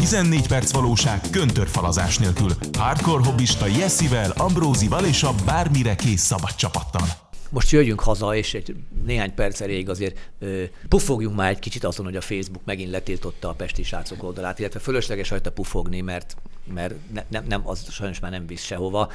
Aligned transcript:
14 0.00 0.46
perc 0.46 0.72
valóság 0.72 1.20
köntörfalazás 1.30 2.18
nélkül. 2.18 2.50
Hardcore 2.78 3.24
hobbista 3.24 3.66
Jessivel, 3.66 4.32
Ambrózival 4.36 5.04
és 5.04 5.22
a 5.22 5.34
bármire 5.44 5.94
kész 5.94 6.22
szabad 6.22 6.54
csapattal. 6.54 7.29
Most 7.50 7.70
jöjjünk 7.70 8.00
haza, 8.00 8.34
és 8.34 8.54
egy 8.54 8.74
néhány 9.04 9.34
perc 9.34 9.60
elég 9.60 9.88
azért 9.88 10.30
ö, 10.38 10.62
pufogjunk 10.88 11.36
már 11.36 11.50
egy 11.50 11.58
kicsit 11.58 11.84
azon, 11.84 12.04
hogy 12.04 12.16
a 12.16 12.20
Facebook 12.20 12.64
megint 12.64 12.90
letiltotta 12.90 13.48
a 13.48 13.52
Pesti 13.52 13.82
srácok 13.82 14.22
oldalát, 14.22 14.58
illetve 14.58 14.80
fölösleges 14.80 15.28
hajta 15.28 15.52
pufogni, 15.52 16.00
mert, 16.00 16.36
mert 16.74 16.94
ne, 17.12 17.24
nem, 17.28 17.44
nem, 17.48 17.68
az 17.68 17.90
sajnos 17.90 18.20
már 18.20 18.30
nem 18.30 18.46
visz 18.46 18.62
sehova 18.62 19.10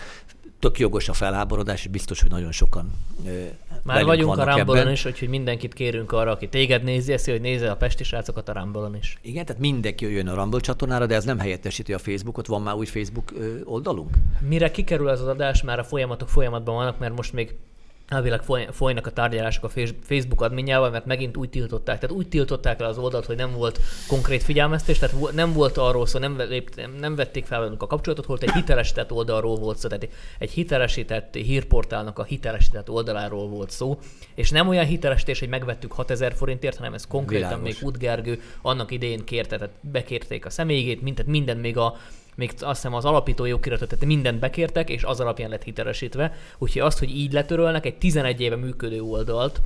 tök 0.59 0.79
jogos 0.79 1.09
a 1.09 1.13
felháborodás, 1.13 1.83
és 1.83 1.87
biztos, 1.87 2.21
hogy 2.21 2.29
nagyon 2.29 2.51
sokan 2.51 2.91
Már 3.83 4.05
vagyunk 4.05 4.37
a 4.37 4.55
Rumble-on 4.55 4.91
is, 4.91 5.05
úgyhogy 5.05 5.29
mindenkit 5.29 5.73
kérünk 5.73 6.11
arra, 6.11 6.31
aki 6.31 6.49
téged 6.49 6.83
nézi, 6.83 7.13
ezt, 7.13 7.29
hogy 7.29 7.41
nézze 7.41 7.71
a 7.71 7.75
pesti 7.75 8.03
srácokat 8.03 8.49
a 8.49 8.53
rumble 8.53 8.97
is. 8.97 9.17
Igen, 9.21 9.45
tehát 9.45 9.61
mindenki 9.61 10.11
jön 10.11 10.27
a 10.27 10.35
Rumble 10.35 10.59
csatornára, 10.59 11.05
de 11.05 11.15
ez 11.15 11.23
nem 11.23 11.39
helyettesíti 11.39 11.93
a 11.93 11.97
Facebookot. 11.97 12.47
Van 12.47 12.61
már 12.61 12.75
új 12.75 12.85
Facebook 12.85 13.33
oldalunk? 13.63 14.09
Mire 14.47 14.71
kikerül 14.71 15.07
az 15.07 15.21
adás, 15.21 15.61
már 15.61 15.79
a 15.79 15.83
folyamatok 15.83 16.29
folyamatban 16.29 16.75
vannak, 16.75 16.99
mert 16.99 17.15
most 17.15 17.33
még 17.33 17.55
elvileg 18.07 18.41
folynak 18.71 19.07
a 19.07 19.11
tárgyalások 19.11 19.63
a 19.63 19.69
Facebook 20.01 20.41
adminjával, 20.41 20.89
mert 20.89 21.05
megint 21.05 21.37
úgy 21.37 21.49
tiltották. 21.49 21.99
Tehát 21.99 22.15
úgy 22.15 22.27
tiltották 22.27 22.79
el 22.79 22.87
az 22.87 22.97
oldalt, 22.97 23.25
hogy 23.25 23.35
nem 23.35 23.51
volt 23.51 23.79
konkrét 24.07 24.43
figyelmeztés, 24.43 24.99
tehát 24.99 25.31
nem 25.33 25.53
volt 25.53 25.77
arról 25.77 26.05
szó, 26.05 26.19
nem, 26.19 26.41
nem 26.99 27.15
vették 27.15 27.45
fel 27.45 27.59
velünk 27.59 27.81
a 27.81 27.87
kapcsolatot, 27.87 28.25
hogy 28.25 28.43
egy 28.43 28.53
hitelesített 28.53 29.11
oldalról 29.11 29.55
volt 29.55 29.77
szó, 29.77 29.87
tehát 29.87 30.09
egy 30.39 30.51
hitelesített 30.51 31.35
hírportálnak 31.35 32.19
a 32.19 32.23
hitelesített 32.23 32.89
oldaláról 32.89 33.47
volt 33.47 33.69
szó, 33.69 33.99
és 34.35 34.51
nem 34.51 34.67
olyan 34.67 34.85
hitelesítés, 34.85 35.39
hogy 35.39 35.49
megvettük 35.49 35.91
6000 35.91 36.33
forintért, 36.33 36.77
hanem 36.77 36.93
ez 36.93 37.07
konkrétan 37.07 37.47
Világos. 37.47 37.79
még 37.79 37.87
Utgergő 37.87 38.41
annak 38.61 38.91
idején 38.91 39.23
kérte, 39.23 39.57
tehát 39.57 39.73
bekérték 39.81 40.45
a 40.45 40.49
személyét, 40.49 41.01
mint, 41.01 41.25
minden 41.25 41.57
még 41.57 41.77
a 41.77 41.97
még 42.35 42.51
azt 42.59 42.81
hiszem 42.81 42.93
az 42.93 43.05
alapító 43.05 43.45
jogkiratot, 43.45 43.89
tehát 43.89 44.05
mindent 44.05 44.39
bekértek, 44.39 44.89
és 44.89 45.03
az 45.03 45.19
alapján 45.19 45.49
lett 45.49 45.63
hitelesítve. 45.63 46.33
Úgyhogy 46.57 46.81
azt, 46.81 46.99
hogy 46.99 47.09
így 47.09 47.33
letörölnek 47.33 47.85
egy 47.85 47.97
11 47.97 48.41
éve 48.41 48.55
működő 48.55 49.01
oldalt, 49.01 49.61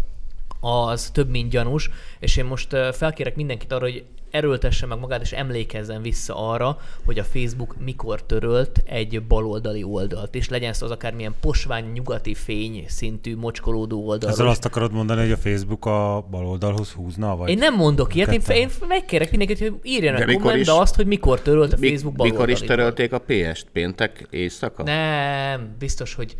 az 0.59 1.09
több, 1.09 1.29
mint 1.29 1.49
gyanús, 1.49 1.89
és 2.19 2.37
én 2.37 2.45
most 2.45 2.75
felkérek 2.93 3.35
mindenkit 3.35 3.71
arra, 3.71 3.83
hogy 3.83 4.03
erőltesse 4.31 4.85
meg 4.85 4.99
magát, 4.99 5.21
és 5.21 5.31
emlékezzen 5.31 6.01
vissza 6.01 6.49
arra, 6.49 6.77
hogy 7.05 7.19
a 7.19 7.23
Facebook 7.23 7.75
mikor 7.79 8.23
törölt 8.23 8.81
egy 8.85 9.21
baloldali 9.21 9.83
oldalt, 9.83 10.35
és 10.35 10.49
legyen 10.49 10.69
ez 10.69 10.81
az 10.81 10.91
akármilyen 10.91 11.35
posvány 11.39 11.91
nyugati 11.91 12.33
fény 12.33 12.85
szintű 12.87 13.35
mocskolódó 13.35 14.07
oldal. 14.07 14.29
Ezzel 14.29 14.47
azt 14.47 14.65
akarod 14.65 14.91
mondani, 14.91 15.21
hogy 15.21 15.31
a 15.31 15.37
Facebook 15.37 15.85
a 15.85 16.25
baloldalhoz 16.29 16.91
húzna? 16.91 17.35
Vagy 17.35 17.49
én 17.49 17.57
nem 17.57 17.75
mondok 17.75 18.15
ilyet, 18.15 18.31
én, 18.31 18.41
én 18.47 18.69
megkérek 18.87 19.29
mindenkit, 19.29 19.59
hogy 19.59 19.73
írjanak 19.83 20.33
kommentbe 20.33 20.77
azt, 20.77 20.95
hogy 20.95 21.05
mikor 21.05 21.41
törölt 21.41 21.73
a 21.73 21.77
Facebook 21.77 22.15
baloldali 22.15 22.51
Mikor 22.51 22.61
is 22.63 22.67
törölték 22.67 23.13
a 23.13 23.19
PS-t? 23.19 23.67
Péntek 23.71 24.27
éjszaka? 24.29 24.83
Nem, 24.83 25.75
biztos, 25.79 26.13
hogy 26.13 26.35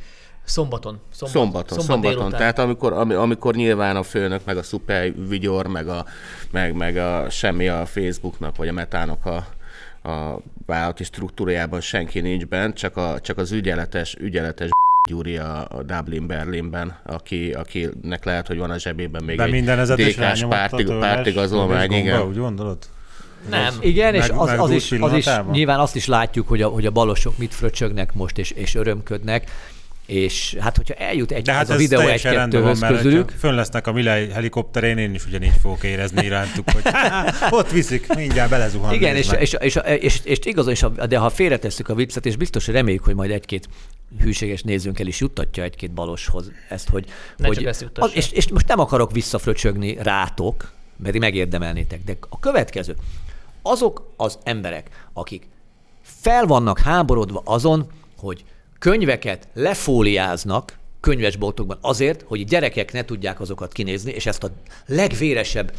Szombaton. 0.49 0.99
Szombat, 1.11 1.31
szombaton, 1.31 1.79
szombaton. 1.79 2.13
szombaton. 2.13 2.39
Tehát 2.39 2.59
amikor, 2.59 2.93
amikor 3.13 3.55
nyilván 3.55 3.95
a 3.95 4.03
főnök, 4.03 4.45
meg 4.45 4.57
a 4.57 4.63
szuper 4.63 5.27
vigyor, 5.27 5.67
meg 5.67 5.87
a, 5.87 6.05
meg, 6.51 6.73
meg 6.73 6.97
a 6.97 7.29
semmi 7.29 7.67
a 7.67 7.85
Facebooknak, 7.85 8.55
vagy 8.55 8.67
a 8.67 8.71
metának 8.71 9.25
a, 9.25 9.35
a 10.09 10.41
vállalati 10.65 11.03
struktúrájában 11.03 11.81
senki 11.81 12.19
nincs 12.19 12.45
bent, 12.45 12.75
csak, 12.75 12.97
a, 12.97 13.19
csak 13.19 13.37
az 13.37 13.51
ügyeletes, 13.51 14.15
ügyeletes 14.19 14.69
Gyuri 15.09 15.37
a, 15.37 15.67
a 15.69 15.83
Dublin 15.83 16.27
Berlinben, 16.27 16.99
aki, 17.05 17.51
akinek 17.51 18.25
lehet, 18.25 18.47
hogy 18.47 18.57
van 18.57 18.71
a 18.71 18.77
zsebében 18.77 19.23
még 19.23 19.37
De 19.37 19.43
egy 19.43 19.63
DK-s 19.65 20.45
pártigazolmány, 20.99 21.91
igen. 21.91 22.21
Úgy 22.21 22.37
gondolod? 22.37 22.77
Nem. 23.49 23.73
Igen, 23.79 24.15
és 24.15 24.29
az, 24.29 24.53
az, 24.57 24.71
is, 24.71 24.91
az 24.91 25.13
is, 25.13 25.27
nyilván 25.51 25.79
azt 25.79 25.95
is 25.95 26.05
látjuk, 26.05 26.47
hogy 26.47 26.61
a, 26.61 26.67
hogy 26.67 26.85
a 26.85 26.91
balosok 26.91 27.37
mit 27.37 27.53
fröcsögnek 27.53 28.13
most, 28.13 28.37
és, 28.37 28.51
és 28.51 28.75
örömködnek 28.75 29.51
és 30.09 30.55
hát, 30.59 30.75
hogyha 30.75 30.93
eljut 30.93 31.31
egy, 31.31 31.43
De 31.43 31.51
hát 31.51 31.61
ez 31.61 31.69
a 31.69 31.75
videó 31.75 31.99
egy-kettőhöz 31.99 32.79
közülük. 32.79 33.33
Fönn 33.39 33.55
lesznek 33.55 33.87
a 33.87 33.91
Milej 33.91 34.27
helikopterén, 34.27 34.97
én 34.97 35.13
is 35.13 35.25
ugyanígy 35.25 35.53
fogok 35.61 35.83
érezni 35.83 36.25
irántuk, 36.25 36.69
hogy 36.69 36.81
ott 37.59 37.71
viszik, 37.71 38.15
mindjárt 38.15 38.49
belezuhan. 38.49 38.93
Igen, 38.93 39.15
és, 39.15 39.27
és, 39.39 39.55
és, 39.59 39.75
és, 39.75 39.99
és, 39.99 40.19
és 40.23 40.37
igaz, 40.43 40.67
és 40.67 40.83
a, 40.83 40.89
de 40.89 41.17
ha 41.17 41.29
félretesszük 41.29 41.89
a 41.89 41.95
viccet, 41.95 42.25
és 42.25 42.35
biztos, 42.35 42.65
hogy 42.65 42.73
reméljük, 42.73 43.03
hogy 43.03 43.15
majd 43.15 43.31
egy-két 43.31 43.69
hűséges 44.21 44.61
nézőnkkel 44.61 45.07
is 45.07 45.19
juttatja 45.19 45.63
egy-két 45.63 45.91
baloshoz 45.91 46.51
ezt, 46.69 46.89
hogy... 46.89 47.05
Ne 47.37 47.47
hogy 47.47 47.65
ezt 47.65 47.89
az, 47.93 48.11
és, 48.13 48.31
és 48.31 48.47
most 48.47 48.67
nem 48.67 48.79
akarok 48.79 49.11
visszafröcsögni 49.11 49.97
rátok, 50.01 50.71
mert 51.03 51.19
megérdemelnétek, 51.19 52.03
de 52.03 52.17
a 52.29 52.39
következő. 52.39 52.95
Azok 53.61 54.13
az 54.17 54.37
emberek, 54.43 55.07
akik 55.13 55.47
fel 56.01 56.45
vannak 56.45 56.79
háborodva 56.79 57.41
azon, 57.45 57.87
hogy 58.17 58.43
könyveket 58.79 59.47
lefóliáznak 59.53 60.77
könyvesboltokban 60.99 61.77
azért, 61.81 62.23
hogy 62.27 62.45
gyerekek 62.45 62.93
ne 62.93 63.05
tudják 63.05 63.39
azokat 63.39 63.71
kinézni, 63.71 64.11
és 64.11 64.25
ezt 64.25 64.43
a 64.43 64.49
legvéresebb, 64.85 65.71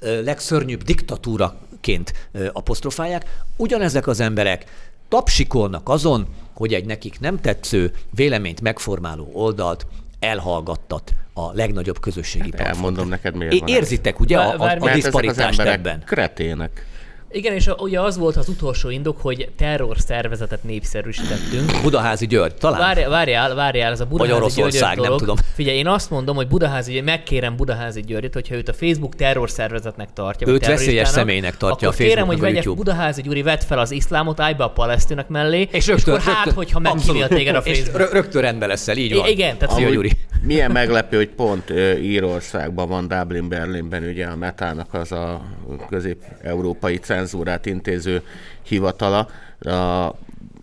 legszörnyűbb 0.00 0.82
diktatúraként 0.82 2.28
apostrofálják. 2.52 3.42
Ugyanezek 3.56 4.06
az 4.06 4.20
emberek 4.20 4.64
tapsikolnak 5.08 5.88
azon, 5.88 6.26
hogy 6.52 6.74
egy 6.74 6.84
nekik 6.84 7.20
nem 7.20 7.40
tetsző 7.40 7.92
véleményt 8.10 8.60
megformáló 8.60 9.30
oldalt 9.32 9.86
elhallgattat 10.20 11.12
a 11.34 11.52
legnagyobb 11.52 12.00
közösségi 12.00 12.50
hát 12.56 12.68
Elmondom 12.68 13.08
neked 13.08 13.34
miért 13.34 13.58
van 13.58 13.68
Érzitek 13.68 14.20
ugye 14.20 14.38
a, 14.38 14.64
a, 14.64 14.76
a 14.80 14.92
diszparitást 14.92 15.60
ebben? 15.60 16.02
kretének. 16.06 16.86
Igen, 17.34 17.54
és 17.54 17.70
ugye 17.78 18.00
az 18.00 18.18
volt 18.18 18.36
az 18.36 18.48
utolsó 18.48 18.90
indok, 18.90 19.20
hogy 19.20 19.48
terror 19.56 19.96
szervezetet 19.98 20.62
népszerűsítettünk. 20.62 21.82
Budaházi 21.82 22.26
György, 22.26 22.54
talán? 22.54 22.78
Várjál, 22.78 23.10
várjál, 23.10 23.54
várjál 23.54 23.92
ez 23.92 24.00
a 24.00 24.06
Budaházi 24.06 24.60
György 24.60 24.78
dolog. 24.78 25.08
nem 25.08 25.18
tudom. 25.18 25.36
Figyelj, 25.54 25.76
én 25.76 25.86
azt 25.86 26.10
mondom, 26.10 26.36
hogy 26.36 26.48
Budaházi, 26.48 27.00
megkérem 27.00 27.56
Budaházi 27.56 28.00
Györgyet, 28.00 28.34
hogyha 28.34 28.54
őt 28.54 28.68
a 28.68 28.72
Facebook 28.72 29.14
terror 29.14 29.50
szervezetnek 29.50 30.08
tartja. 30.12 30.46
Őt 30.46 30.66
veszélyes 30.66 31.08
személynek 31.08 31.56
tartja 31.56 31.88
akkor 31.88 31.88
a 31.88 31.90
Facebook 31.90 32.08
kérem, 32.08 32.26
hogy 32.26 32.40
vegye 32.40 32.74
Budaházi 32.74 33.22
Gyuri, 33.22 33.42
vedd 33.42 33.60
fel 33.66 33.78
az 33.78 33.90
iszlámot, 33.90 34.40
állj 34.40 34.54
be 34.54 34.64
a 34.64 34.70
palesztinek 34.70 35.28
mellé, 35.28 35.68
és, 35.70 35.86
rögtön, 35.86 36.14
és 36.14 36.20
akkor 36.20 36.34
hát, 36.34 36.52
hogyha 36.52 36.78
megkímél 36.78 37.28
téged 37.28 37.54
a 37.54 37.62
Facebook. 37.62 38.00
És 38.00 38.12
rögtön 38.12 38.42
rendben 38.42 38.68
leszel, 38.68 38.96
így 38.96 39.14
van. 39.14 39.28
Igen, 39.28 39.58
tehát 39.58 39.76
Szia, 39.76 39.90
Gyuri. 39.90 40.10
Milyen 40.42 40.70
meglepő, 40.70 41.16
hogy 41.16 41.28
pont 41.28 41.72
Írországban 42.02 42.88
van 42.88 43.08
Dublin, 43.08 43.48
Berlinben 43.48 44.02
ugye 44.02 44.26
a 44.26 44.36
Metának 44.36 44.94
az 44.94 45.12
a 45.12 45.42
közép-európai 45.88 46.98
cenzúrát 47.24 47.66
intéző 47.66 48.22
hivatala. 48.62 49.28
A 49.60 50.14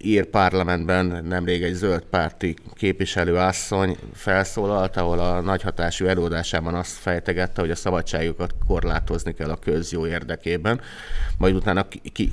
ír 0.03 0.25
parlamentben 0.25 1.25
nemrég 1.27 1.63
egy 1.63 1.73
zöld 1.73 2.01
párti 2.01 2.55
képviselő 2.73 3.35
asszony 3.35 3.97
felszólalt, 4.13 4.97
ahol 4.97 5.19
a 5.19 5.41
nagyhatású 5.41 6.05
előadásában 6.05 6.73
azt 6.73 6.91
fejtegette, 6.91 7.61
hogy 7.61 7.71
a 7.71 7.75
szabadságokat 7.75 8.53
korlátozni 8.67 9.33
kell 9.33 9.49
a 9.49 9.55
közjó 9.55 10.07
érdekében, 10.07 10.81
majd 11.37 11.55
utána 11.55 11.87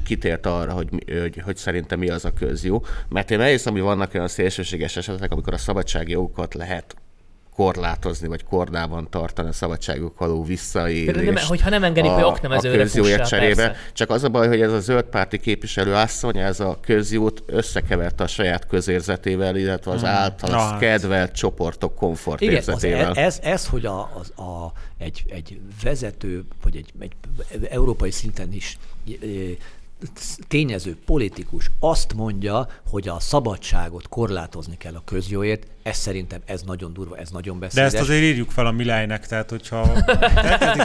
kitért 0.04 0.46
arra, 0.46 0.72
hogy, 0.72 0.88
hogy, 1.20 1.40
hogy 1.44 1.56
szerintem 1.56 1.98
mi 1.98 2.08
az 2.08 2.24
a 2.24 2.32
közjó. 2.32 2.84
Mert 3.08 3.30
én 3.30 3.40
elhiszem, 3.40 3.72
hogy 3.72 3.82
vannak 3.82 4.14
olyan 4.14 4.28
szélsőséges 4.28 4.96
esetek, 4.96 5.32
amikor 5.32 5.52
a 5.52 5.58
szabadságjogokat 5.58 6.54
lehet 6.54 6.96
korlátozni, 7.58 8.28
vagy 8.28 8.44
kordában 8.44 9.08
tartani 9.10 9.48
a 9.48 9.52
szabadságuk 9.52 10.19
való 10.19 10.44
visszaélést. 10.44 11.32
Nem, 11.32 11.46
hogyha 11.46 11.70
nem 11.70 11.84
engedik, 11.84 12.10
hogy 12.10 12.22
oknemezőre 12.22 12.86
fussá, 12.86 13.22
cserébe. 13.22 13.54
Persze. 13.54 13.80
Csak 13.92 14.10
az 14.10 14.24
a 14.24 14.28
baj, 14.28 14.48
hogy 14.48 14.60
ez 14.60 14.72
a 14.72 14.80
zöld 14.80 15.04
párti 15.04 15.38
képviselő 15.38 15.94
asszony, 15.94 16.38
ez 16.38 16.60
a 16.60 16.78
közjót 16.80 17.42
összekeverte 17.46 18.24
a 18.24 18.26
saját 18.26 18.66
közérzetével, 18.66 19.56
illetve 19.56 19.91
az 19.91 20.00
hmm. 20.00 20.10
által 20.10 20.50
hát. 20.50 20.78
kedvelt 20.78 21.32
csoportok 21.32 21.94
komfortérzetével. 21.94 23.10
Igen, 23.10 23.24
ez, 23.24 23.38
ez, 23.42 23.66
hogy 23.66 23.86
a, 23.86 24.10
az, 24.20 24.44
a, 24.44 24.72
egy, 24.98 25.25
egy 25.28 25.60
vezető, 25.82 26.44
vagy 26.62 26.76
egy, 26.76 26.92
egy 26.98 27.12
európai 27.70 28.10
szinten 28.10 28.52
is 28.52 28.78
tényező, 30.48 30.96
politikus 31.04 31.70
azt 31.81 32.14
mondja, 32.14 32.69
hogy 32.90 33.08
a 33.08 33.20
szabadságot 33.20 34.08
korlátozni 34.08 34.76
kell 34.76 34.94
a 34.94 35.02
közjóért, 35.05 35.66
ez 35.88 35.96
szerintem 35.96 36.40
ez 36.44 36.62
nagyon 36.62 36.93
durva, 36.93 37.17
ez 37.17 37.31
nagyon 37.31 37.58
beszédes. 37.58 37.90
De 37.90 37.99
ezt 37.99 38.08
azért 38.08 38.23
írjuk 38.23 38.50
fel 38.50 38.67
a 38.67 38.70
Milájnek, 38.70 39.26
tehát 39.26 39.50
hogyha 39.50 39.81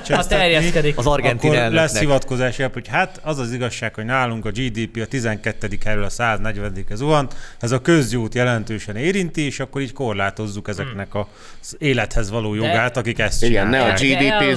a 0.07 0.25
terjeszkedik. 0.27 0.97
az 0.97 1.05
argentin 1.05 1.49
akkor 1.49 1.61
elnöknek. 1.61 1.81
lesz 1.81 1.99
hivatkozás, 1.99 2.57
hogy 2.73 2.87
hát 2.87 3.19
az 3.23 3.37
az 3.37 3.53
igazság, 3.53 3.95
hogy 3.95 4.05
nálunk 4.05 4.45
a 4.45 4.51
GDP 4.51 5.01
a 5.01 5.05
12. 5.05 5.77
helyről 5.85 6.03
a 6.03 6.09
140. 6.09 6.85
ez 6.89 7.01
van, 7.01 7.27
ez 7.59 7.71
a 7.71 7.81
közjót 7.81 8.35
jelentősen 8.35 8.95
érinti, 8.95 9.41
és 9.41 9.59
akkor 9.59 9.81
így 9.81 9.93
korlátozzuk 9.93 10.67
ezeknek 10.67 11.15
az 11.15 11.75
élethez 11.77 12.29
való 12.29 12.53
jogát, 12.53 12.97
akik 12.97 13.19
ezt 13.19 13.43
Igen, 13.43 13.67
ne 13.67 13.83
a 13.83 13.93
GDP 13.93 14.55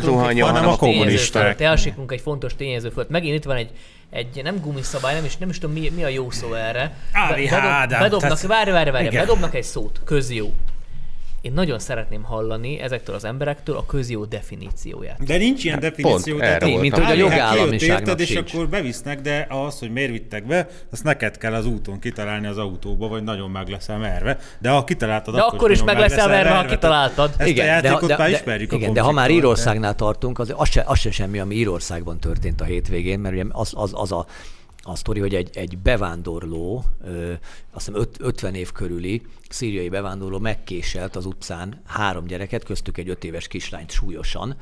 zuhanya, 0.00 0.46
hanem 0.46 0.68
a 0.68 0.76
kommunisták. 0.76 1.56
Te 1.56 1.78
egy 2.08 2.20
fontos 2.20 2.54
tényező 2.56 2.88
föld. 2.88 3.10
Megint 3.10 3.34
itt 3.34 3.44
van 3.44 3.56
egy 3.56 3.70
egy 4.10 4.42
nem 4.42 4.60
gumiszabály, 4.60 5.14
nem 5.14 5.24
is, 5.24 5.36
nem 5.36 5.48
is 5.48 5.58
tudom 5.58 5.76
mi, 5.76 5.88
mi 5.88 6.04
a 6.04 6.08
jó 6.08 6.30
szó 6.30 6.54
erre. 6.54 6.96
Ári 7.12 7.48
Bedob, 7.48 8.00
bedobnak, 8.00 8.40
várj, 8.40 8.70
várj, 8.70 8.90
várj, 8.90 9.08
bedobnak 9.08 9.54
egy 9.54 9.62
szót, 9.64 10.00
közjó. 10.04 10.52
Én 11.48 11.54
nagyon 11.54 11.78
szeretném 11.78 12.22
hallani 12.22 12.80
ezektől 12.80 13.14
az 13.14 13.24
emberektől 13.24 13.76
a 13.76 13.86
közjó 13.86 14.24
definícióját. 14.24 15.24
De 15.24 15.36
nincs 15.36 15.64
ilyen 15.64 15.80
definíció. 15.80 16.36
pont 16.36 16.40
tehát 16.40 16.62
erre 16.62 16.78
Mint- 16.78 16.94
hogy 16.94 17.02
a 17.02 17.06
Hát 17.06 17.16
jogállamiságnak 17.16 18.08
érted, 18.08 18.20
és 18.20 18.34
akkor 18.36 18.68
bevisznek, 18.68 19.20
de 19.20 19.46
az, 19.48 19.78
hogy 19.78 19.90
miért 19.90 20.10
vittek 20.10 20.46
be, 20.46 20.68
azt 20.92 21.04
neked 21.04 21.38
kell 21.38 21.54
az 21.54 21.66
úton 21.66 21.98
kitalálni 21.98 22.46
az 22.46 22.58
autóba, 22.58 23.08
vagy 23.08 23.22
nagyon 23.22 23.50
meg 23.50 23.68
leszel 23.68 23.98
merve. 23.98 24.38
De 24.58 24.70
ha 24.70 24.84
kitaláltad, 24.84 25.34
De 25.34 25.40
akkor 25.40 25.70
is 25.70 25.82
meg 25.82 25.98
leszel 25.98 26.28
verve, 26.28 26.50
ha 26.50 26.64
kitaláltad. 26.64 27.34
Ezt 27.36 27.58
a 27.58 27.62
játékot 27.62 28.16
már 28.18 28.30
ismerjük 28.30 28.72
a 28.72 28.76
igen, 28.76 28.92
de 28.92 29.00
ha 29.00 29.12
már 29.12 29.30
Írországnál 29.30 29.94
tartunk, 29.94 30.38
az, 30.38 30.54
az, 30.56 30.70
se, 30.70 30.82
az 30.86 30.98
se 30.98 31.10
semmi, 31.10 31.38
ami 31.38 31.54
Írországban 31.54 32.18
történt 32.20 32.60
a 32.60 32.64
hétvégén, 32.64 33.18
mert 33.18 33.34
ugye 33.34 33.44
az, 33.50 33.72
az, 33.74 33.90
az 33.94 34.12
a, 34.12 34.26
a 34.88 34.94
sztori, 34.94 35.20
hogy 35.20 35.34
egy, 35.34 35.50
egy 35.56 35.78
bevándorló, 35.78 36.84
ö, 37.04 37.32
azt 37.70 37.86
hiszem 37.86 38.00
öt- 38.00 38.20
50 38.20 38.54
év 38.54 38.72
körüli 38.72 39.22
szíriai 39.48 39.88
bevándorló 39.88 40.38
megkéselt 40.38 41.16
az 41.16 41.26
utcán 41.26 41.82
három 41.86 42.24
gyereket, 42.24 42.64
köztük 42.64 42.98
egy 42.98 43.08
öt 43.08 43.24
éves 43.24 43.48
kislányt 43.48 43.90
súlyosan, 43.90 44.56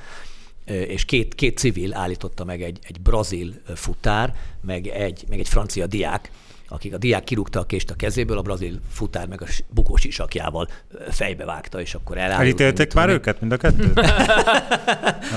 és 0.64 1.04
két, 1.04 1.34
két 1.34 1.58
civil 1.58 1.94
állította 1.94 2.44
meg 2.44 2.62
egy, 2.62 2.78
egy 2.82 3.00
brazil 3.00 3.54
futár, 3.74 4.34
meg 4.60 4.86
egy, 4.86 5.24
meg 5.28 5.38
egy 5.38 5.48
francia 5.48 5.86
diák, 5.86 6.30
akik 6.68 6.94
a 6.94 6.98
diák 6.98 7.24
kirúgta 7.24 7.60
a 7.60 7.64
kést 7.64 7.90
a 7.90 7.94
kezéből, 7.94 8.38
a 8.38 8.42
brazil 8.42 8.80
futár 8.90 9.26
meg 9.26 9.42
a 9.42 9.46
bukós 9.68 10.04
isakjával 10.04 10.68
fejbe 11.10 11.44
vágta, 11.44 11.80
és 11.80 11.94
akkor 11.94 12.18
elárult. 12.18 12.40
Elítélték 12.40 12.94
már 12.94 13.08
őket, 13.08 13.40
mind 13.40 13.52
a 13.52 13.56
kettőt? 13.56 14.00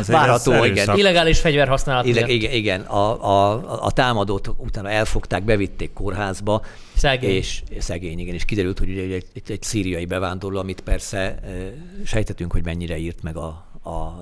Várható, 0.07 0.51
ez 0.51 0.65
igen. 0.65 0.97
Illegális 0.97 1.39
fegyverhasználat 1.39 2.05
Igen, 2.05 2.23
miatt. 2.25 2.35
igen, 2.35 2.51
igen. 2.51 2.81
A, 2.81 3.25
a, 3.25 3.85
a 3.85 3.91
támadót 3.91 4.53
utána 4.57 4.89
elfogták, 4.89 5.43
bevitték 5.43 5.93
kórházba. 5.93 6.61
Szegény. 6.95 7.35
És 7.35 7.63
szegény, 7.79 8.19
igen, 8.19 8.33
és 8.33 8.45
kiderült, 8.45 8.79
hogy 8.79 8.89
ugye 8.89 9.01
egy, 9.01 9.25
egy, 9.33 9.51
egy 9.51 9.61
szíriai 9.61 10.05
bevándorló, 10.05 10.59
amit 10.59 10.81
persze 10.81 11.39
sejtetünk, 12.05 12.51
hogy 12.51 12.63
mennyire 12.63 12.97
írt 12.97 13.23
meg 13.23 13.37
a, 13.37 13.47
a 13.83 14.19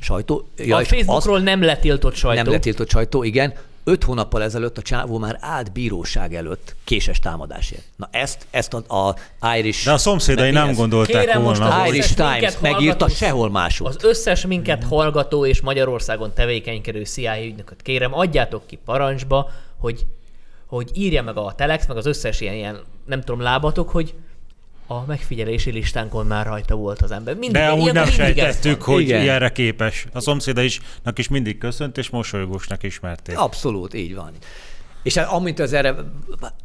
sajtó. 0.00 0.48
a 0.56 0.80
és 0.80 0.88
Facebookról 0.88 1.40
nem 1.40 1.62
letiltott 1.62 2.14
sajtó. 2.14 2.42
nem 2.42 2.52
letiltott 2.52 2.90
sajtó, 2.90 3.22
igen. 3.22 3.54
Öt 3.88 4.04
hónappal 4.04 4.42
ezelőtt 4.42 4.78
a 4.78 4.82
csávó 4.82 5.18
már 5.18 5.38
állt 5.40 5.72
bíróság 5.72 6.34
előtt 6.34 6.76
késes 6.84 7.18
támadásért. 7.18 7.82
Na 7.96 8.08
ezt, 8.10 8.46
ezt 8.50 8.74
a, 8.74 8.96
a 8.96 9.16
Irish... 9.56 9.84
De 9.84 9.92
a 9.92 9.98
szomszédai 9.98 10.50
nem 10.50 10.68
ez? 10.68 10.76
gondolták 10.76 11.24
Kérem 11.24 11.42
most 11.42 11.58
volna. 11.58 11.74
az 11.74 11.80
hogy- 11.80 11.94
Irish 11.94 12.14
Times 12.14 12.58
megírta 12.60 13.08
sehol 13.08 13.50
máshol. 13.50 13.88
Az 13.88 13.96
összes 14.04 14.46
minket 14.46 14.84
hallgató 14.84 15.46
és 15.46 15.60
Magyarországon 15.60 16.32
tevékenykedő 16.34 17.04
CIA 17.04 17.44
ügynököt 17.44 17.82
kérem, 17.82 18.14
adjátok 18.14 18.66
ki 18.66 18.78
parancsba, 18.84 19.50
hogy, 19.78 20.06
hogy 20.66 20.90
írja 20.94 21.22
meg 21.22 21.36
a 21.36 21.52
Telex, 21.56 21.86
meg 21.86 21.96
az 21.96 22.06
összes 22.06 22.40
ilyen, 22.40 22.54
ilyen 22.54 22.78
nem 23.04 23.20
tudom, 23.20 23.40
lábatok, 23.40 23.90
hogy 23.90 24.14
a 24.86 25.04
megfigyelési 25.06 25.70
listánkon 25.70 26.26
már 26.26 26.46
rajta 26.46 26.74
volt 26.74 27.02
az 27.02 27.10
ember. 27.10 27.34
Mindig, 27.34 27.60
De 27.60 27.66
amúgy 27.66 27.92
nem 27.92 28.06
sejtettük, 28.06 28.82
hogy 28.82 29.00
Igen. 29.00 29.22
ilyenre 29.22 29.48
képes. 29.52 30.06
A 30.12 30.20
szomszédaisnak 30.20 31.18
is 31.18 31.28
mindig 31.28 31.58
köszönt, 31.58 31.98
és 31.98 32.10
mosolygósnak 32.10 32.82
ismerték. 32.82 33.38
Abszolút, 33.38 33.94
így 33.94 34.14
van. 34.14 34.30
És 35.02 35.14
hát 35.16 35.28
amint 35.30 35.58
az 35.58 35.72
erre, 35.72 35.90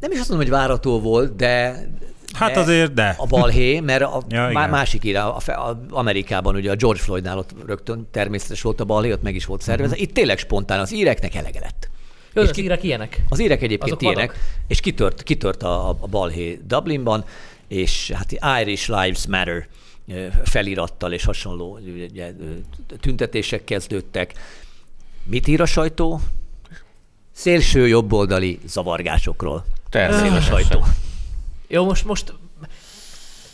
nem 0.00 0.10
is 0.10 0.18
azt 0.18 0.28
mondom, 0.28 0.36
hogy 0.48 0.56
várató 0.56 1.00
volt, 1.00 1.36
de 1.36 1.84
Hát 2.32 2.54
de 2.54 2.60
azért 2.60 2.92
de. 2.94 3.14
A 3.18 3.26
balhé, 3.26 3.80
mert 3.80 4.02
a 4.02 4.22
Ja, 4.28 4.48
igen. 4.50 4.70
másik 4.70 5.04
írá, 5.04 5.26
a, 5.26 5.36
a, 5.46 5.80
Amerikában 5.90 6.54
ugye 6.54 6.70
a 6.70 6.74
George 6.74 7.00
Floydnál 7.00 7.38
ott 7.38 7.50
rögtön 7.66 8.08
természetes 8.10 8.62
volt 8.62 8.80
a 8.80 8.84
balhé, 8.84 9.12
ott 9.12 9.22
meg 9.22 9.34
is 9.34 9.44
volt 9.44 9.62
szervezve. 9.62 9.94
Mhm. 9.94 10.02
Itt 10.04 10.14
tényleg 10.14 10.38
spontán 10.38 10.80
az 10.80 10.92
íreknek 10.92 11.34
elege 11.34 11.60
lett. 11.60 11.90
Jó, 12.34 12.42
És 12.42 12.48
az 12.48 12.54
ki- 12.54 12.62
írek 12.62 12.82
ilyenek. 12.82 13.22
Az 13.28 13.40
írek 13.40 13.62
egyébként 13.62 13.82
Azok 13.90 14.02
ilyenek, 14.02 14.26
vannak. 14.30 14.44
és 14.66 14.80
kitört, 14.80 15.22
kitört 15.22 15.62
a, 15.62 15.88
a 15.88 15.94
balhé 16.10 16.60
Dublinban, 16.66 17.24
és 17.72 18.12
hát 18.14 18.60
Irish 18.60 18.88
Lives 18.88 19.26
Matter 19.26 19.66
felirattal 20.44 21.12
és 21.12 21.24
hasonló 21.24 21.78
ugye, 22.10 22.32
tüntetések 23.00 23.64
kezdődtek. 23.64 24.32
Mit 25.24 25.46
ír 25.46 25.60
a 25.60 25.66
sajtó? 25.66 26.20
Szélső 27.32 27.88
jobboldali 27.88 28.58
zavargásokról. 28.66 29.64
Szél 29.90 30.02
a 30.02 30.08
Természetesen. 30.08 30.42
sajtó. 30.42 30.84
Jó, 31.68 31.84
most, 31.84 32.04
most 32.04 32.32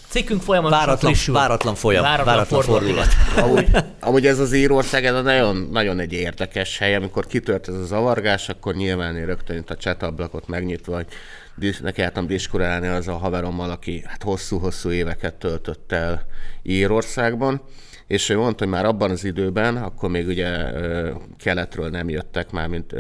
cikkünk 0.09 0.43
folyamatosan 0.43 0.87
Váratlan, 0.87 1.13
frissül. 1.13 1.35
váratlan 1.35 1.75
folyam, 1.75 2.03
váratlan, 2.03 2.35
váratlan 2.35 2.63
fordulat. 2.63 3.09
Amúgy, 3.37 3.69
amúgy 4.01 4.27
ez 4.27 4.39
az 4.39 4.53
Írország, 4.53 5.05
ez 5.05 5.15
a 5.15 5.23
nagyon, 5.23 5.69
nagyon 5.71 5.99
egy 5.99 6.13
érdekes 6.13 6.79
hely, 6.79 6.95
amikor 6.95 7.27
kitört 7.27 7.69
ez 7.69 7.75
a 7.75 7.85
zavargás, 7.85 8.49
akkor 8.49 8.75
nyilván 8.75 9.17
én 9.17 9.27
rögtön 9.27 9.57
itt 9.57 9.71
a 9.71 9.77
chat 9.77 10.03
ablakot 10.03 10.49
megnyitva, 10.49 10.95
hogy 10.95 11.07
nekiálltam 11.83 12.27
diskurálni 12.27 12.87
az 12.87 13.09
a 13.09 13.17
haverommal, 13.17 13.71
aki 13.71 14.03
hát 14.07 14.23
hosszú-hosszú 14.23 14.91
éveket 14.91 15.35
töltött 15.35 15.93
el 15.93 16.27
Írországban, 16.63 17.63
és 18.07 18.29
ő 18.29 18.37
mondta, 18.37 18.65
hogy 18.65 18.73
már 18.73 18.85
abban 18.85 19.11
az 19.11 19.25
időben, 19.25 19.77
akkor 19.77 20.11
még 20.11 20.27
ugye 20.27 20.73
keletről 21.39 21.89
nem 21.89 22.09
jöttek, 22.09 22.51
már 22.51 22.69
mint 22.69 22.95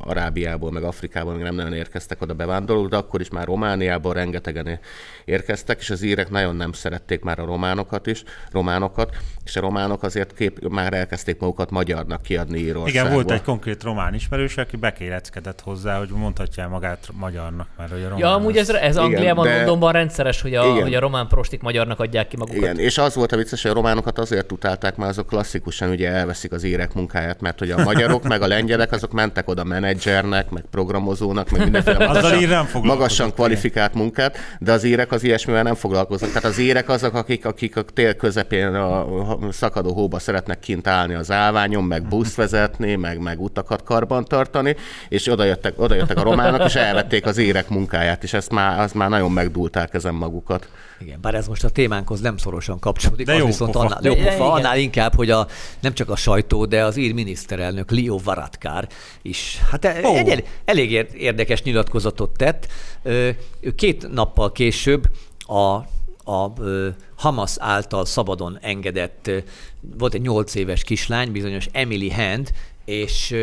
Arábiából, 0.00 0.72
meg 0.72 0.82
Afrikából 0.82 1.34
még 1.34 1.42
nem 1.42 1.54
nagyon 1.54 1.72
érkeztek 1.72 2.22
oda 2.22 2.34
bevándorlók, 2.34 2.88
de 2.88 2.96
akkor 2.96 3.20
is 3.20 3.28
már 3.30 3.46
Romániából 3.46 4.12
rengetegen 4.12 4.78
érkeztek, 5.24 5.78
és 5.80 5.90
az 5.90 6.02
írek 6.02 6.30
nagyon 6.30 6.56
nem 6.56 6.72
szerették 6.72 7.22
már 7.22 7.38
a 7.38 7.44
románokat 7.44 8.06
is, 8.06 8.22
románokat, 8.52 9.16
és 9.44 9.56
a 9.56 9.60
románok 9.60 10.02
azért 10.02 10.34
kép, 10.34 10.68
már 10.68 10.92
elkezdték 10.92 11.40
magukat 11.40 11.70
magyarnak 11.70 12.22
kiadni 12.22 12.58
Írországból. 12.58 12.88
Igen, 12.90 13.12
volt 13.12 13.30
egy 13.30 13.42
konkrét 13.42 13.82
román 13.82 14.14
ismerős, 14.14 14.56
aki 14.56 14.76
bekéreckedett 14.76 15.60
hozzá, 15.60 15.98
hogy 15.98 16.08
mondhatja 16.08 16.62
el 16.62 16.68
magát 16.68 17.08
magyarnak, 17.12 17.68
mert 17.76 17.90
hogy 17.90 18.00
a 18.00 18.08
román 18.08 18.18
Ja, 18.18 18.34
amúgy 18.34 18.56
ez, 18.56 18.68
ez 18.68 18.96
Angliában, 18.96 19.44
de- 19.44 19.56
Londonban 19.56 19.92
rendszeres, 19.92 20.40
hogy 20.40 20.54
a, 20.54 20.64
Igen. 20.64 20.82
hogy 20.82 20.94
a 20.94 21.00
román 21.00 21.28
prostik 21.28 21.60
magyarnak 21.60 22.00
adják 22.00 22.28
ki 22.28 22.36
magukat. 22.36 22.60
Igen, 22.60 22.78
és 22.78 22.98
az 22.98 23.14
volt 23.14 23.32
a 23.32 23.36
vicces, 23.36 23.62
hogy 23.62 23.70
a 23.70 23.74
románokat 23.74 24.18
azért 24.18 24.52
utálták, 24.52 24.96
mert 24.96 25.10
azok 25.10 25.26
klasszikusan 25.26 25.90
ugye 25.90 26.10
elveszik 26.10 26.52
az 26.52 26.64
írek 26.64 26.94
munkáját, 26.94 27.40
mert 27.40 27.58
hogy 27.58 27.70
a 27.70 27.82
magyarok 27.82 28.28
meg 28.28 28.42
a 28.42 28.46
lengyelek 28.46 28.92
azok 28.92 29.12
mentek 29.12 29.48
oda 29.48 29.64
menedzsernek, 29.88 30.50
meg 30.50 30.64
programozónak, 30.70 31.50
meg 31.50 31.60
mindenféle 31.60 32.06
magasan, 32.06 32.66
magasan 32.82 33.32
kvalifikált 33.32 33.94
munkát, 33.94 34.36
de 34.58 34.72
az 34.72 34.84
írek 34.84 35.12
az 35.12 35.22
ilyesmivel 35.22 35.62
nem 35.62 35.74
foglalkoznak. 35.74 36.28
Tehát 36.28 36.44
az 36.44 36.58
írek 36.58 36.88
azok, 36.88 37.14
akik, 37.14 37.46
akik 37.46 37.76
a 37.76 37.82
tél 37.82 38.14
közepén 38.14 38.74
a 38.74 39.06
szakadó 39.50 39.92
hóba 39.92 40.18
szeretnek 40.18 40.60
kint 40.60 40.86
állni 40.86 41.14
az 41.14 41.30
állványon, 41.30 41.84
meg 41.84 42.02
buszt 42.08 42.34
vezetni, 42.34 42.94
meg, 42.94 43.18
meg 43.18 43.40
utakat 43.40 43.82
karban 43.82 44.24
tartani, 44.24 44.76
és 45.08 45.28
oda 45.28 45.44
jöttek, 45.44 45.80
oda 45.80 45.94
jöttek 45.94 46.18
a 46.18 46.22
románok, 46.22 46.64
és 46.64 46.74
elvették 46.74 47.26
az 47.26 47.38
írek 47.38 47.68
munkáját, 47.68 48.22
és 48.22 48.32
ezt 48.32 48.50
már, 48.50 48.80
az 48.80 48.92
már 48.92 49.08
nagyon 49.08 49.32
megdúlták 49.32 49.94
ezen 49.94 50.14
magukat. 50.14 50.68
Igen, 51.00 51.20
bár 51.20 51.34
ez 51.34 51.46
most 51.48 51.64
a 51.64 51.68
témánkhoz 51.68 52.20
nem 52.20 52.36
szorosan 52.36 52.78
kapcsolódik, 52.78 53.26
De 53.26 53.34
jó 53.34 53.46
viszont 53.46 53.72
pofa. 53.72 53.84
annál, 53.84 54.00
jó 54.02 54.14
pofa, 54.14 54.30
igen. 54.30 54.40
annál 54.40 54.78
inkább, 54.78 55.14
hogy 55.14 55.30
a, 55.30 55.46
nem 55.80 55.92
csak 55.94 56.10
a 56.10 56.16
sajtó, 56.16 56.64
de 56.66 56.84
az 56.84 56.96
ír 56.96 57.14
miniszterelnök 57.14 57.90
Leo 57.90 58.18
Varadkar 58.18 58.88
is 59.22 59.58
hát 59.70 59.84
oh. 59.84 60.18
egy 60.18 60.28
el- 60.28 60.42
elég 60.64 60.92
ér- 60.92 61.14
érdekes 61.14 61.62
nyilatkozatot 61.62 62.36
tett. 62.36 62.68
Két 63.76 64.12
nappal 64.12 64.52
később 64.52 65.04
a, 65.38 65.74
a 66.32 66.52
Hamas 67.16 67.54
által 67.58 68.04
szabadon 68.04 68.58
engedett, 68.60 69.30
volt 69.98 70.14
egy 70.14 70.20
nyolc 70.20 70.54
éves 70.54 70.84
kislány, 70.84 71.32
bizonyos 71.32 71.68
Emily 71.72 72.10
Hand, 72.10 72.50
és 72.84 73.34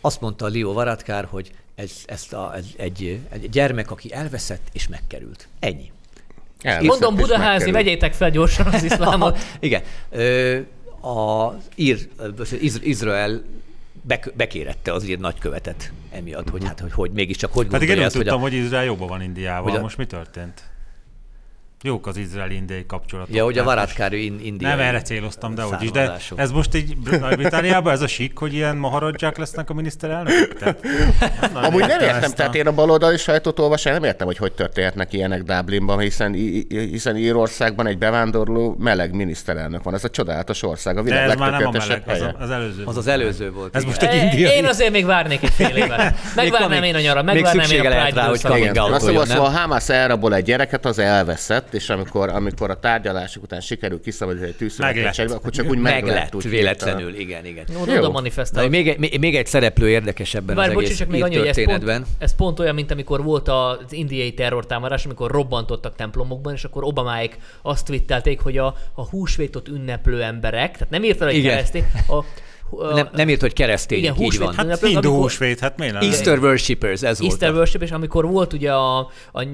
azt 0.00 0.20
mondta 0.20 0.48
Leo 0.48 0.72
Varadkar, 0.72 1.24
hogy 1.30 1.52
ez, 1.74 1.92
ezt 2.06 2.32
a, 2.32 2.52
ez 2.56 2.64
egy, 2.76 3.20
egy 3.30 3.50
gyermek, 3.50 3.90
aki 3.90 4.12
elveszett 4.12 4.68
és 4.72 4.88
megkerült. 4.88 5.48
Ennyi. 5.58 5.90
Elveszett 6.62 6.88
Mondom, 6.88 7.14
Budaházi, 7.16 7.70
vegyétek 7.70 8.12
fel 8.12 8.30
gyorsan 8.30 8.66
az 8.66 8.82
iszlámot. 8.82 9.38
Igen. 9.60 9.82
Ö, 10.10 10.58
a 11.02 11.54
ír, 11.74 12.08
Iz, 12.60 12.80
Izrael 12.82 13.42
bek, 14.02 14.32
bekérette 14.36 14.92
az 14.92 15.08
ír 15.08 15.18
nagykövetet 15.18 15.92
emiatt, 16.10 16.48
hogy 16.48 16.64
hát, 16.64 16.80
hogy, 16.80 16.92
hogy 16.92 17.10
mégiscsak 17.10 17.52
hogy 17.52 17.66
Pedig 17.66 17.88
én 17.88 17.98
hogy 18.02 18.10
tudtam, 18.12 18.38
a, 18.38 18.40
hogy 18.40 18.52
Izrael 18.54 18.84
jobban 18.84 19.08
van 19.08 19.22
Indiával. 19.22 19.62
hogy 19.62 19.78
a- 19.78 19.80
Most 19.80 19.96
mi 19.96 20.06
történt? 20.06 20.70
Jók 21.84 22.06
az 22.06 22.16
izraeli-indiai 22.16 22.86
kapcsolatok. 22.86 23.34
ja, 23.34 23.44
hogy 23.44 23.58
a 23.58 23.62
Tehát 23.62 23.74
Varadkár 23.76 24.12
in, 24.12 24.40
India. 24.42 24.68
Nem 24.68 24.78
erre 24.80 25.02
céloztam, 25.02 25.54
de 25.54 25.62
hogy 25.62 25.82
is. 25.82 25.90
De 25.90 26.16
ez 26.36 26.50
most 26.50 26.74
így 26.74 26.96
Nagy-Britániában 27.20 27.92
ez 27.92 28.00
a 28.02 28.06
sík, 28.06 28.38
hogy 28.38 28.54
ilyen 28.54 28.76
maharadzsák 28.76 29.38
lesznek 29.38 29.70
a 29.70 29.74
miniszterelnök? 29.74 30.54
Tehát, 30.58 30.80
Amúgy 31.66 31.80
nem 31.86 32.00
értem, 32.00 32.30
a- 32.30 32.34
tehát 32.34 32.54
én 32.54 32.66
a 32.66 32.72
baloldali 32.72 33.16
sajtót 33.16 33.58
olvasni, 33.58 33.90
nem 33.90 34.04
értem, 34.04 34.26
hogy 34.26 34.36
hogy 34.36 34.52
történhetnek 34.52 35.12
ilyenek 35.12 35.42
Dublinban, 35.42 35.98
hiszen, 35.98 36.32
hiszen 36.68 37.16
Írországban 37.16 37.86
egy 37.86 37.98
bevándorló 37.98 38.76
meleg 38.78 39.14
miniszterelnök 39.14 39.82
van. 39.82 39.94
Ez 39.94 40.04
a 40.04 40.10
csodálatos 40.10 40.62
ország, 40.62 40.96
a 40.96 41.02
De 41.02 41.10
világ 41.10 41.28
ez 41.28 41.34
már 41.36 41.50
nem 41.50 41.66
a 41.66 41.70
meleg, 41.70 42.02
az, 42.06 42.12
helye. 42.18 42.34
a- 42.38 42.42
az 42.42 42.50
előző. 42.50 42.82
Az 42.84 42.96
az 42.96 43.04
volt. 43.04 43.20
előző 43.20 43.50
volt. 43.52 43.76
Ez 43.76 43.84
most 43.84 44.02
egy 44.02 44.22
indiai. 44.22 44.54
Én 44.56 44.64
azért 44.64 44.90
még 44.92 45.04
várnék 45.04 45.42
egy 45.42 45.50
fél 45.52 45.76
évet. 45.76 46.14
Megvárnám 46.36 46.82
én 46.82 46.94
a 46.94 47.00
nyarat, 47.00 47.24
még 47.24 47.34
megvárnám 47.34 47.54
én 47.54 47.60
a 47.60 47.64
szüksége 47.68 47.88
lehet 47.88 48.04
Pride 48.04 48.20
rá, 48.20 48.26
hogy 48.26 48.34
időszakot. 48.38 48.56
coming 48.56 48.70
Igen, 48.76 48.84
out 48.84 48.92
azt 48.94 49.02
mondom, 49.04 49.22
olyan, 49.22 49.28
szóval 49.34 49.50
nem? 49.50 49.54
ha 49.54 49.60
Hamas 49.60 49.88
elrabol 49.88 50.34
egy 50.34 50.44
gyereket, 50.44 50.84
az 50.86 50.98
elveszett, 50.98 51.71
lett, 51.72 51.82
és 51.82 51.88
amikor, 51.90 52.28
amikor 52.28 52.70
a 52.70 52.78
tárgyalások 52.78 53.42
után 53.42 53.60
sikerül 53.60 54.00
kiszabadítani 54.00 54.48
egy 54.48 54.56
tűzszövetkezetségbe, 54.56 55.34
akkor 55.34 55.50
csak 55.50 55.68
úgy 55.68 55.78
meg, 55.78 56.04
meg 56.04 56.14
lett. 56.14 56.34
úgy 56.34 56.48
véletlenül, 56.48 57.12
hirtelen. 57.12 57.44
igen, 57.44 57.64
igen. 57.66 57.82
Oda, 57.82 57.98
oda 57.98 58.10
manifestál. 58.10 58.62
Na, 58.62 58.68
még, 58.68 58.88
egy, 58.88 58.98
még- 58.98 59.18
még 59.18 59.36
egy 59.36 59.46
szereplő 59.46 59.88
érdekes 59.88 60.34
ebben 60.34 60.56
Bár 60.56 60.68
az 60.68 60.74
bocs, 60.74 60.84
egész 60.84 60.98
csak 60.98 61.08
még 61.08 61.22
annyi, 61.22 61.36
hogy 61.36 61.46
ez 61.46 61.64
pont, 61.64 62.06
ez 62.18 62.34
pont 62.34 62.58
olyan, 62.60 62.74
mint 62.74 62.90
amikor 62.90 63.22
volt 63.22 63.48
az 63.48 63.76
indiai 63.92 64.34
terrortámadás, 64.34 65.04
amikor 65.04 65.30
robbantottak 65.30 65.96
templomokban, 65.96 66.52
és 66.52 66.64
akkor 66.64 66.84
Obamáik 66.84 67.38
azt 67.62 67.86
twittelték, 67.86 68.40
hogy 68.40 68.58
a, 68.58 68.74
a 68.94 69.08
húsvétot 69.08 69.68
ünneplő 69.68 70.22
emberek, 70.22 70.72
tehát 70.72 70.90
nem 70.90 71.04
írta, 71.04 71.24
hogy 71.24 71.34
Igen. 71.34 71.50
keresztény, 71.50 71.84
a, 72.06 72.14
a, 72.14 72.24
Nem, 72.94 73.08
nem 73.12 73.28
írt, 73.28 73.40
hogy 73.40 73.52
keresztények, 73.52 74.02
Igen, 74.04 74.14
így 74.16 74.22
húsvét- 74.22 74.46
van. 74.46 74.54
hát 74.54 74.66
Hát 74.66 74.82
Amikor- 74.82 75.02
hindu 75.02 75.20
húsvét, 75.20 75.58
hát 75.60 75.76
miért 75.78 75.92
nem? 75.92 76.02
Easter 76.02 76.38
worshippers, 76.38 77.02
ez 77.02 77.18
volt. 77.18 77.30
Easter 77.30 77.50
a- 77.50 77.52
worship, 77.52 77.82
és 77.82 77.90
amikor 77.90 78.26
volt 78.26 78.52
ugye 78.52 78.72
a, 78.72 78.98
a. 79.32 79.44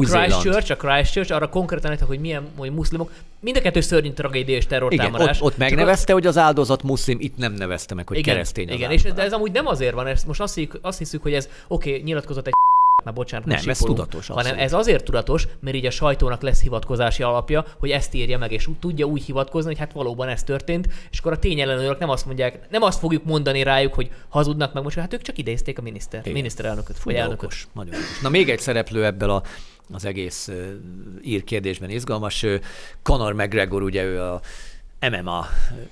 Christchurch, 0.00 0.70
a 0.70 0.76
Christchurch, 0.76 1.32
arra 1.34 1.48
konkrétan 1.48 1.92
írtak, 1.92 2.08
hogy 2.08 2.20
milyen 2.20 2.48
hogy 2.56 2.72
muszlimok, 2.72 3.10
mind 3.40 3.56
a 3.56 3.60
kettő 3.60 3.80
szörnyű 3.80 4.10
tragédia 4.10 4.56
és 4.56 4.64
Igen, 4.64 4.78
terrortámadás. 4.78 5.36
ott, 5.40 5.42
ott 5.44 5.50
Csak 5.52 5.60
a- 5.60 5.64
megnevezte, 5.64 6.12
hogy 6.12 6.26
az 6.26 6.36
áldozat 6.38 6.82
muszlim, 6.82 7.16
itt 7.20 7.36
nem 7.36 7.52
nevezte 7.52 7.94
meg, 7.94 8.08
hogy 8.08 8.18
igen, 8.18 8.34
keresztény 8.34 8.68
az 8.68 8.74
Igen, 8.74 8.90
és 8.90 9.02
de 9.02 9.22
ez 9.22 9.32
amúgy 9.32 9.52
nem 9.52 9.66
azért 9.66 9.94
van, 9.94 10.06
ezt 10.06 10.26
most 10.26 10.40
azt 10.40 10.54
hiszük, 10.54 10.78
azt 10.82 10.98
hiszük 10.98 11.22
hogy 11.22 11.32
ez 11.34 11.48
oké, 11.68 11.90
okay, 11.90 12.02
nyilatkozott 12.02 12.46
egy 12.46 12.52
már 13.08 13.16
bocsánat, 13.16 13.46
Nem, 13.46 13.68
ez 13.68 13.78
tudatos, 13.78 14.26
Hanem 14.26 14.40
abszolút. 14.44 14.62
ez 14.64 14.72
azért 14.72 15.04
tudatos, 15.04 15.46
mert 15.60 15.76
így 15.76 15.86
a 15.86 15.90
sajtónak 15.90 16.42
lesz 16.42 16.62
hivatkozási 16.62 17.22
alapja, 17.22 17.64
hogy 17.78 17.90
ezt 17.90 18.14
írja 18.14 18.38
meg, 18.38 18.52
és 18.52 18.66
úgy 18.66 18.78
tudja 18.78 19.06
úgy 19.06 19.22
hivatkozni, 19.24 19.70
hogy 19.70 19.78
hát 19.78 19.92
valóban 19.92 20.28
ez 20.28 20.42
történt, 20.42 20.88
és 21.10 21.18
akkor 21.18 21.32
a 21.32 21.38
tényellenőrök 21.38 21.98
nem 21.98 22.08
azt 22.10 22.26
mondják, 22.26 22.70
nem 22.70 22.82
azt 22.82 22.98
fogjuk 22.98 23.24
mondani 23.24 23.62
rájuk, 23.62 23.94
hogy 23.94 24.10
hazudnak 24.28 24.72
meg 24.72 24.82
most, 24.82 24.98
hát 24.98 25.12
ők 25.14 25.22
csak 25.22 25.38
idézték 25.38 25.78
a 25.78 25.82
miniszter, 25.82 26.20
Igen. 26.20 26.32
miniszterelnököt, 26.32 27.02
vagy 27.02 27.14
elnököt. 27.14 27.42
okos, 27.42 27.68
nagyon 27.72 27.94
okos. 27.94 28.20
Na 28.22 28.28
még 28.28 28.50
egy 28.50 28.60
szereplő 28.60 29.04
ebből 29.04 29.30
a, 29.30 29.42
az 29.92 30.04
egész 30.04 30.50
ír 31.24 31.44
kérdésben 31.44 31.90
izgalmas. 31.90 32.46
Conor 33.02 33.32
McGregor, 33.32 33.82
ugye 33.82 34.04
ő 34.04 34.22
a 34.22 34.40
MMA 35.00 35.46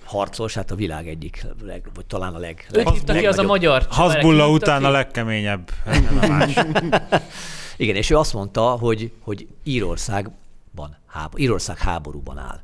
harcos, 0.04 0.54
hát 0.54 0.70
a 0.70 0.74
világ 0.74 1.08
egyik, 1.08 1.46
leg, 1.62 1.88
vagy 1.94 2.06
talán 2.06 2.34
a 2.34 2.38
leg, 2.38 2.66
Őt 2.68 2.76
leg, 2.76 2.88
hívta 2.88 3.12
ki 3.12 3.26
az 3.26 3.38
a 3.38 3.42
magyar 3.42 3.86
Hasbulla 3.90 4.48
után 4.48 4.80
ki? 4.80 4.86
a 4.86 4.90
legkeményebb. 4.90 5.70
Más. 6.28 6.54
Igen, 7.76 7.96
és 7.96 8.10
ő 8.10 8.16
azt 8.16 8.32
mondta, 8.32 8.62
hogy, 8.62 9.12
hogy 9.20 9.46
Írországban, 9.62 10.96
háb, 11.06 11.38
Írország 11.38 11.78
háborúban 11.78 12.38
áll. 12.38 12.60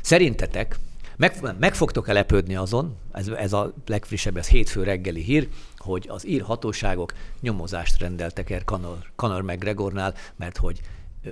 Szerintetek 0.00 0.76
meg, 1.16 1.56
meg 1.58 1.74
fogtok-e 1.74 2.12
lepődni 2.12 2.56
azon, 2.56 2.96
ez, 3.12 3.28
ez 3.28 3.52
a 3.52 3.72
legfrissebb, 3.86 4.36
ez 4.36 4.48
hétfő 4.48 4.82
reggeli 4.82 5.22
hír, 5.22 5.48
hogy 5.76 6.06
az 6.08 6.26
ír 6.26 6.42
hatóságok 6.42 7.12
nyomozást 7.40 7.98
rendeltek 7.98 8.50
el 8.50 8.64
Conor, 8.64 8.98
Conor 9.16 9.42
McGregornál, 9.42 10.14
mert 10.36 10.56
hogy 10.56 10.80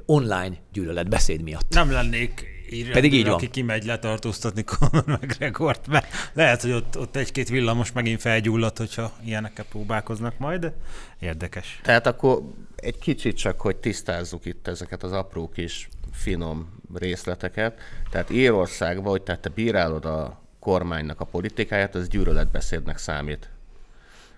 online 0.06 0.56
gyűlöletbeszéd 0.73 1.42
miatt. 1.42 1.75
Nem 1.75 1.90
lennék 1.90 2.60
így 2.73 2.91
Pedig 2.91 3.12
így 3.12 3.25
van. 3.25 3.35
aki 3.35 3.50
kimegy 3.50 3.85
letartóztatni 3.85 4.65
Conor 4.79 5.05
McGregort, 5.07 5.87
mert 5.87 6.07
lehet, 6.33 6.62
hogy 6.62 6.73
ott, 6.73 6.99
ott 6.99 7.17
egy-két 7.17 7.49
villamos 7.49 7.93
megint 7.93 8.21
felgyullad, 8.21 8.77
hogyha 8.77 9.12
ilyenekkel 9.25 9.65
próbálkoznak 9.65 10.39
majd, 10.39 10.61
de 10.61 10.73
érdekes. 11.19 11.81
Tehát 11.83 12.07
akkor 12.07 12.43
egy 12.77 12.99
kicsit 12.99 13.37
csak, 13.37 13.61
hogy 13.61 13.77
tisztázzuk 13.77 14.45
itt 14.45 14.69
ezeket 14.69 15.03
az 15.03 15.12
apró 15.12 15.49
kis 15.49 15.89
finom 16.12 16.81
részleteket. 16.95 17.79
Tehát 18.11 18.31
Írországban, 18.31 19.11
hogy 19.11 19.23
tehát 19.23 19.41
te 19.41 19.49
bírálod 19.49 20.05
a 20.05 20.41
kormánynak 20.59 21.21
a 21.21 21.25
politikáját, 21.25 21.95
az 21.95 22.09
gyűlöletbeszédnek 22.09 22.99
számít. 22.99 23.49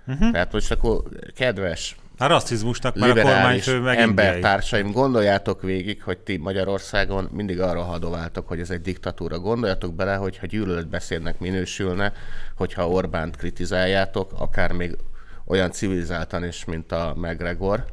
Uh-huh. 0.07 0.33
Tehát 0.33 0.53
most 0.53 0.71
akkor 0.71 1.03
kedves 1.35 1.97
A 2.19 2.27
rasszizmusnak 2.27 2.97
már 2.97 3.11
a 3.11 3.23
kormányfő 3.23 3.89
embertársaim, 3.89 4.91
gondoljátok 4.91 5.63
végig, 5.63 6.03
hogy 6.03 6.19
ti 6.19 6.37
Magyarországon 6.37 7.29
mindig 7.33 7.61
arra 7.61 7.83
hadováltok, 7.83 8.49
hogy 8.49 8.61
ez 8.61 8.71
egy 8.71 8.81
diktatúra. 8.81 9.39
Gondoljatok 9.39 9.95
bele, 9.95 10.15
hogyha 10.15 10.47
gyűlöletbeszédnek 10.47 11.39
minősülne, 11.39 12.13
hogyha 12.57 12.89
Orbánt 12.89 13.37
kritizáljátok, 13.37 14.33
akár 14.39 14.73
még 14.73 14.97
olyan 15.45 15.71
civilizáltan 15.71 16.45
is, 16.45 16.65
mint 16.65 16.93
a 16.93 17.15
McGregor, 17.17 17.85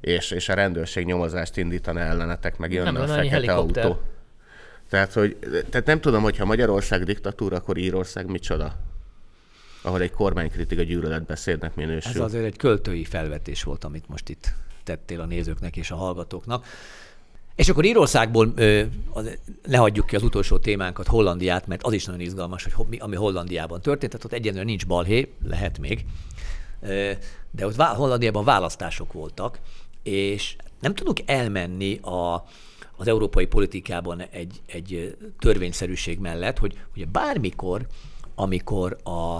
és, 0.00 0.30
és 0.30 0.48
a 0.48 0.54
rendőrség 0.54 1.04
nyomozást 1.04 1.56
indítana 1.56 2.00
ellenetek, 2.00 2.58
meg 2.58 2.72
jönne 2.72 2.90
Nem 2.90 3.02
a 3.02 3.06
fekete 3.06 3.30
helikopter. 3.30 3.84
autó. 3.84 4.00
Tehát, 4.90 5.12
hogy, 5.12 5.36
tehát 5.70 5.86
nem 5.86 6.00
tudom, 6.00 6.22
hogyha 6.22 6.44
Magyarország 6.44 7.02
diktatúra, 7.02 7.56
akkor 7.56 7.76
Írország 7.76 8.30
micsoda? 8.30 8.89
Ahol 9.82 10.00
egy 10.00 10.10
kormánykritika 10.10 10.82
gyűlöletbeszédnek 10.82 11.74
minősül. 11.74 12.10
Ez 12.10 12.18
azért 12.18 12.44
egy 12.44 12.56
költői 12.56 13.04
felvetés 13.04 13.62
volt, 13.62 13.84
amit 13.84 14.08
most 14.08 14.28
itt 14.28 14.54
tettél 14.84 15.20
a 15.20 15.24
nézőknek 15.24 15.76
és 15.76 15.90
a 15.90 15.96
hallgatóknak. 15.96 16.66
És 17.54 17.68
akkor 17.68 17.84
Írországból 17.84 18.52
ne 19.66 19.76
hagyjuk 19.76 20.06
ki 20.06 20.16
az 20.16 20.22
utolsó 20.22 20.58
témánkat, 20.58 21.06
Hollandiát, 21.06 21.66
mert 21.66 21.82
az 21.82 21.92
is 21.92 22.04
nagyon 22.04 22.20
izgalmas, 22.20 22.62
hogy 22.62 22.72
ho- 22.72 22.88
mi, 22.88 22.98
ami 22.98 23.16
Hollandiában 23.16 23.80
történt. 23.80 24.12
Tehát 24.12 24.26
ott 24.26 24.32
egyenlően 24.32 24.64
nincs 24.64 24.86
balhé, 24.86 25.32
lehet 25.44 25.78
még. 25.78 26.04
De 27.50 27.66
ott 27.66 27.76
Hollandiában 27.76 28.44
választások 28.44 29.12
voltak, 29.12 29.58
és 30.02 30.56
nem 30.80 30.94
tudunk 30.94 31.20
elmenni 31.26 31.96
a, 31.96 32.34
az 32.96 33.08
európai 33.08 33.46
politikában 33.46 34.20
egy, 34.20 34.60
egy 34.66 35.16
törvényszerűség 35.38 36.18
mellett, 36.18 36.58
hogy 36.58 36.78
ugye 36.96 37.04
bármikor, 37.12 37.86
amikor 38.34 38.96
a, 39.02 39.38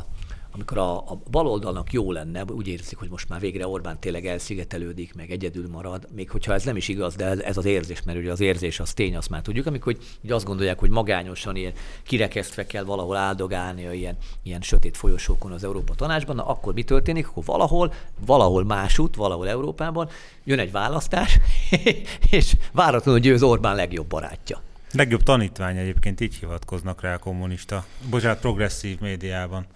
amikor 0.52 0.78
a, 0.78 0.96
a 0.96 1.20
baloldalnak 1.30 1.92
jó 1.92 2.12
lenne, 2.12 2.44
úgy 2.44 2.68
érzik, 2.68 2.98
hogy 2.98 3.08
most 3.10 3.28
már 3.28 3.40
végre 3.40 3.66
Orbán 3.66 4.00
tényleg 4.00 4.26
elszigetelődik, 4.26 5.14
meg 5.14 5.30
egyedül 5.30 5.68
marad, 5.68 6.06
még 6.14 6.30
hogyha 6.30 6.52
ez 6.52 6.64
nem 6.64 6.76
is 6.76 6.88
igaz, 6.88 7.14
de 7.14 7.24
ez, 7.24 7.56
az 7.56 7.64
érzés, 7.64 8.02
mert 8.02 8.18
ugye 8.18 8.30
az 8.30 8.40
érzés 8.40 8.80
az 8.80 8.92
tény, 8.92 9.16
azt 9.16 9.30
már 9.30 9.42
tudjuk, 9.42 9.66
amikor 9.66 9.92
hogy, 9.92 10.04
így 10.24 10.32
azt 10.32 10.44
gondolják, 10.44 10.78
hogy 10.78 10.90
magányosan 10.90 11.56
ilyen 11.56 11.72
kirekesztve 12.02 12.66
kell 12.66 12.84
valahol 12.84 13.16
áldogálni 13.16 13.86
a 13.86 13.92
ilyen, 13.92 14.16
ilyen 14.42 14.60
sötét 14.60 14.96
folyosókon 14.96 15.52
az 15.52 15.64
Európa 15.64 15.94
Tanácsban, 15.94 16.36
na 16.36 16.46
akkor 16.46 16.74
mi 16.74 16.82
történik? 16.82 17.28
Akkor 17.28 17.44
valahol, 17.44 17.92
valahol 18.26 18.64
másút, 18.64 19.16
valahol 19.16 19.48
Európában 19.48 20.08
jön 20.44 20.58
egy 20.58 20.72
választás, 20.72 21.38
és 22.30 22.56
váratlanul 22.72 23.20
győz 23.20 23.42
Orbán 23.42 23.76
legjobb 23.76 24.06
barátja. 24.06 24.62
Legjobb 24.92 25.22
tanítvány 25.22 25.76
egyébként 25.76 26.20
így 26.20 26.34
hivatkoznak 26.34 27.00
rá 27.00 27.14
a 27.14 27.18
kommunista, 27.18 27.84
bocsánat, 28.10 28.40
progresszív 28.40 29.00
médiában. 29.00 29.66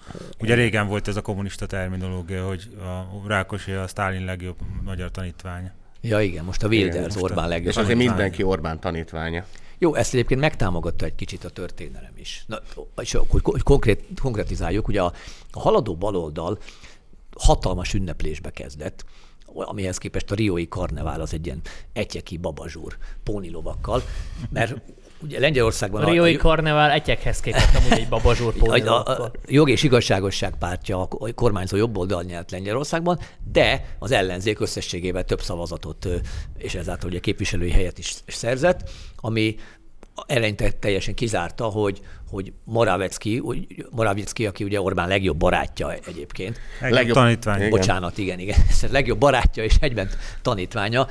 Ugye 0.41 0.55
régen 0.55 0.87
volt 0.89 1.09
ez 1.09 1.17
a 1.17 1.21
kommunista 1.23 1.67
terminológia, 1.67 2.47
hogy 2.47 2.69
a 2.79 3.29
Rákosi 3.29 3.73
a 3.73 3.87
Sztálin 3.87 4.25
legjobb 4.25 4.57
magyar 4.83 5.11
tanítványa. 5.11 5.73
Ja 6.01 6.21
igen, 6.21 6.45
most 6.45 6.63
a 6.63 6.73
Igen, 6.73 6.83
Wilders 6.85 7.05
most 7.05 7.17
a- 7.17 7.21
Orbán 7.21 7.49
legjobb. 7.49 7.71
És 7.71 7.77
azért 7.77 7.99
mindenki 7.99 8.43
Orbán 8.43 8.81
tanítványa. 8.81 9.45
Jó, 9.79 9.95
ezt 9.95 10.15
egyébként 10.15 10.41
megtámogatta 10.41 11.05
egy 11.05 11.15
kicsit 11.15 11.45
a 11.45 11.51
történelem 11.51 12.13
is. 12.17 12.45
Na, 12.47 12.59
és 13.01 13.13
hogy 13.29 13.41
hogy 13.43 13.63
konkrét, 13.63 14.05
konkretizáljuk, 14.23 14.89
ugye 14.89 15.03
a, 15.03 15.13
a 15.51 15.61
haladó 15.61 15.97
baloldal 15.97 16.59
hatalmas 17.39 17.95
ünneplésbe 17.95 18.51
kezdett, 18.51 19.05
amihez 19.47 19.99
képest 19.99 20.31
a 20.31 20.35
riói 20.35 20.69
karnevál 20.69 21.21
az 21.21 21.33
egy 21.35 21.47
ilyen 21.47 21.61
egyeki 21.93 22.37
babazsúr 22.37 22.97
pónilovakkal, 23.23 24.03
mert 24.51 24.75
ugye 25.25 25.41
Lengyelországban... 25.41 26.03
A 26.03 26.11
Riói 26.11 26.37
Karnevál 26.37 26.91
egyekhez 26.91 27.41
képest 27.41 27.77
amúgy 27.77 27.99
egy 27.99 28.09
babazsúr 28.09 28.55
a, 28.61 28.91
a, 28.91 29.23
a 29.23 29.31
jog 29.47 29.71
és 29.71 29.83
igazságosság 29.83 30.55
pártja 30.59 31.01
a 31.01 31.09
kormányzó 31.35 31.77
jobboldal 31.77 32.23
nyert 32.23 32.51
Lengyelországban, 32.51 33.19
de 33.53 33.97
az 33.99 34.11
ellenzék 34.11 34.61
összességében 34.61 35.27
több 35.27 35.41
szavazatot 35.41 36.09
és 36.59 36.75
ezáltal 36.75 37.09
ugye 37.11 37.19
képviselői 37.19 37.71
helyet 37.71 37.99
is 37.99 38.15
szerzett, 38.27 38.91
ami 39.17 39.57
eleinte 40.27 40.71
teljesen 40.71 41.15
kizárta, 41.15 41.65
hogy, 41.65 42.01
hogy 42.31 42.53
Moravecki, 42.65 43.39
hogy 43.39 43.87
Moravecki, 43.91 44.47
aki 44.47 44.65
ugye 44.65 44.81
Orbán 44.81 45.09
legjobb 45.09 45.37
barátja 45.37 45.93
egyébként, 45.93 46.59
Legjobb, 46.81 46.99
Legjobb- 46.99 47.19
tanítvány. 47.19 47.59
Igen. 47.59 47.71
bocsánat, 47.71 48.19
igen, 48.19 48.39
igen, 48.39 48.59
ez 48.69 48.83
a 48.89 48.93
legjobb 48.93 49.19
barátja 49.19 49.65
és 49.65 49.75
egyben 49.81 50.09
tanítványa 50.43 51.07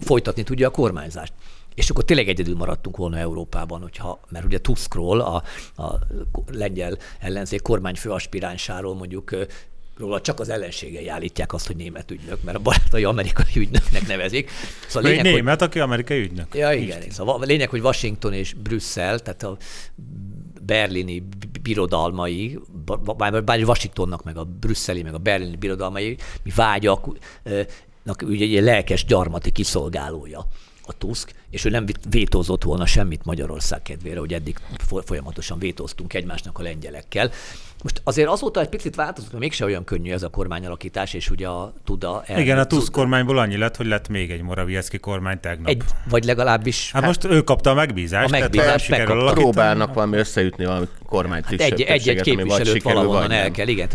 folytatni 0.00 0.42
tudja 0.42 0.68
a 0.68 0.70
kormányzást. 0.70 1.32
És 1.74 1.90
akkor 1.90 2.04
tényleg 2.04 2.28
egyedül 2.28 2.56
maradtunk 2.56 2.96
volna 2.96 3.18
Európában, 3.18 3.80
hogyha, 3.80 4.20
mert 4.28 4.44
ugye 4.44 4.58
Tuskról, 4.58 5.20
a, 5.20 5.42
a 5.82 5.98
lengyel 6.52 6.98
ellenzék 7.20 7.62
kormányfő 7.62 8.10
aspiránsáról 8.10 8.94
mondjuk 8.94 9.36
róla 9.96 10.20
csak 10.20 10.40
az 10.40 10.48
ellenségei 10.48 11.08
állítják 11.08 11.52
azt, 11.52 11.66
hogy 11.66 11.76
német 11.76 12.10
ügynök, 12.10 12.42
mert 12.42 12.56
a 12.56 12.60
barátai 12.60 13.04
amerikai 13.04 13.52
ügynöknek 13.54 14.06
nevezik. 14.06 14.50
Szóval 14.88 15.10
lényeg, 15.10 15.24
hogy, 15.24 15.34
német, 15.34 15.62
aki 15.62 15.80
amerikai 15.80 16.20
ügynök. 16.20 16.54
Ja, 16.54 16.72
igen. 16.72 17.10
Szóval 17.10 17.42
a 17.42 17.44
lényeg, 17.44 17.68
hogy 17.68 17.80
Washington 17.80 18.32
és 18.32 18.54
Brüsszel, 18.54 19.18
tehát 19.18 19.42
a 19.42 19.56
berlini 20.62 21.20
bi- 21.20 21.58
birodalmai, 21.62 22.58
bár 23.44 23.62
Washingtonnak, 23.64 24.24
meg 24.24 24.36
a 24.36 24.44
brüsszeli, 24.44 25.02
meg 25.02 25.14
a 25.14 25.18
berlini 25.18 25.56
birodalmai, 25.56 26.16
mi 26.42 26.52
vágyak, 26.54 27.06
ugye 28.22 28.44
egy 28.44 28.62
lelkes 28.62 29.04
gyarmati 29.04 29.50
kiszolgálója 29.50 30.46
a 30.82 30.98
Tusk, 30.98 31.34
és 31.50 31.64
ő 31.64 31.70
nem 31.70 31.86
vétózott 32.10 32.62
volna 32.62 32.86
semmit 32.86 33.24
Magyarország 33.24 33.82
kedvére, 33.82 34.18
hogy 34.18 34.32
eddig 34.32 34.58
fo- 34.86 35.06
folyamatosan 35.06 35.58
vétóztunk 35.58 36.14
egymásnak 36.14 36.58
a 36.58 36.62
lengyelekkel. 36.62 37.30
Most 37.82 38.00
azért 38.04 38.28
azóta 38.28 38.60
egy 38.60 38.68
picit 38.68 38.94
változott, 38.94 39.30
mert 39.30 39.42
mégse 39.42 39.64
olyan 39.64 39.84
könnyű 39.84 40.12
ez 40.12 40.22
a 40.22 40.28
kormányalakítás, 40.28 41.14
és 41.14 41.30
ugye 41.30 41.48
a 41.48 41.72
Tuda... 41.84 42.22
El, 42.26 42.40
Igen, 42.40 42.58
a 42.58 42.64
Tusk 42.64 42.92
kormánybból 42.92 43.38
annyi 43.38 43.56
lett, 43.56 43.76
hogy 43.76 43.86
lett 43.86 44.08
még 44.08 44.30
egy 44.30 44.42
Morawiecki 44.42 44.98
kormány 44.98 45.40
tegnap. 45.40 45.68
Egy, 45.68 45.82
vagy 46.08 46.24
legalábbis... 46.24 46.92
Hát, 46.92 47.02
hát 47.02 47.10
most 47.10 47.34
ő 47.34 47.42
kapta 47.42 47.70
a 47.70 47.74
megbízást. 47.74 48.34
A 48.34 48.38
megbízást 48.38 48.88
tehát 48.88 49.32
Próbálnak 49.32 49.94
valami 49.94 50.16
összeütni 50.16 50.64
valami 50.64 50.86
kormányt 51.06 51.44
hát 51.44 51.60
egy, 51.60 51.82
egy, 51.82 52.08
egy 52.08 52.20
képviselőt 52.20 52.82
valahonnan 52.82 53.30
el 53.30 53.50
kell, 53.50 53.68
igen, 53.68 53.88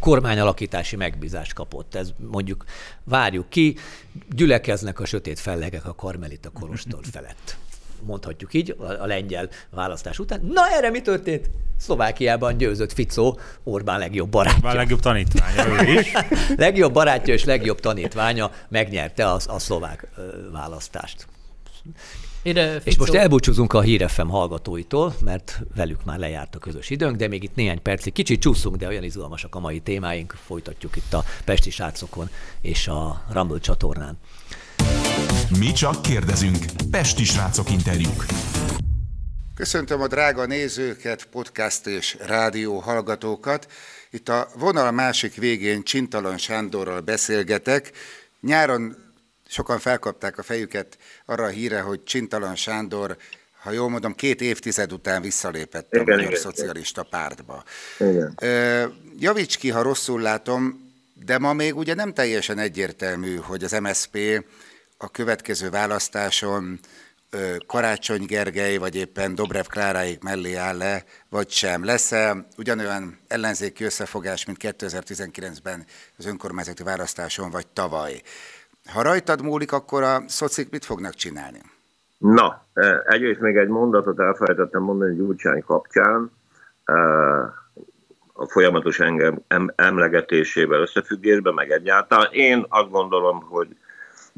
kormányalakítási 0.00 0.96
megbízást 0.96 1.52
kapott. 1.52 1.94
Ez 1.94 2.10
mondjuk 2.30 2.64
várjuk 3.04 3.48
ki, 3.48 3.76
gyülekeznek 4.34 5.00
a 5.00 5.04
sötét 5.04 5.38
fellegek 5.38 5.86
a 5.86 5.94
karmelita 5.94 6.50
kolostor 6.50 7.00
felett 7.12 7.56
mondhatjuk 8.06 8.54
így, 8.54 8.76
a 8.78 9.06
lengyel 9.06 9.48
választás 9.70 10.18
után. 10.18 10.40
Na 10.52 10.68
erre 10.68 10.90
mi 10.90 11.00
történt? 11.00 11.50
Szlovákiában 11.76 12.56
győzött 12.56 12.92
Ficó, 12.92 13.38
Orbán 13.64 13.98
legjobb 13.98 14.28
barátja. 14.28 14.58
Orbán 14.58 14.76
legjobb 14.76 15.00
tanítványa 15.00 15.82
ő 15.82 15.92
is. 15.92 16.12
legjobb 16.56 16.92
barátja 16.92 17.34
és 17.34 17.44
legjobb 17.44 17.80
tanítványa 17.80 18.50
megnyerte 18.68 19.26
a, 19.26 19.38
a 19.46 19.58
szlovák 19.58 20.06
választást. 20.52 21.26
Ide, 22.42 22.80
és 22.84 22.98
most 22.98 23.14
elbúcsúzunk 23.14 23.72
a 23.72 23.80
Hírefem 23.80 24.28
hallgatóitól, 24.28 25.14
mert 25.20 25.60
velük 25.74 26.04
már 26.04 26.18
lejárt 26.18 26.54
a 26.54 26.58
közös 26.58 26.90
időnk, 26.90 27.16
de 27.16 27.28
még 27.28 27.42
itt 27.42 27.54
néhány 27.54 27.82
percig 27.82 28.12
kicsit 28.12 28.40
csúszunk, 28.40 28.76
de 28.76 28.86
olyan 28.86 29.02
izgalmasak 29.02 29.54
a 29.54 29.60
mai 29.60 29.80
témáink, 29.80 30.32
folytatjuk 30.44 30.96
itt 30.96 31.14
a 31.14 31.24
Pesti 31.44 31.70
srácokon 31.70 32.28
és 32.60 32.88
a 32.88 33.22
Rumble 33.32 33.58
csatornán. 33.58 34.18
Mi 35.58 35.72
csak 35.72 36.02
kérdezünk. 36.02 36.64
Pesti 36.90 37.24
srácok 37.24 37.70
interjúk. 37.70 38.24
Köszöntöm 39.54 40.00
a 40.00 40.06
drága 40.06 40.46
nézőket, 40.46 41.24
podcast 41.24 41.86
és 41.86 42.16
rádió 42.26 42.78
hallgatókat. 42.78 43.66
Itt 44.10 44.28
a 44.28 44.48
vonal 44.54 44.90
másik 44.90 45.34
végén 45.34 45.82
Csintalan 45.82 46.38
Sándorral 46.38 47.00
beszélgetek. 47.00 47.90
Nyáron 48.40 48.96
sokan 49.48 49.78
felkapták 49.78 50.38
a 50.38 50.42
fejüket 50.42 50.98
arra 51.26 51.44
a 51.44 51.48
híre, 51.48 51.80
hogy 51.80 52.02
Csintalan 52.04 52.56
Sándor, 52.56 53.16
ha 53.62 53.70
jól 53.70 53.88
mondom, 53.88 54.14
két 54.14 54.40
évtized 54.40 54.92
után 54.92 55.22
visszalépett 55.22 55.92
igen, 55.92 56.06
a 56.06 56.10
Magyar 56.10 56.30
igen, 56.30 56.40
Szocialista 56.40 57.06
igen. 57.08 57.20
Pártba. 57.20 57.64
Igen. 57.98 58.34
Javíts 59.18 59.58
ki, 59.58 59.70
ha 59.70 59.82
rosszul 59.82 60.20
látom, 60.20 60.92
de 61.14 61.38
ma 61.38 61.52
még 61.52 61.76
ugye 61.76 61.94
nem 61.94 62.12
teljesen 62.14 62.58
egyértelmű, 62.58 63.36
hogy 63.36 63.64
az 63.64 63.72
MSP 63.72 64.18
a 64.98 65.10
következő 65.10 65.70
választáson 65.70 66.78
Karácsony 67.66 68.24
Gergely, 68.26 68.76
vagy 68.76 68.96
éppen 68.96 69.34
Dobrev 69.34 69.64
Kláráik 69.64 70.22
mellé 70.22 70.54
áll-e, 70.54 71.04
vagy 71.28 71.50
sem. 71.50 71.84
Lesz-e 71.84 72.46
ugyanolyan 72.56 73.18
ellenzéki 73.28 73.84
összefogás, 73.84 74.46
mint 74.46 74.58
2019-ben 74.60 75.84
az 76.18 76.26
önkormányzati 76.26 76.82
választáson, 76.82 77.50
vagy 77.50 77.66
tavaly? 77.66 78.22
Ha 78.92 79.02
rajtad 79.02 79.42
múlik, 79.42 79.72
akkor 79.72 80.02
a 80.02 80.22
szocik 80.26 80.70
mit 80.70 80.84
fognak 80.84 81.14
csinálni? 81.14 81.60
Na, 82.18 82.64
egyrészt 83.04 83.40
még 83.40 83.56
egy 83.56 83.68
mondatot 83.68 84.20
elfelejtettem 84.20 84.82
mondani 84.82 85.16
Gyurcsány 85.16 85.62
kapcsán, 85.62 86.30
a 88.32 88.46
folyamatos 88.46 89.00
engem 89.00 89.42
emlegetésével 89.76 90.80
összefüggésben, 90.80 91.54
meg 91.54 91.70
egyáltalán. 91.70 92.32
Én 92.32 92.66
azt 92.68 92.90
gondolom, 92.90 93.42
hogy 93.42 93.76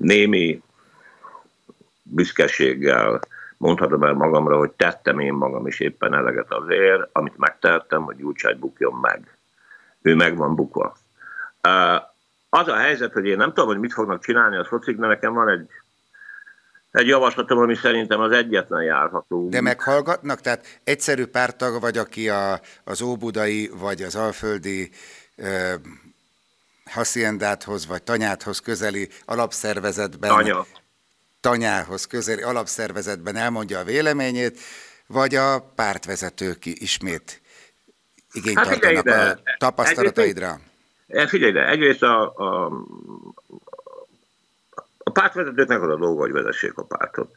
némi 0.00 0.62
büszkeséggel 2.02 3.20
mondhatom 3.56 4.02
el 4.02 4.12
magamra, 4.12 4.56
hogy 4.56 4.70
tettem 4.70 5.18
én 5.18 5.32
magam 5.32 5.66
is 5.66 5.80
éppen 5.80 6.14
eleget 6.14 6.52
azért, 6.52 7.08
amit 7.12 7.36
megtehettem, 7.36 8.02
hogy 8.02 8.16
Gyurcsány 8.16 8.58
bukjon 8.58 8.94
meg. 8.94 9.36
Ő 10.02 10.14
meg 10.14 10.36
van 10.36 10.54
bukva. 10.54 10.96
Az 12.48 12.68
a 12.68 12.76
helyzet, 12.76 13.12
hogy 13.12 13.26
én 13.26 13.36
nem 13.36 13.48
tudom, 13.48 13.66
hogy 13.66 13.78
mit 13.78 13.92
fognak 13.92 14.22
csinálni 14.22 14.56
a 14.56 14.64
szocik, 14.64 14.96
de 14.96 15.06
nekem 15.06 15.32
van 15.32 15.48
egy 15.48 15.68
egy 16.90 17.06
javaslatom, 17.06 17.58
ami 17.58 17.74
szerintem 17.74 18.20
az 18.20 18.32
egyetlen 18.32 18.82
járható. 18.82 19.48
De 19.48 19.60
meghallgatnak? 19.60 20.40
Tehát 20.40 20.80
egyszerű 20.84 21.26
pártag 21.26 21.80
vagy, 21.80 21.98
aki 21.98 22.28
a, 22.28 22.60
az 22.84 23.02
óbudai 23.02 23.70
vagy 23.80 24.02
az 24.02 24.14
alföldi 24.14 24.90
Haciendáthoz 26.90 27.86
vagy 27.86 28.02
tanyáthoz 28.02 28.58
közeli 28.58 29.08
alapszervezetben, 29.24 30.30
Tanya. 30.30 30.66
tanyához 31.40 32.06
közeli 32.06 32.42
alapszervezetben 32.42 33.36
elmondja 33.36 33.78
a 33.78 33.84
véleményét, 33.84 34.58
vagy 35.06 35.34
a 35.34 35.72
pártvezetők 35.74 36.66
ismét 36.66 37.40
igényt 38.32 38.58
hát 38.58 38.68
tartanak 38.68 39.04
ide. 39.04 39.20
a 39.20 39.38
tapasztalataidra? 39.58 40.60
Egyrészt, 41.06 41.30
figyelj 41.30 41.50
ide, 41.50 41.68
egyrészt 41.68 42.02
a, 42.02 42.34
a, 42.36 42.72
a 44.98 45.10
pártvezetőknek 45.10 45.82
az 45.82 45.88
a 45.88 45.96
dolga, 45.96 46.20
hogy 46.20 46.32
vezessék 46.32 46.78
a 46.78 46.84
pártot. 46.84 47.30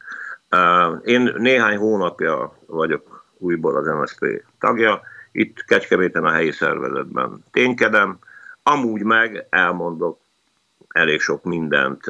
Én 1.04 1.34
néhány 1.36 1.76
hónapja 1.76 2.58
vagyok 2.66 3.24
újból 3.38 3.76
az 3.76 3.86
MSZP 3.86 4.44
tagja, 4.58 5.02
itt 5.32 5.64
Kecskeméten 5.64 6.24
a 6.24 6.30
helyi 6.30 6.52
szervezetben 6.52 7.44
ténykedem, 7.52 8.18
Amúgy 8.66 9.02
meg 9.02 9.46
elmondok 9.50 10.18
elég 10.88 11.20
sok 11.20 11.44
mindent 11.44 12.04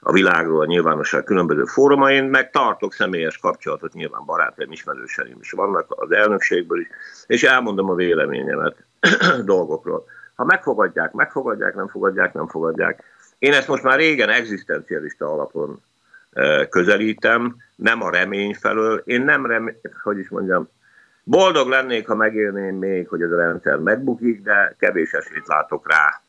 a 0.00 0.12
világról, 0.12 0.60
a 0.60 0.66
nyilvánosság 0.66 1.24
különböző 1.24 1.64
fórumain, 1.64 2.24
meg 2.24 2.50
tartok 2.50 2.92
személyes 2.92 3.38
kapcsolatot, 3.38 3.92
nyilván 3.92 4.24
barátaim, 4.24 4.72
ismerőseim 4.72 5.36
is 5.40 5.50
vannak 5.50 5.86
az 5.88 6.10
elnökségből 6.10 6.80
is, 6.80 6.86
és 7.26 7.42
elmondom 7.42 7.90
a 7.90 7.94
véleményemet 7.94 8.76
dolgokról. 9.44 10.04
Ha 10.34 10.44
megfogadják, 10.44 11.12
megfogadják, 11.12 11.74
nem 11.74 11.88
fogadják, 11.88 12.32
nem 12.32 12.48
fogadják. 12.48 13.02
Én 13.38 13.52
ezt 13.52 13.68
most 13.68 13.82
már 13.82 13.98
régen 13.98 14.28
egzisztencialista 14.28 15.32
alapon 15.32 15.82
közelítem, 16.68 17.56
nem 17.74 18.02
a 18.02 18.10
remény 18.10 18.54
felől. 18.54 19.02
Én 19.04 19.22
nem 19.22 19.46
remény, 19.46 19.80
hogy 20.02 20.18
is 20.18 20.28
mondjam, 20.28 20.68
Boldog 21.28 21.68
lennék, 21.68 22.06
ha 22.06 22.14
megélném 22.14 22.76
még, 22.76 23.08
hogy 23.08 23.22
ez 23.22 23.30
a 23.30 23.36
rendszer 23.36 23.78
megbukik, 23.78 24.42
de 24.42 24.74
kevés 24.78 25.12
esélyt 25.12 25.46
látok 25.46 25.86
rá. 25.88 26.20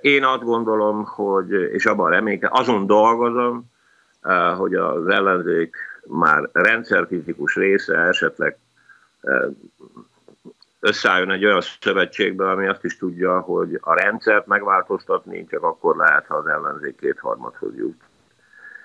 Én 0.00 0.24
azt 0.24 0.42
gondolom, 0.42 1.04
hogy, 1.04 1.52
és 1.52 1.86
abban 1.86 2.10
reménykedem, 2.10 2.60
azon 2.60 2.86
dolgozom, 2.86 3.70
hogy 4.56 4.74
az 4.74 5.08
ellenzék 5.08 5.76
már 6.06 6.48
rendszerfizikus 6.52 7.54
része 7.54 7.96
esetleg 7.96 8.58
összeálljon 10.80 11.30
egy 11.30 11.44
olyan 11.44 11.60
szövetségbe, 11.80 12.50
ami 12.50 12.66
azt 12.66 12.84
is 12.84 12.98
tudja, 12.98 13.40
hogy 13.40 13.78
a 13.80 13.94
rendszert 13.94 14.46
megváltoztatni 14.46 15.46
csak 15.46 15.62
akkor 15.62 15.96
lehet, 15.96 16.26
ha 16.26 16.34
az 16.36 16.46
ellenzék 16.46 16.96
kétharmadhoz 16.96 17.76
jut. 17.76 18.00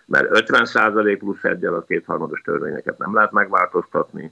Mert 0.06 0.28
50% 0.32 1.16
plusz 1.20 1.44
egyel 1.44 1.74
a 1.74 1.84
kétharmados 1.84 2.42
törvényeket 2.42 2.98
nem 2.98 3.14
lehet 3.14 3.32
megváltoztatni, 3.32 4.32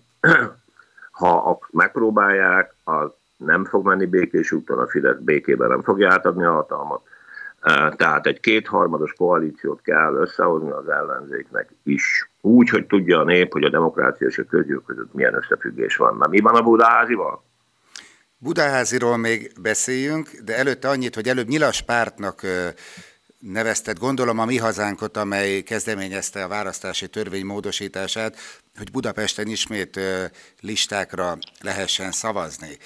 ha 1.13 1.60
megpróbálják, 1.71 2.73
az 2.84 3.10
nem 3.38 3.65
fog 3.65 3.86
menni 3.86 4.06
békés 4.06 4.52
úton, 4.52 4.80
a 4.80 4.88
Fidesz 4.88 5.19
békében 5.19 5.69
nem 5.69 5.84
fogja 5.84 6.12
átadni 6.12 6.43
a 6.43 6.52
hatalmat. 6.52 7.02
Tehát 7.95 8.26
egy 8.26 8.39
kétharmados 8.39 9.13
koalíciót 9.13 9.82
kell 9.82 10.15
összehozni 10.15 10.69
az 10.69 10.88
ellenzéknek 10.88 11.69
is. 11.84 12.30
Úgy, 12.41 12.69
hogy 12.69 12.88
tudja 12.88 13.19
a 13.19 13.23
nép, 13.23 13.52
hogy 13.52 13.63
a 13.63 13.69
demokrácia 13.69 14.28
és 14.28 14.38
a 14.38 14.43
közgyűlök 14.43 14.86
között 14.86 15.13
milyen 15.13 15.34
összefüggés 15.34 15.95
van. 15.95 16.17
Na 16.17 16.28
mi 16.28 16.39
van 16.39 16.56
a 16.56 16.62
Budaházival? 16.62 17.43
Budaháziról 18.38 19.17
még 19.17 19.52
beszéljünk, 19.62 20.30
de 20.45 20.58
előtte 20.58 20.89
annyit, 20.89 21.15
hogy 21.15 21.28
előbb 21.28 21.47
nyilas 21.47 21.82
pártnak 21.82 22.41
nevezted, 23.39 23.99
gondolom 23.99 24.39
a 24.39 24.45
mi 24.45 24.58
hazánkot, 24.58 25.17
amely 25.17 25.62
kezdeményezte 25.62 26.43
a 26.43 26.47
választási 26.47 27.08
törvény 27.08 27.45
módosítását, 27.45 28.36
hogy 28.78 28.92
Budapesten 28.92 29.48
ismét 29.48 30.00
listákra 30.62 31.38
lehessen 31.62 32.12
szavazni. 32.12 32.78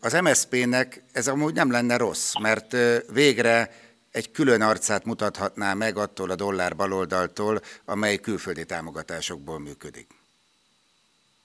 Az 0.00 0.12
MSZP-nek 0.12 1.02
ez 1.12 1.28
amúgy 1.28 1.54
nem 1.54 1.70
lenne 1.70 1.96
rossz, 1.96 2.32
mert 2.40 2.76
végre 3.12 3.70
egy 4.10 4.30
külön 4.30 4.62
arcát 4.62 5.04
mutathatná 5.04 5.74
meg 5.74 5.96
attól 5.96 6.30
a 6.30 6.34
dollár 6.34 6.76
baloldaltól, 6.76 7.60
amely 7.84 8.16
külföldi 8.16 8.64
támogatásokból 8.64 9.58
működik. 9.58 10.06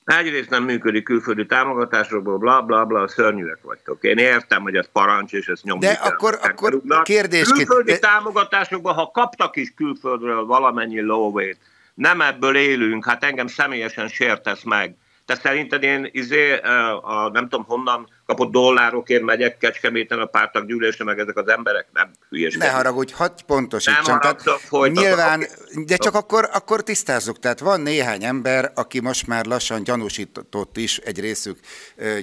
Egyrészt 0.05 0.49
nem 0.49 0.63
működik 0.63 1.03
külföldi 1.03 1.45
támogatásokból, 1.45 2.37
bla 2.37 2.61
bla 2.61 2.85
bla, 2.85 3.07
szörnyűek 3.07 3.61
vagytok. 3.61 4.03
Én 4.03 4.17
értem, 4.17 4.61
hogy 4.61 4.75
ez 4.75 4.87
parancs, 4.91 5.33
és 5.33 5.47
ezt 5.47 5.63
nyomni 5.63 5.85
De 5.85 5.95
kell, 5.95 6.11
akkor, 6.11 6.39
akkor 6.41 6.81
kérdés... 7.03 7.47
Külföldi 7.47 7.99
támogatásokból, 7.99 8.93
ha 8.93 9.11
kaptak 9.11 9.55
is 9.55 9.73
külföldről 9.75 10.45
valamennyi 10.45 11.01
lóvét, 11.01 11.57
nem 12.01 12.21
ebből 12.21 12.55
élünk, 12.55 13.05
hát 13.05 13.23
engem 13.23 13.47
személyesen 13.47 14.07
sértesz 14.07 14.63
meg. 14.63 14.95
Te 15.25 15.35
szerinted 15.35 15.83
én 15.83 16.09
izé, 16.11 16.57
a, 17.01 17.29
nem 17.33 17.49
tudom 17.49 17.65
honnan 17.65 18.07
kapott 18.31 18.51
dollárokért 18.51 19.23
megyek 19.23 19.57
Kecskeméten 19.57 20.19
a 20.19 20.25
pártaggyűlésre, 20.25 21.03
meg 21.03 21.19
ezek 21.19 21.37
az 21.37 21.47
emberek 21.47 21.87
nem 21.93 22.11
hülyeskednek. 22.29 22.69
Ne 22.69 22.75
haragudj, 22.75 23.13
hadd 23.13 23.31
pontosítsam. 23.45 24.19
Tehát 24.19 24.43
nyilván, 24.91 25.45
de 25.85 25.95
csak 25.95 26.15
akkor, 26.15 26.49
akkor 26.53 26.83
tisztázzuk. 26.83 27.39
Tehát 27.39 27.59
van 27.59 27.81
néhány 27.81 28.23
ember, 28.23 28.71
aki 28.75 28.99
most 28.99 29.27
már 29.27 29.45
lassan 29.45 29.83
gyanúsított 29.83 30.77
is, 30.77 30.97
egy 30.97 31.19
részük 31.19 31.59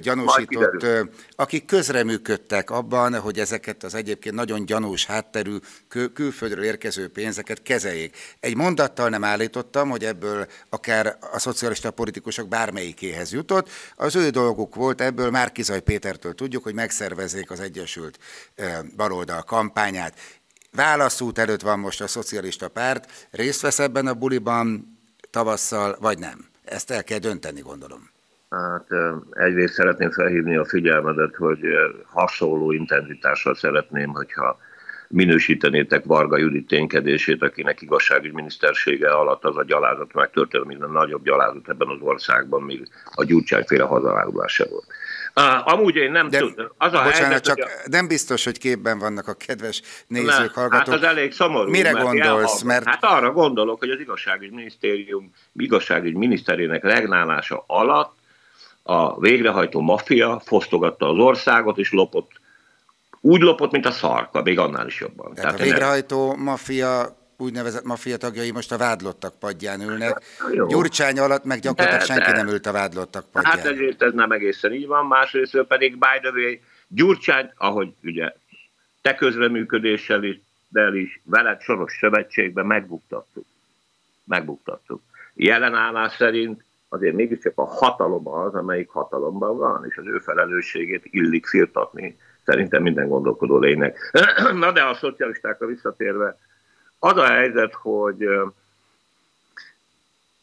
gyanúsított, 0.01 0.85
akik 1.35 1.65
közreműködtek 1.65 2.69
abban, 2.69 3.19
hogy 3.19 3.39
ezeket 3.39 3.83
az 3.83 3.95
egyébként 3.95 4.35
nagyon 4.35 4.65
gyanús 4.65 5.05
hátterű 5.05 5.55
kül- 5.87 6.13
külföldről 6.13 6.63
érkező 6.63 7.07
pénzeket 7.07 7.61
kezeljék. 7.61 8.17
Egy 8.39 8.55
mondattal 8.55 9.09
nem 9.09 9.23
állítottam, 9.23 9.89
hogy 9.89 10.05
ebből 10.05 10.47
akár 10.69 11.17
a 11.33 11.39
szocialista 11.39 11.91
politikusok 11.91 12.47
bármelyikéhez 12.47 13.31
jutott. 13.31 13.69
Az 13.95 14.15
ő 14.15 14.29
dolguk 14.29 14.75
volt, 14.75 15.01
ebből 15.01 15.29
már 15.29 15.51
Kizaj 15.51 15.79
Pétertől 15.99 16.33
tudjuk, 16.33 16.63
hogy 16.63 16.73
megszervezzék 16.73 17.51
az 17.51 17.59
Egyesült 17.59 18.19
Baloldal 18.95 19.43
kampányát. 19.43 20.13
Válaszút 20.71 21.37
előtt 21.37 21.61
van 21.61 21.79
most 21.79 22.01
a 22.01 22.07
szocialista 22.07 22.67
párt, 22.67 23.27
részt 23.31 23.61
vesz 23.61 23.79
ebben 23.79 24.07
a 24.07 24.13
buliban 24.13 24.97
tavasszal, 25.29 25.97
vagy 25.99 26.19
nem? 26.19 26.45
Ezt 26.65 26.91
el 26.91 27.03
kell 27.03 27.17
dönteni, 27.17 27.61
gondolom. 27.61 28.09
Hát 28.49 28.87
egyrészt 29.31 29.73
szeretném 29.73 30.11
felhívni 30.11 30.55
a 30.55 30.65
figyelmedet, 30.65 31.35
hogy 31.35 31.59
hasonló 32.05 32.71
intenzitással 32.71 33.55
szeretném, 33.55 34.09
hogyha 34.09 34.59
minősítenétek 35.09 36.05
Varga 36.05 36.37
Judit 36.37 36.67
ténykedését, 36.67 37.41
akinek 37.41 37.81
igazságügyminisztersége 37.81 39.09
alatt 39.09 39.43
az 39.43 39.57
a 39.57 39.63
gyalázat 39.63 40.13
megtörtént, 40.13 40.65
minden 40.65 40.89
nagyobb 40.89 41.23
gyalázat 41.23 41.69
ebben 41.69 41.87
az 41.87 42.01
országban, 42.01 42.61
még 42.61 42.87
a 43.13 43.23
gyurcsányféle 43.23 43.83
hazavárulás 43.83 44.53
se 44.53 44.65
volt. 44.69 44.85
Uh, 45.39 45.73
amúgy 45.73 45.95
én 45.95 46.11
nem 46.11 46.29
tudom. 46.29 46.53
Az 46.77 46.93
a 46.93 47.03
bocsánat, 47.03 47.13
helyzet, 47.13 47.43
csak 47.43 47.57
a... 47.57 47.69
nem 47.85 48.07
biztos, 48.07 48.43
hogy 48.43 48.57
képben 48.57 48.99
vannak 48.99 49.27
a 49.27 49.33
kedves 49.33 49.81
nézők, 50.07 50.27
nem, 50.27 50.49
hallgatók. 50.53 50.93
Hát 50.93 50.95
az 50.95 51.03
elég 51.03 51.33
szomorú. 51.33 51.69
Mire 51.69 51.91
mert 51.91 52.05
gondolsz? 52.05 52.61
Mert... 52.61 52.85
Hát 52.85 53.03
arra 53.03 53.31
gondolok, 53.31 53.79
hogy 53.79 53.89
az 53.89 53.99
igazságügyminisztérium 53.99 55.31
igazságügyminiszterének 55.55 56.83
regnálása 56.83 57.63
alatt 57.67 58.17
a 58.83 59.19
végrehajtó 59.19 59.81
maffia 59.81 60.41
fosztogatta 60.45 61.09
az 61.09 61.17
országot, 61.17 61.77
és 61.77 61.91
lopott 61.91 62.31
úgy 63.21 63.41
lopott, 63.41 63.71
mint 63.71 63.85
a 63.85 63.91
szarka, 63.91 64.41
még 64.41 64.59
annál 64.59 64.87
is 64.87 64.99
jobban. 64.99 65.33
Tehát, 65.33 65.35
Tehát 65.35 65.59
a 65.59 65.63
végrehajtó 65.63 66.35
maffia 66.35 67.18
úgynevezett 67.39 67.83
maffia 67.83 68.17
tagjai 68.17 68.51
most 68.51 68.71
a 68.71 68.77
vádlottak 68.77 69.39
padján 69.39 69.81
ülnek. 69.81 70.23
Hát, 70.37 70.67
Gyurcsány 70.67 71.19
alatt 71.19 71.43
meg 71.43 71.59
gyakorlatilag 71.59 71.99
de, 71.99 72.13
senki 72.13 72.31
de. 72.31 72.37
nem 72.37 72.47
ült 72.47 72.65
a 72.65 72.71
vádlottak 72.71 73.25
padján. 73.31 73.53
Hát 73.53 73.65
egyrészt 73.65 74.01
ez 74.01 74.13
nem 74.13 74.31
egészen 74.31 74.73
így 74.73 74.87
van, 74.87 75.05
másrészt 75.05 75.63
pedig 75.67 75.91
by 75.91 76.19
the 76.21 76.31
way, 76.31 76.55
Gyurcsány, 76.87 77.51
ahogy 77.55 77.93
ugye 78.03 78.33
te 79.01 79.15
közreműködéssel 79.15 80.23
is, 80.23 80.39
de 80.67 80.87
is 80.93 81.21
veled 81.23 81.61
soros 81.61 81.97
szövetségben 81.99 82.65
megbuktattuk. 82.65 83.45
Megbuktattuk. 84.23 85.01
Jelen 85.33 85.75
állás 85.75 86.15
szerint 86.15 86.63
azért 86.89 87.15
mégiscsak 87.15 87.53
a 87.55 87.65
hatalom 87.65 88.27
az, 88.27 88.53
amelyik 88.53 88.89
hatalomban 88.89 89.57
van, 89.57 89.85
és 89.89 89.97
az 89.97 90.05
ő 90.05 90.19
felelősségét 90.19 91.05
illik 91.05 91.45
firtatni 91.45 92.17
szerintem 92.45 92.81
minden 92.81 93.07
gondolkodó 93.07 93.57
lénynek. 93.57 94.11
Na 94.53 94.71
de 94.71 94.81
a 94.81 94.93
szocialistákra 94.93 95.67
visszatérve, 95.67 96.37
az 96.99 97.17
a 97.17 97.25
helyzet, 97.25 97.73
hogy 97.73 98.23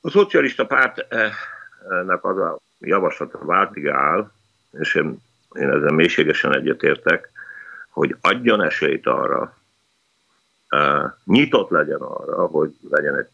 a 0.00 0.10
szocialista 0.10 0.66
pártnak 0.66 2.24
az 2.24 2.38
a 2.38 2.58
javaslata 2.78 3.44
váltig 3.44 3.88
áll, 3.88 4.30
és 4.70 4.94
én, 4.94 5.18
én 5.52 5.70
ezzel 5.70 5.92
mélységesen 5.92 6.54
egyetértek, 6.54 7.30
hogy 7.90 8.16
adjon 8.20 8.62
esélyt 8.62 9.06
arra, 9.06 9.56
nyitott 11.24 11.70
legyen 11.70 12.00
arra, 12.00 12.46
hogy 12.46 12.76
legyen 12.90 13.16
egy 13.16 13.28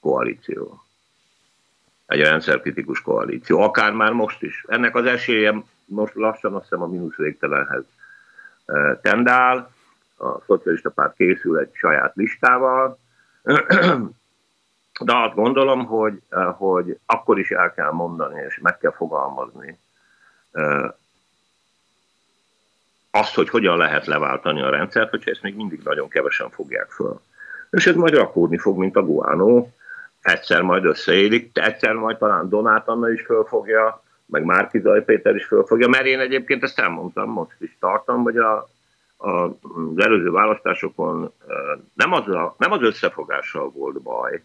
koalíció. 0.00 0.82
Egy 2.06 2.20
rendszerkritikus 2.20 3.00
koalíció, 3.00 3.60
akár 3.60 3.92
már 3.92 4.12
most 4.12 4.42
is. 4.42 4.64
Ennek 4.68 4.94
az 4.94 5.04
esélye 5.04 5.62
most 5.84 6.14
lassan 6.14 6.54
azt 6.54 6.62
hiszem 6.62 6.82
a 6.82 6.86
mínusz 6.86 7.16
végtelenhez 7.16 7.84
tendál, 9.02 9.73
a 10.16 10.40
szocialista 10.46 10.90
párt 10.90 11.14
készül 11.14 11.58
egy 11.58 11.70
saját 11.72 12.14
listával, 12.14 12.98
de 15.04 15.16
azt 15.16 15.34
gondolom, 15.34 15.84
hogy, 15.84 16.22
hogy 16.56 16.98
akkor 17.06 17.38
is 17.38 17.50
el 17.50 17.72
kell 17.72 17.90
mondani, 17.90 18.42
és 18.48 18.58
meg 18.62 18.78
kell 18.78 18.92
fogalmazni 18.92 19.78
azt, 23.10 23.34
hogy 23.34 23.48
hogyan 23.48 23.76
lehet 23.76 24.06
leváltani 24.06 24.62
a 24.62 24.70
rendszert, 24.70 25.10
hogyha 25.10 25.30
ezt 25.30 25.42
még 25.42 25.56
mindig 25.56 25.80
nagyon 25.84 26.08
kevesen 26.08 26.50
fogják 26.50 26.90
föl. 26.90 27.20
És 27.70 27.86
ez 27.86 27.94
majd 27.94 28.14
rakódni 28.14 28.58
fog, 28.58 28.78
mint 28.78 28.96
a 28.96 29.02
guánó, 29.02 29.72
egyszer 30.20 30.62
majd 30.62 30.84
összeélik, 30.84 31.50
egyszer 31.58 31.92
majd 31.94 32.16
talán 32.16 32.48
Donát 32.48 32.88
Anna 32.88 33.10
is 33.10 33.22
fölfogja, 33.22 34.02
meg 34.26 34.44
Márki 34.44 34.78
Zaj 34.78 35.04
Péter 35.04 35.34
is 35.34 35.44
fölfogja, 35.44 35.88
mert 35.88 36.04
én 36.04 36.20
egyébként 36.20 36.62
ezt 36.62 36.78
elmondtam, 36.78 37.30
most 37.30 37.56
is 37.58 37.76
tartom, 37.80 38.22
hogy 38.22 38.36
a, 38.36 38.68
az 39.24 40.04
előző 40.04 40.30
választásokon 40.30 41.32
nem 41.94 42.12
az, 42.12 42.28
a, 42.28 42.54
nem 42.58 42.72
az 42.72 42.82
összefogással 42.82 43.70
volt 43.70 44.02
baj, 44.02 44.42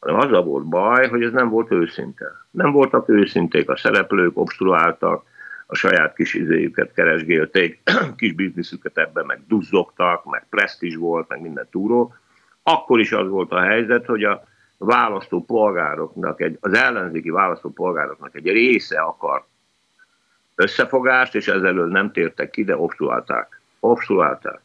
hanem 0.00 0.20
azzal 0.20 0.42
volt 0.42 0.64
baj, 0.64 1.08
hogy 1.08 1.22
ez 1.22 1.32
nem 1.32 1.48
volt 1.48 1.70
őszinte. 1.70 2.26
Nem 2.50 2.72
voltak 2.72 3.08
őszinték 3.08 3.68
a 3.68 3.76
szereplők, 3.76 4.38
obstruáltak, 4.38 5.24
a 5.66 5.74
saját 5.74 6.14
kis 6.14 6.34
izéjüket 6.34 6.92
keresgélték, 6.92 7.82
kis 8.16 8.32
bizniszüket 8.32 8.98
ebben 8.98 9.26
meg 9.26 9.40
duzzogtak, 9.46 10.24
meg 10.24 10.46
presztis 10.50 10.96
volt, 10.96 11.28
meg 11.28 11.40
minden 11.40 11.66
túró. 11.70 12.14
Akkor 12.62 13.00
is 13.00 13.12
az 13.12 13.28
volt 13.28 13.52
a 13.52 13.60
helyzet, 13.60 14.06
hogy 14.06 14.24
a 14.24 14.44
választó 14.76 15.44
polgároknak, 15.44 16.40
egy, 16.40 16.58
az 16.60 16.72
ellenzéki 16.72 17.30
választó 17.30 17.70
polgároknak 17.70 18.34
egy 18.34 18.46
része 18.46 19.00
akar 19.00 19.44
összefogást, 20.54 21.34
és 21.34 21.48
ezzel 21.48 21.72
nem 21.72 22.12
tértek 22.12 22.50
ki, 22.50 22.64
de 22.64 22.76
obstruálták. 22.76 23.59
Obstruálták. 23.80 24.60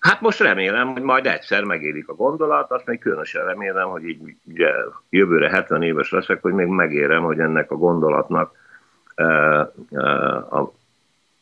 Hát 0.00 0.20
most 0.20 0.40
remélem, 0.40 0.92
hogy 0.92 1.02
majd 1.02 1.26
egyszer 1.26 1.64
megérik 1.64 2.08
a 2.08 2.14
gondolat, 2.14 2.70
azt 2.70 2.86
még 2.86 2.98
különösen 2.98 3.44
remélem, 3.44 3.88
hogy 3.88 4.04
így 4.04 4.36
ugye, 4.44 4.70
jövőre 5.10 5.48
70 5.48 5.82
éves 5.82 6.10
leszek, 6.10 6.42
hogy 6.42 6.52
még 6.52 6.66
megérem, 6.66 7.22
hogy 7.22 7.38
ennek 7.38 7.70
a 7.70 7.76
gondolatnak 7.76 8.54
e, 9.14 9.24
e, 9.24 10.02
a 10.36 10.72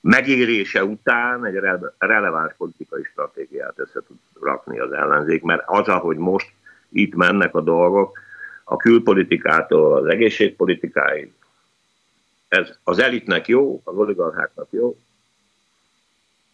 megérése 0.00 0.84
után 0.84 1.44
egy 1.44 1.60
releváns 1.98 2.52
politikai 2.56 3.02
stratégiát 3.02 3.78
össze 3.78 4.00
tud 4.06 4.16
rakni 4.40 4.78
az 4.78 4.92
ellenzék, 4.92 5.42
mert 5.42 5.62
az, 5.66 5.88
ahogy 5.88 6.16
most 6.16 6.52
itt 6.88 7.14
mennek 7.14 7.54
a 7.54 7.60
dolgok, 7.60 8.18
a 8.64 8.76
külpolitikától 8.76 9.96
az 9.96 10.06
egészségpolitikáig. 10.06 11.32
Ez 12.48 12.78
az 12.84 12.98
elitnek 12.98 13.48
jó, 13.48 13.80
az 13.84 13.96
oligarcháknak 13.96 14.66
jó, 14.70 14.96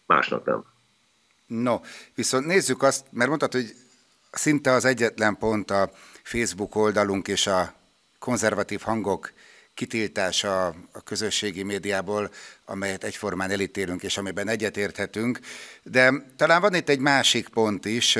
másnak 0.05 0.45
nem. 0.45 0.63
No, 1.45 1.79
viszont 2.15 2.45
nézzük 2.45 2.83
azt, 2.83 3.05
mert 3.09 3.29
mondtad, 3.29 3.51
hogy 3.51 3.75
szinte 4.31 4.71
az 4.71 4.85
egyetlen 4.85 5.37
pont 5.37 5.71
a 5.71 5.91
Facebook 6.23 6.75
oldalunk 6.75 7.27
és 7.27 7.47
a 7.47 7.73
konzervatív 8.19 8.81
hangok 8.81 9.33
kitiltása 9.73 10.67
a 10.67 11.01
közösségi 11.03 11.63
médiából, 11.63 12.31
amelyet 12.65 13.03
egyformán 13.03 13.51
elítélünk 13.51 14.03
és 14.03 14.17
amiben 14.17 14.47
egyetérthetünk. 14.47 15.39
De 15.83 16.13
talán 16.35 16.61
van 16.61 16.73
itt 16.75 16.89
egy 16.89 16.99
másik 16.99 17.47
pont 17.47 17.85
is, 17.85 18.17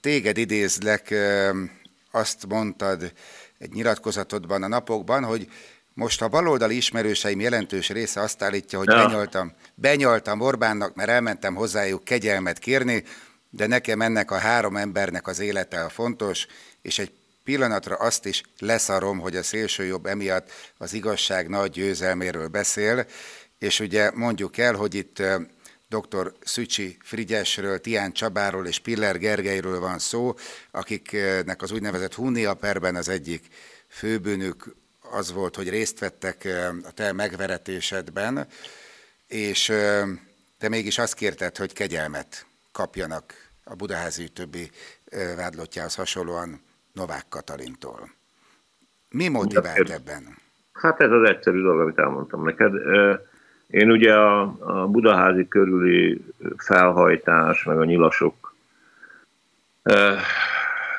téged 0.00 0.36
idézlek, 0.36 1.14
azt 2.10 2.46
mondtad 2.46 3.12
egy 3.58 3.72
nyilatkozatodban 3.72 4.62
a 4.62 4.68
napokban, 4.68 5.24
hogy 5.24 5.48
most 5.94 6.22
a 6.22 6.28
baloldali 6.28 6.76
ismerőseim 6.76 7.40
jelentős 7.40 7.88
része 7.88 8.20
azt 8.20 8.42
állítja, 8.42 8.78
hogy 8.78 8.88
ja. 8.88 9.06
benyoltam, 9.06 9.52
benyoltam 9.74 10.40
Orbánnak, 10.40 10.94
mert 10.94 11.10
elmentem 11.10 11.54
hozzájuk 11.54 12.04
kegyelmet 12.04 12.58
kérni, 12.58 13.04
de 13.50 13.66
nekem 13.66 14.00
ennek 14.00 14.30
a 14.30 14.38
három 14.38 14.76
embernek 14.76 15.26
az 15.26 15.38
élete 15.38 15.84
a 15.84 15.88
fontos, 15.88 16.46
és 16.82 16.98
egy 16.98 17.12
pillanatra 17.44 17.96
azt 17.96 18.26
is 18.26 18.42
leszarom, 18.58 19.18
hogy 19.18 19.36
a 19.36 19.42
szélsőjobb 19.42 20.06
emiatt 20.06 20.50
az 20.78 20.92
igazság 20.92 21.48
nagy 21.48 21.70
győzelméről 21.70 22.48
beszél, 22.48 23.06
és 23.58 23.80
ugye 23.80 24.10
mondjuk 24.14 24.58
el, 24.58 24.74
hogy 24.74 24.94
itt 24.94 25.22
dr. 25.88 26.32
Szücsi 26.44 26.96
Frigyesről, 27.02 27.80
Tián 27.80 28.12
Csabáról 28.12 28.66
és 28.66 28.78
Piller 28.78 29.18
Gergelyről 29.18 29.80
van 29.80 29.98
szó, 29.98 30.34
akiknek 30.70 31.62
az 31.62 31.72
úgynevezett 31.72 32.14
Hunia 32.14 32.54
perben 32.54 32.96
az 32.96 33.08
egyik 33.08 33.46
főbűnük 33.88 34.74
az 35.14 35.32
volt, 35.32 35.56
hogy 35.56 35.68
részt 35.68 35.98
vettek 35.98 36.48
a 36.84 36.90
te 36.94 37.12
megveretésedben, 37.12 38.46
és 39.26 39.72
te 40.58 40.68
mégis 40.68 40.98
azt 40.98 41.14
kérted, 41.14 41.56
hogy 41.56 41.72
kegyelmet 41.72 42.46
kapjanak 42.72 43.32
a 43.64 43.74
Budaházi 43.74 44.28
többi 44.28 44.70
vádlottjához 45.36 45.94
hasonlóan 45.94 46.60
Novák 46.92 47.24
Katalintól. 47.28 48.10
Mi 49.10 49.28
motivált 49.28 49.90
ebben? 49.90 50.38
Hát 50.72 51.00
ez 51.00 51.10
az 51.10 51.28
egyszerű 51.28 51.62
dolog, 51.62 51.80
amit 51.80 51.98
elmondtam 51.98 52.44
neked. 52.44 52.72
Én 53.66 53.90
ugye 53.90 54.14
a, 54.14 54.40
a 54.58 54.86
budaházi 54.86 55.48
körüli 55.48 56.24
felhajtás, 56.56 57.64
meg 57.64 57.78
a 57.78 57.84
nyilasok 57.84 58.54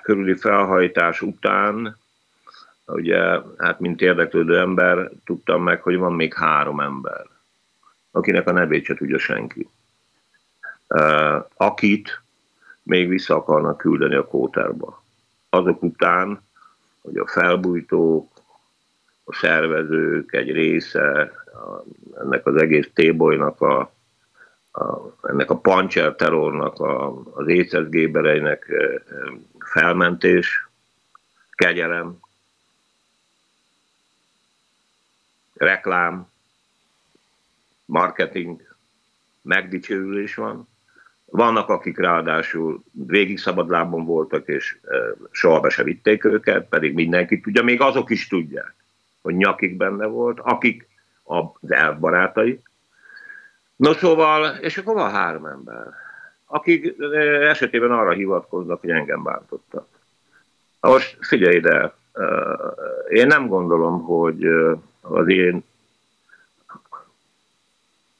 körüli 0.02 0.36
felhajtás 0.36 1.22
után, 1.22 1.98
ugye, 2.86 3.42
hát 3.58 3.80
mint 3.80 4.02
érdeklődő 4.02 4.58
ember, 4.58 5.12
tudtam 5.26 5.64
meg, 5.64 5.82
hogy 5.82 5.98
van 5.98 6.14
még 6.14 6.34
három 6.34 6.80
ember, 6.80 7.26
akinek 8.12 8.48
a 8.48 8.52
nevét 8.52 8.86
se 8.86 8.94
tudja 8.94 9.18
senki. 9.18 9.70
Akit 11.56 12.22
még 12.84 13.08
vissza 13.10 13.36
akarnak 13.36 13.78
küldeni 13.78 14.16
a 14.16 14.28
kóterba. 14.28 15.04
Azok 15.50 15.84
után, 15.84 16.42
hogy 17.02 17.18
a 17.18 17.28
felbújtók, 17.28 18.28
a 19.24 19.34
szervezők 19.34 20.34
egy 20.34 20.52
része, 20.52 21.32
a, 21.46 21.84
ennek 22.22 22.46
az 22.46 22.56
egész 22.56 22.90
tébolynak, 22.94 23.62
a, 23.62 23.92
a, 24.72 25.16
ennek 25.22 25.50
a 25.50 25.58
pancser 25.58 26.16
terrornak, 26.16 26.80
a, 26.80 27.22
az 27.34 27.48
éces 27.48 27.90
gébereinek 27.90 28.72
felmentés, 29.60 30.68
kegyelem, 31.52 32.18
reklám, 35.58 36.32
marketing, 37.86 38.76
megdicsőülés 39.42 40.36
van. 40.36 40.68
Vannak, 41.26 41.70
akik 41.70 41.98
ráadásul 41.98 42.84
végig 42.92 43.40
szabadlábon 43.40 44.06
voltak, 44.06 44.48
és 44.48 44.78
soha 45.32 45.70
se 45.70 45.84
vitték 45.84 46.24
őket, 46.24 46.68
pedig 46.68 46.94
mindenki 46.94 47.40
tudja, 47.40 47.64
még 47.64 47.82
azok 47.82 48.10
is 48.10 48.28
tudják 48.28 48.76
hogy 49.26 49.36
nyakik 49.36 49.78
benne 49.78 50.06
volt, 50.06 50.40
akik 50.40 50.88
az 51.24 51.72
elbarátai. 51.72 52.62
No 53.76 53.94
szóval, 53.94 54.56
és 54.56 54.78
akkor 54.78 54.94
van 54.94 55.12
három 55.12 55.46
ember, 55.46 55.88
akik 56.46 56.96
esetében 57.42 57.92
arra 57.92 58.12
hivatkoznak, 58.12 58.80
hogy 58.82 58.90
engem 58.90 59.24
bántottak. 59.24 59.88
Most 60.80 61.18
figyelj 61.22 61.56
ide, 61.56 61.94
én 63.10 63.28
nem 63.28 63.48
gondolom, 63.48 64.02
hogy 64.02 64.46
az 65.02 65.28
én 65.28 65.64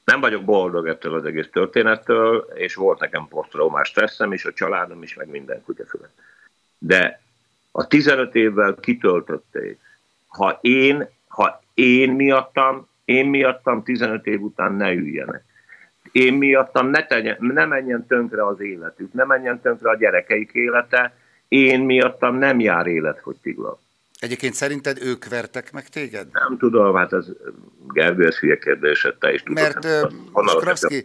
nem 0.04 0.20
vagyok 0.20 0.44
boldog 0.44 0.88
ettől 0.88 1.14
az 1.14 1.24
egész 1.24 1.48
történettől, 1.52 2.48
és 2.54 2.74
volt 2.74 3.00
nekem 3.00 3.28
posztraumás 3.28 3.88
stresszem 3.88 4.32
is, 4.32 4.44
a 4.44 4.52
családom 4.52 5.02
is, 5.02 5.14
meg 5.14 5.28
minden 5.28 5.62
kutyafület. 5.64 6.10
De 6.78 7.20
a 7.70 7.86
15 7.86 8.34
évvel 8.34 8.74
kitöltötték 8.74 9.78
ha 10.36 10.58
én, 10.60 11.08
ha 11.28 11.62
én 11.74 12.12
miattam, 12.12 12.88
én 13.04 13.26
miattam 13.26 13.82
15 13.82 14.26
év 14.26 14.42
után 14.42 14.72
ne 14.72 14.92
üljenek. 14.92 15.44
Én 16.12 16.34
miattam 16.34 16.88
ne, 16.88 17.06
tegyen, 17.06 17.36
ne 17.40 17.64
menjen 17.64 18.06
tönkre 18.06 18.46
az 18.46 18.60
életük, 18.60 19.12
ne 19.12 19.24
menjen 19.24 19.60
tönkre 19.60 19.90
a 19.90 19.96
gyerekeik 19.96 20.50
élete, 20.52 21.14
én 21.48 21.80
miattam 21.80 22.36
nem 22.36 22.60
jár 22.60 22.86
életfogytiglan. 22.86 23.78
Egyébként 24.18 24.54
szerinted 24.54 25.02
ők 25.02 25.28
vertek 25.28 25.72
meg 25.72 25.88
téged? 25.88 26.28
Nem 26.32 26.58
tudom, 26.58 26.94
hát 26.94 27.12
ez 27.12 27.26
Gergő, 27.92 28.26
ez 28.26 28.36
hülye 28.36 28.58
kérdés, 28.58 29.08
te 29.20 29.32
is 29.32 29.42
tudod. 29.42 29.62
Mert 29.62 30.08
Skrapszki, 30.48 31.04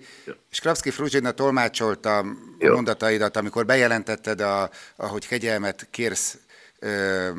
Skrapszki 0.50 0.90
Fruzsina 0.90 1.32
tolmácsolta 1.32 2.18
a 2.18 2.26
mondataidat, 2.60 3.38
amikor 3.38 3.66
bejelentetted, 3.66 4.42
a, 4.42 4.70
ahogy 4.96 5.28
kegyelmet 5.28 5.88
kérsz 5.90 6.38
ö, 6.80 7.30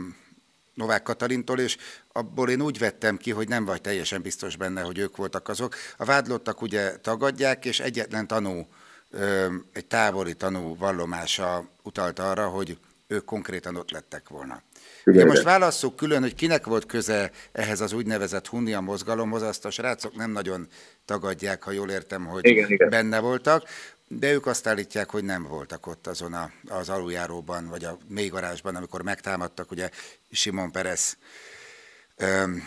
Novák 0.75 1.03
Katalintól, 1.03 1.59
és 1.59 1.77
abból 2.13 2.51
én 2.51 2.63
úgy 2.63 2.79
vettem 2.79 3.17
ki, 3.17 3.31
hogy 3.31 3.49
nem 3.49 3.65
vagy 3.65 3.81
teljesen 3.81 4.23
biztos 4.23 4.57
benne, 4.57 4.81
hogy 4.81 4.99
ők 4.99 5.17
voltak 5.17 5.49
azok. 5.49 5.75
A 5.97 6.05
vádlottak 6.05 6.63
ugye 6.63 6.97
tagadják, 6.97 7.65
és 7.65 7.81
egyetlen 7.81 8.27
tanú, 8.27 8.67
egy 9.73 9.87
távoli 9.87 10.35
tanú 10.35 10.77
vallomása 10.77 11.69
utalt 11.83 12.19
arra, 12.19 12.47
hogy 12.47 12.79
ők 13.13 13.25
konkrétan 13.25 13.77
ott 13.77 13.91
lettek 13.91 14.29
volna. 14.29 14.63
Ugye 15.05 15.25
most 15.25 15.43
válasszuk 15.43 15.97
külön, 15.97 16.21
hogy 16.21 16.35
kinek 16.35 16.67
volt 16.67 16.87
köze 16.87 17.31
ehhez 17.53 17.81
az 17.81 17.93
úgynevezett 17.93 18.47
Hunnia 18.47 18.81
mozgalomhoz, 18.81 19.43
azt 19.43 19.65
a 19.65 19.71
srácok 19.71 20.15
nem 20.17 20.31
nagyon 20.31 20.69
tagadják, 21.05 21.63
ha 21.63 21.71
jól 21.71 21.91
értem, 21.91 22.27
hogy 22.27 22.47
igen, 22.47 22.71
igen. 22.71 22.89
benne 22.89 23.21
voltak. 23.21 23.65
De 24.09 24.33
ők 24.33 24.47
azt 24.47 24.67
állítják, 24.67 25.11
hogy 25.11 25.25
nem 25.25 25.43
voltak 25.43 25.87
ott 25.87 26.07
azon 26.07 26.33
a, 26.33 26.51
az 26.69 26.89
aluljáróban, 26.89 27.69
vagy 27.69 27.85
a 27.85 27.99
mélygarázsban, 28.09 28.77
amikor 28.77 29.03
megtámadtak, 29.03 29.71
ugye 29.71 29.91
Simon 30.31 30.73
Perez 30.73 31.17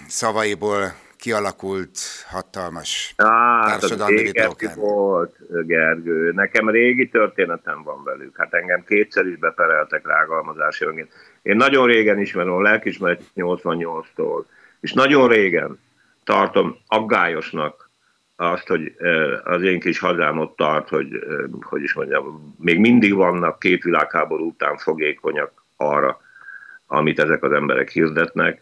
szavaiból 0.07 0.95
kialakult 1.25 1.99
hatalmas 2.27 3.13
Á, 3.17 3.65
társadalmi 3.65 4.21
vitorkán. 4.21 4.75
volt, 4.75 5.35
Gergő. 5.65 6.31
Nekem 6.31 6.69
régi 6.69 7.09
történetem 7.09 7.83
van 7.83 8.03
velük. 8.03 8.37
Hát 8.37 8.53
engem 8.53 8.83
kétszer 8.87 9.25
is 9.25 9.37
bepereltek 9.37 10.07
rágalmazási 10.07 10.85
önként. 10.85 11.11
Én 11.41 11.55
nagyon 11.55 11.87
régen 11.87 12.19
ismerem 12.19 12.53
a 12.53 12.61
lelkismeret 12.61 13.21
88-tól, 13.35 14.43
és 14.79 14.93
nagyon 14.93 15.27
régen 15.27 15.79
tartom 16.23 16.77
aggályosnak 16.87 17.89
azt, 18.35 18.67
hogy 18.67 18.95
az 19.43 19.61
én 19.61 19.79
kis 19.79 19.99
hazám 19.99 20.39
ott 20.39 20.55
tart, 20.55 20.89
hogy, 20.89 21.07
hogy 21.61 21.81
is 21.81 21.93
mondjam, 21.93 22.55
még 22.59 22.79
mindig 22.79 23.13
vannak 23.13 23.59
két 23.59 23.83
világháború 23.83 24.47
után 24.47 24.77
fogékonyak 24.77 25.51
arra, 25.77 26.21
amit 26.87 27.19
ezek 27.19 27.43
az 27.43 27.51
emberek 27.51 27.89
hirdetnek. 27.89 28.61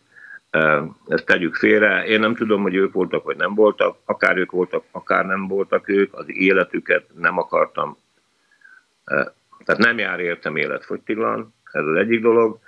Ezt 1.08 1.26
tegyük 1.26 1.56
félre. 1.56 2.06
Én 2.06 2.20
nem 2.20 2.36
tudom, 2.36 2.62
hogy 2.62 2.76
ők 2.76 2.94
voltak, 2.94 3.24
vagy 3.24 3.38
nem 3.38 3.56
voltak. 3.56 3.98
Akár 4.06 4.38
ők 4.38 4.52
voltak, 4.52 4.84
akár 4.92 5.26
nem 5.26 5.48
voltak 5.48 5.90
ők. 5.90 6.14
Az 6.14 6.26
életüket 6.28 7.06
nem 7.20 7.38
akartam. 7.38 7.98
Tehát 9.66 9.82
nem 9.82 9.98
jár 9.98 10.20
értem 10.20 10.56
életfogytiglan. 10.56 11.54
Ez 11.72 11.86
az 11.86 11.96
egyik 11.96 12.22
dolog. 12.22 12.60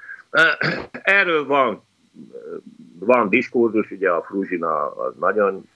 Erről 0.91 1.45
van, 1.45 1.83
van 2.99 3.29
diskurzus, 3.29 3.91
ugye 3.91 4.09
a 4.09 4.23
Fruzsina 4.23 4.95
az 4.95 5.13
nagyon 5.19 5.69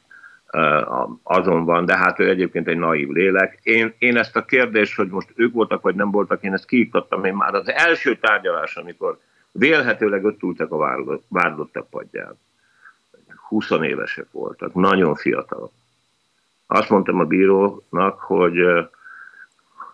azon 1.24 1.66
van, 1.66 1.86
de 1.86 1.98
hát 1.98 2.20
ő 2.20 2.30
egyébként 2.30 2.68
egy 2.68 2.78
naív 2.78 3.10
lélek. 3.10 3.60
Én, 3.64 3.94
én 3.98 4.18
ezt 4.18 4.36
a 4.36 4.46
kérdést, 4.46 4.96
hogy 4.96 5.08
most 5.08 5.30
ők 5.36 5.54
voltak 5.54 5.82
vagy 5.82 5.96
nem 5.96 6.12
voltak, 6.12 6.44
én 6.44 6.54
ezt 6.54 6.66
kiiktattam 6.66 7.26
én 7.26 7.34
már 7.34 7.54
az 7.54 7.70
első 7.72 8.16
tárgyalás, 8.16 8.76
amikor 8.76 9.20
vélhetőleg 9.52 10.26
ott 10.26 10.44
ültek 10.44 10.72
a 10.72 11.06
vádlottak 11.28 11.90
padján. 11.90 12.38
20 13.48 13.70
évesek 13.70 14.28
voltak, 14.32 14.74
nagyon 14.74 15.16
fiatalok. 15.16 15.72
Azt 16.68 16.90
mondtam 16.90 17.20
a 17.20 17.26
bírónak, 17.26 18.20
hogy 18.20 18.56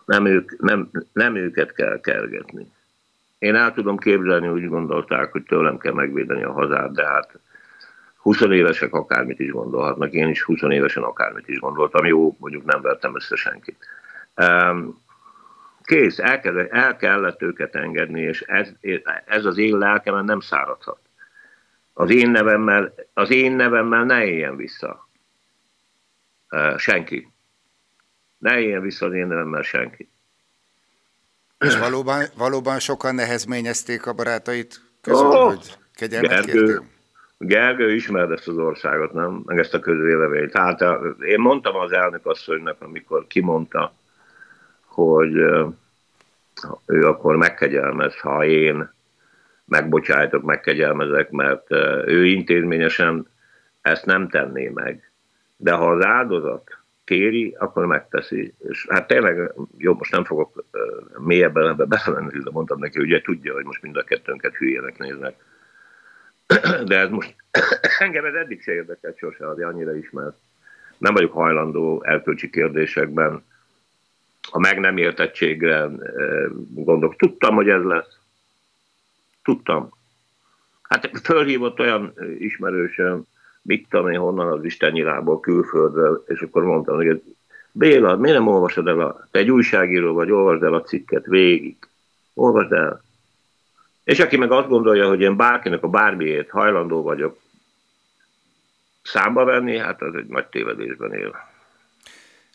nem, 0.04 0.26
ők, 0.26 0.60
nem, 0.60 0.90
nem 1.12 1.36
őket 1.36 1.72
kell 1.72 2.00
kergetni. 2.00 2.72
Én 3.38 3.54
el 3.54 3.72
tudom 3.72 3.98
képzelni, 3.98 4.48
úgy 4.48 4.68
gondolták, 4.68 5.32
hogy 5.32 5.42
tőlem 5.42 5.78
kell 5.78 5.92
megvédeni 5.92 6.42
a 6.42 6.52
hazát, 6.52 6.92
de 6.92 7.06
hát 7.06 7.38
20 8.16 8.40
évesek 8.40 8.94
akármit 8.94 9.40
is 9.40 9.50
gondolhatnak, 9.50 10.12
én 10.12 10.28
is 10.28 10.42
20 10.42 10.62
évesen 10.62 11.02
akármit 11.02 11.48
is 11.48 11.58
gondoltam, 11.58 12.06
jó, 12.06 12.36
mondjuk 12.38 12.64
nem 12.64 12.80
vertem 12.80 13.14
össze 13.14 13.36
senkit. 13.36 13.76
Kész, 15.86 16.18
el, 16.18 16.40
kell, 16.40 16.58
el 16.58 16.96
kellett 16.96 17.42
őket 17.42 17.74
engedni, 17.74 18.20
és 18.20 18.40
ez, 18.40 18.68
ez 19.26 19.44
az 19.44 19.58
én 19.58 19.78
lelkemen 19.78 20.24
nem 20.24 20.40
száradhat. 20.40 20.98
Az 21.92 22.10
én 22.10 22.30
nevemmel, 22.30 22.94
az 23.12 23.30
én 23.30 23.52
nevemmel 23.52 24.04
ne 24.04 24.24
éljen 24.24 24.56
vissza. 24.56 25.08
Senki. 26.76 27.32
Ne 28.38 28.60
éljen 28.60 28.80
vissza 28.80 29.06
az 29.06 29.12
én 29.12 29.26
nevemmel 29.26 29.62
senki. 29.62 30.08
És 31.58 31.78
valóban, 31.78 32.24
valóban 32.36 32.78
sokan 32.78 33.14
nehezményezték 33.14 34.06
a 34.06 34.12
barátait 34.12 34.80
közül, 35.00 35.26
oh, 35.26 35.46
hogy 35.46 35.76
kegyelmet 35.94 36.44
kérték? 36.44 36.80
Gergő 37.38 37.94
ismered 37.94 38.30
ezt 38.30 38.48
az 38.48 38.56
országot, 38.56 39.12
nem? 39.12 39.42
Meg 39.44 39.58
ezt 39.58 39.74
a 39.74 39.80
közvéleményt. 39.80 40.56
Hát 40.56 40.80
én 41.20 41.38
mondtam 41.38 41.76
az 41.76 41.92
elnök 41.92 42.26
asszonynak, 42.26 42.82
amikor 42.82 43.26
kimondta, 43.26 43.94
hogy 44.96 45.34
ő 46.86 47.06
akkor 47.06 47.36
megkegyelmez, 47.36 48.18
ha 48.18 48.44
én 48.44 48.90
megbocsájtok, 49.64 50.42
megkegyelmezek, 50.42 51.30
mert 51.30 51.72
ő 52.06 52.26
intézményesen 52.26 53.28
ezt 53.82 54.06
nem 54.06 54.28
tenné 54.28 54.68
meg. 54.68 55.10
De 55.56 55.72
ha 55.72 55.90
az 55.90 56.04
áldozat 56.04 56.78
kéri, 57.04 57.54
akkor 57.58 57.86
megteszi. 57.86 58.54
És 58.68 58.86
hát 58.88 59.06
tényleg, 59.06 59.52
jó, 59.76 59.94
most 59.94 60.12
nem 60.12 60.24
fogok 60.24 60.64
mélyebben 61.18 61.68
ebbe 61.68 61.84
beszélni, 61.84 62.38
de 62.38 62.50
mondtam 62.50 62.78
neki, 62.78 63.00
ugye 63.00 63.20
tudja, 63.20 63.52
hogy 63.52 63.64
most 63.64 63.82
mind 63.82 63.96
a 63.96 64.02
kettőnket 64.02 64.54
hülyének 64.54 64.98
néznek 64.98 65.34
de 66.88 66.98
ez 66.98 67.08
most 67.10 67.34
engem 67.98 68.24
ez 68.24 68.34
eddig 68.34 68.62
se 68.62 68.72
érdekelt 68.72 69.18
sose, 69.18 69.46
annyira 69.46 69.96
ismert. 69.96 70.36
Nem 70.98 71.14
vagyok 71.14 71.32
hajlandó 71.32 72.02
elkölcsi 72.04 72.50
kérdésekben 72.50 73.44
a 74.50 74.58
meg 74.58 74.80
nem 74.80 74.96
értettségre 74.96 75.90
gondolok. 76.74 77.16
Tudtam, 77.16 77.54
hogy 77.54 77.68
ez 77.68 77.82
lesz. 77.82 78.18
Tudtam. 79.44 79.88
Hát 80.82 81.10
fölhívott 81.22 81.78
olyan 81.78 82.12
ismerősöm, 82.38 83.22
mit 83.62 83.86
tudom 83.88 84.10
én 84.10 84.18
honnan 84.18 84.52
az 84.52 84.64
Isten 84.64 84.92
nyilából 84.92 85.40
külföldről, 85.40 86.24
és 86.26 86.40
akkor 86.40 86.64
mondtam, 86.64 86.96
hogy 86.96 87.22
Béla, 87.72 88.16
miért 88.16 88.38
nem 88.38 88.48
olvasod 88.48 88.86
el, 88.86 89.00
a, 89.00 89.28
te 89.30 89.38
egy 89.38 89.50
újságíró 89.50 90.14
vagy, 90.14 90.30
olvasd 90.30 90.62
el 90.62 90.74
a 90.74 90.82
cikket 90.82 91.26
végig. 91.26 91.76
Olvasd 92.34 92.72
el. 92.72 93.02
És 94.04 94.20
aki 94.20 94.36
meg 94.36 94.50
azt 94.50 94.68
gondolja, 94.68 95.08
hogy 95.08 95.20
én 95.20 95.36
bárkinek 95.36 95.82
a 95.82 95.88
bármiért 95.88 96.50
hajlandó 96.50 97.02
vagyok 97.02 97.38
számba 99.02 99.44
venni, 99.44 99.76
hát 99.76 100.02
az 100.02 100.14
egy 100.14 100.26
nagy 100.26 100.46
tévedésben 100.46 101.12
él. 101.12 101.36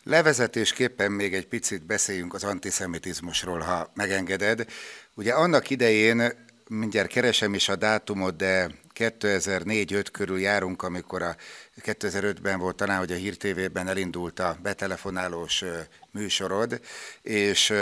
Levezetésképpen 0.03 1.11
még 1.11 1.33
egy 1.33 1.47
picit 1.47 1.85
beszéljünk 1.85 2.33
az 2.33 2.43
antiszemitizmusról, 2.43 3.59
ha 3.59 3.91
megengeded. 3.93 4.65
Ugye 5.13 5.33
annak 5.33 5.69
idején, 5.69 6.33
mindjárt 6.67 7.09
keresem 7.09 7.53
is 7.53 7.69
a 7.69 7.75
dátumot, 7.75 8.35
de 8.35 8.71
2004-5 8.95 10.05
körül 10.11 10.39
járunk, 10.39 10.83
amikor 10.83 11.21
a 11.21 11.35
2005-ben 11.81 12.59
volt 12.59 12.75
talán, 12.75 12.97
hogy 12.97 13.11
a 13.11 13.15
Hír 13.15 13.37
TV-ben 13.37 13.87
elindult 13.87 14.39
a 14.39 14.57
betelefonálós 14.61 15.63
műsorod, 16.11 16.81
és 17.21 17.73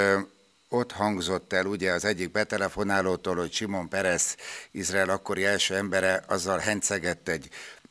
ott 0.70 0.92
hangzott 0.92 1.54
el 1.54 1.66
ugye 1.66 1.92
az 1.92 2.06
egyik 2.06 2.32
betelefonálótól, 2.32 3.36
hogy 3.36 3.54
Simon 3.54 3.90
Peres, 3.90 4.36
Izrael 4.72 5.10
akkori 5.10 5.46
első 5.46 5.76
embere, 5.76 6.24
azzal 6.28 6.58
hencegett 6.58 7.28
egy 7.28 7.50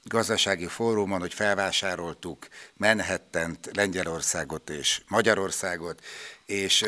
gazdasági 0.09 0.67
fórumon, 0.67 1.21
hogy 1.21 1.35
felvásároltuk 1.35 2.49
Manhattan-t, 2.75 3.71
Lengyelországot 3.75 4.71
és 4.71 5.03
Magyarországot, 5.09 6.05
és 6.47 6.79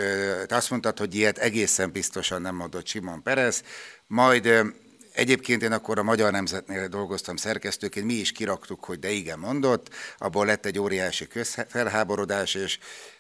te 0.47 0.57
azt 0.57 0.71
mondtad, 0.71 0.99
hogy 0.99 1.15
ilyet 1.15 1.39
egészen 1.39 1.93
biztosan 1.93 2.43
nem 2.43 2.55
mondott 2.55 2.87
Simon 2.87 3.23
Perez, 3.23 3.63
majd 4.07 4.49
Egyébként 5.13 5.63
én 5.63 5.73
akkor 5.73 5.99
a 5.99 6.03
Magyar 6.03 6.33
Nemzetnél 6.33 6.89
dolgoztam 6.89 7.37
szerkesztőként, 7.37 8.07
mi 8.07 8.13
is 8.13 8.33
kiraktuk, 8.33 8.85
hogy 8.85 8.99
de 8.99 9.11
igen 9.11 9.39
mondott, 9.39 9.95
abból 10.19 10.47
lett 10.47 10.67
egy 10.67 10.79
óriási 10.79 11.27
közfelháborodás, 11.27 12.55
és 12.55 12.79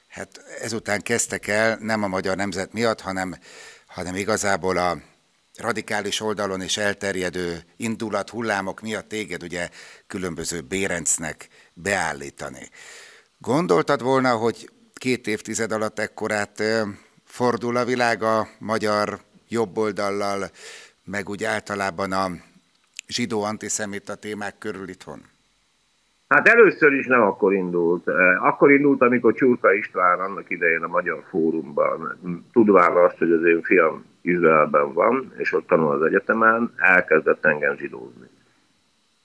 hát 0.08 0.40
ezután 0.60 1.00
kezdtek 1.00 1.46
el, 1.46 1.78
nem 1.80 2.02
a 2.02 2.08
Magyar 2.08 2.36
Nemzet 2.36 2.72
miatt, 2.72 3.00
hanem, 3.00 3.38
hanem 3.86 4.14
igazából 4.14 4.76
a 4.76 4.98
radikális 5.60 6.20
oldalon 6.20 6.62
is 6.62 6.76
elterjedő 6.76 7.58
indulat 7.76 8.30
hullámok 8.30 8.80
miatt 8.80 9.08
téged 9.08 9.42
ugye 9.42 9.68
különböző 10.06 10.60
bérencnek 10.60 11.48
beállítani. 11.74 12.68
Gondoltad 13.38 14.02
volna, 14.02 14.36
hogy 14.36 14.70
két 14.94 15.26
évtized 15.26 15.72
alatt 15.72 15.98
ekkorát 15.98 16.62
fordul 17.24 17.76
a 17.76 17.84
világ 17.84 18.22
a 18.22 18.48
magyar 18.58 19.18
jobboldallal, 19.48 20.50
meg 21.04 21.28
úgy 21.28 21.44
általában 21.44 22.12
a 22.12 22.30
zsidó 23.06 23.42
antiszemita 23.42 24.14
témák 24.14 24.58
körül 24.58 24.88
itthon? 24.88 25.20
Hát 26.28 26.48
először 26.48 26.92
is 26.92 27.06
nem 27.06 27.20
akkor 27.20 27.54
indult. 27.54 28.08
Akkor 28.40 28.72
indult, 28.72 29.00
amikor 29.00 29.34
Csurka 29.34 29.72
István 29.72 30.20
annak 30.20 30.50
idején 30.50 30.82
a 30.82 30.88
Magyar 30.88 31.24
Fórumban, 31.28 32.20
tudván 32.52 32.96
azt, 32.96 33.18
hogy 33.18 33.30
az 33.30 33.44
én 33.44 33.62
fiam 33.62 34.04
Izraelben 34.22 34.92
van, 34.92 35.32
és 35.36 35.52
ott 35.52 35.66
tanul 35.66 35.92
az 35.92 36.02
egyetemen, 36.02 36.72
elkezdett 36.76 37.44
engem 37.44 37.76
zsidózni. 37.76 38.28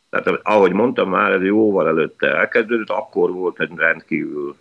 Tehát 0.10 0.40
ahogy 0.44 0.72
mondtam 0.72 1.10
már, 1.10 1.32
ez 1.32 1.42
jóval 1.42 1.88
előtte 1.88 2.36
elkezdődött, 2.36 2.90
akkor 2.90 3.32
volt 3.32 3.60
egy 3.60 3.72
rendkívül 3.76 4.56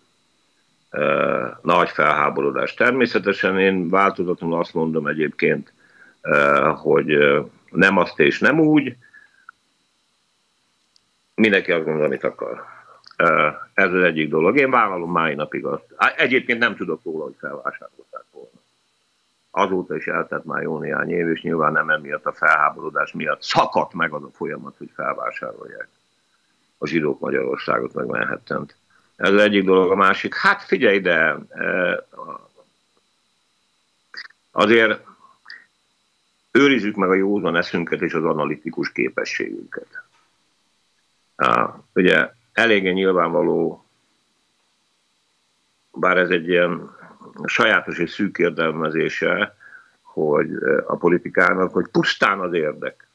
uh, 0.93 1.47
nagy 1.63 1.89
felháborodás. 1.89 2.75
Természetesen 2.75 3.59
én 3.59 3.91
változatlanul 3.91 4.59
azt 4.59 4.75
mondom 4.75 5.07
egyébként, 5.07 5.73
uh, 6.23 6.79
hogy 6.79 7.15
uh, 7.15 7.47
nem 7.71 7.97
azt 7.97 8.21
és 8.21 8.39
nem 8.39 8.61
úgy, 8.61 8.97
mindenki 11.35 11.73
azt 11.73 11.85
gondol, 11.85 12.05
amit 12.05 12.25
akar. 12.25 12.65
Ez 13.75 13.93
az 13.93 14.03
egyik 14.03 14.29
dolog. 14.29 14.59
Én 14.59 14.71
vállalom 14.71 15.11
mai 15.11 15.35
napig 15.35 15.65
azt. 15.65 15.85
Egyébként 16.17 16.59
nem 16.59 16.77
tudok 16.77 17.01
róla, 17.05 17.25
hogy 17.25 17.35
felvásárolták 17.39 17.91
volna. 18.11 18.14
Azóta 19.57 19.97
is 19.97 20.07
eltett 20.07 20.45
már 20.45 20.63
jó 20.63 20.79
néhány 20.79 21.11
év, 21.11 21.29
és 21.29 21.43
nyilván 21.43 21.73
nem 21.73 21.91
emiatt 21.91 22.27
a 22.27 22.33
felháborodás 22.33 23.13
miatt 23.13 23.43
szakadt 23.43 23.93
meg 23.93 24.13
az 24.13 24.23
a 24.23 24.31
folyamat, 24.33 24.75
hogy 24.79 24.91
felvásárolják 24.95 25.89
a 26.79 26.87
zsidók 26.87 27.21
Magyarországot, 27.21 27.95
meg 27.95 28.07
Manhattan-t. 28.07 28.77
Ez 29.17 29.33
az 29.33 29.41
egyik 29.41 29.65
dolog. 29.65 29.91
A 29.91 29.95
másik, 29.95 30.35
hát 30.35 30.63
figyelj, 30.63 31.01
de 31.01 31.37
azért 34.51 35.05
őrizzük 36.51 36.97
meg 36.97 37.11
a 37.11 37.15
józan 37.15 37.57
eszünket 37.57 38.01
és 38.01 38.13
az 38.13 38.25
analitikus 38.25 38.93
képességünket. 38.93 40.03
Ugye 41.93 42.33
eléggé 42.53 42.91
nyilvánvaló, 42.91 43.85
bár 45.93 46.17
ez 46.17 46.31
egy 46.31 46.49
ilyen 46.49 46.97
sajátos 47.45 47.99
és 47.99 48.11
szűk 48.11 48.39
érdelmezése, 48.39 49.57
hogy 50.03 50.51
a 50.87 50.97
politikának, 50.97 51.73
hogy 51.73 51.89
pusztán 51.89 52.41
az 52.41 52.53
érdek. 52.53 53.07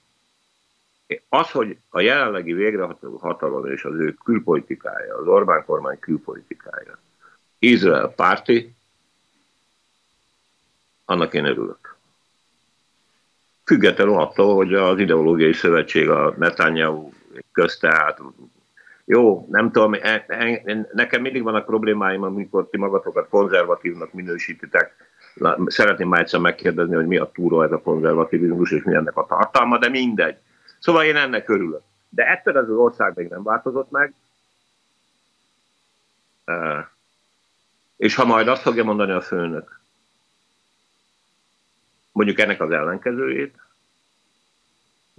Az, 1.29 1.51
hogy 1.51 1.77
a 1.89 1.99
jelenlegi 1.99 2.53
végrehajtó 2.53 3.17
hatalom 3.17 3.65
és 3.65 3.83
az 3.83 3.95
ő 3.95 4.13
külpolitikája, 4.23 5.17
az 5.17 5.27
Orbán 5.27 5.65
kormány 5.65 5.99
külpolitikája, 5.99 6.99
Izrael 7.59 8.07
párti, 8.07 8.75
annak 11.05 11.33
én 11.33 11.45
örülök. 11.45 11.97
Függetlenül 13.65 14.19
attól, 14.19 14.55
hogy 14.55 14.73
az 14.73 14.99
ideológiai 14.99 15.53
szövetség, 15.53 16.09
a 16.09 16.33
Netanyahu 16.37 17.11
közt, 17.51 17.79
tehát 17.79 18.21
jó, 19.09 19.45
nem 19.49 19.71
tudom, 19.71 19.93
e, 19.93 20.25
e, 20.27 20.87
nekem 20.93 21.21
mindig 21.21 21.43
vannak 21.43 21.65
problémáim, 21.65 22.23
amikor 22.23 22.69
ti 22.69 22.77
magatokat 22.77 23.29
konzervatívnak 23.29 24.13
minősítitek. 24.13 24.95
Szeretném 25.65 26.07
már 26.07 26.21
egyszer 26.21 26.39
megkérdezni, 26.39 26.95
hogy 26.95 27.07
mi 27.07 27.17
a 27.17 27.31
túró 27.31 27.61
ez 27.61 27.71
a 27.71 27.81
konzervativizmus, 27.81 28.71
és 28.71 28.83
mi 28.83 28.93
ennek 28.93 29.17
a 29.17 29.25
tartalma, 29.25 29.77
de 29.77 29.89
mindegy. 29.89 30.37
Szóval 30.79 31.03
én 31.03 31.15
ennek 31.15 31.49
örülök. 31.49 31.81
De 32.09 32.23
ettől 32.27 32.57
az 32.57 32.69
ország 32.69 33.15
még 33.15 33.27
nem 33.27 33.43
változott 33.43 33.91
meg. 33.91 34.13
E, 36.45 36.89
és 37.97 38.15
ha 38.15 38.25
majd 38.25 38.47
azt 38.47 38.61
fogja 38.61 38.83
mondani 38.83 39.11
a 39.11 39.21
főnök, 39.21 39.79
mondjuk 42.11 42.39
ennek 42.39 42.61
az 42.61 42.71
ellenkezőjét, 42.71 43.55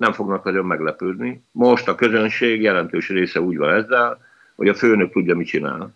nem 0.01 0.13
fognak 0.13 0.45
nagyon 0.45 0.67
meglepődni. 0.67 1.45
Most 1.53 1.89
a 1.89 1.95
közönség 1.95 2.63
jelentős 2.63 3.09
része 3.09 3.41
úgy 3.41 3.57
van 3.57 3.75
ezzel, 3.75 4.21
hogy 4.55 4.69
a 4.69 4.75
főnök 4.75 5.13
tudja, 5.13 5.37
mit 5.37 5.47
csinál, 5.47 5.95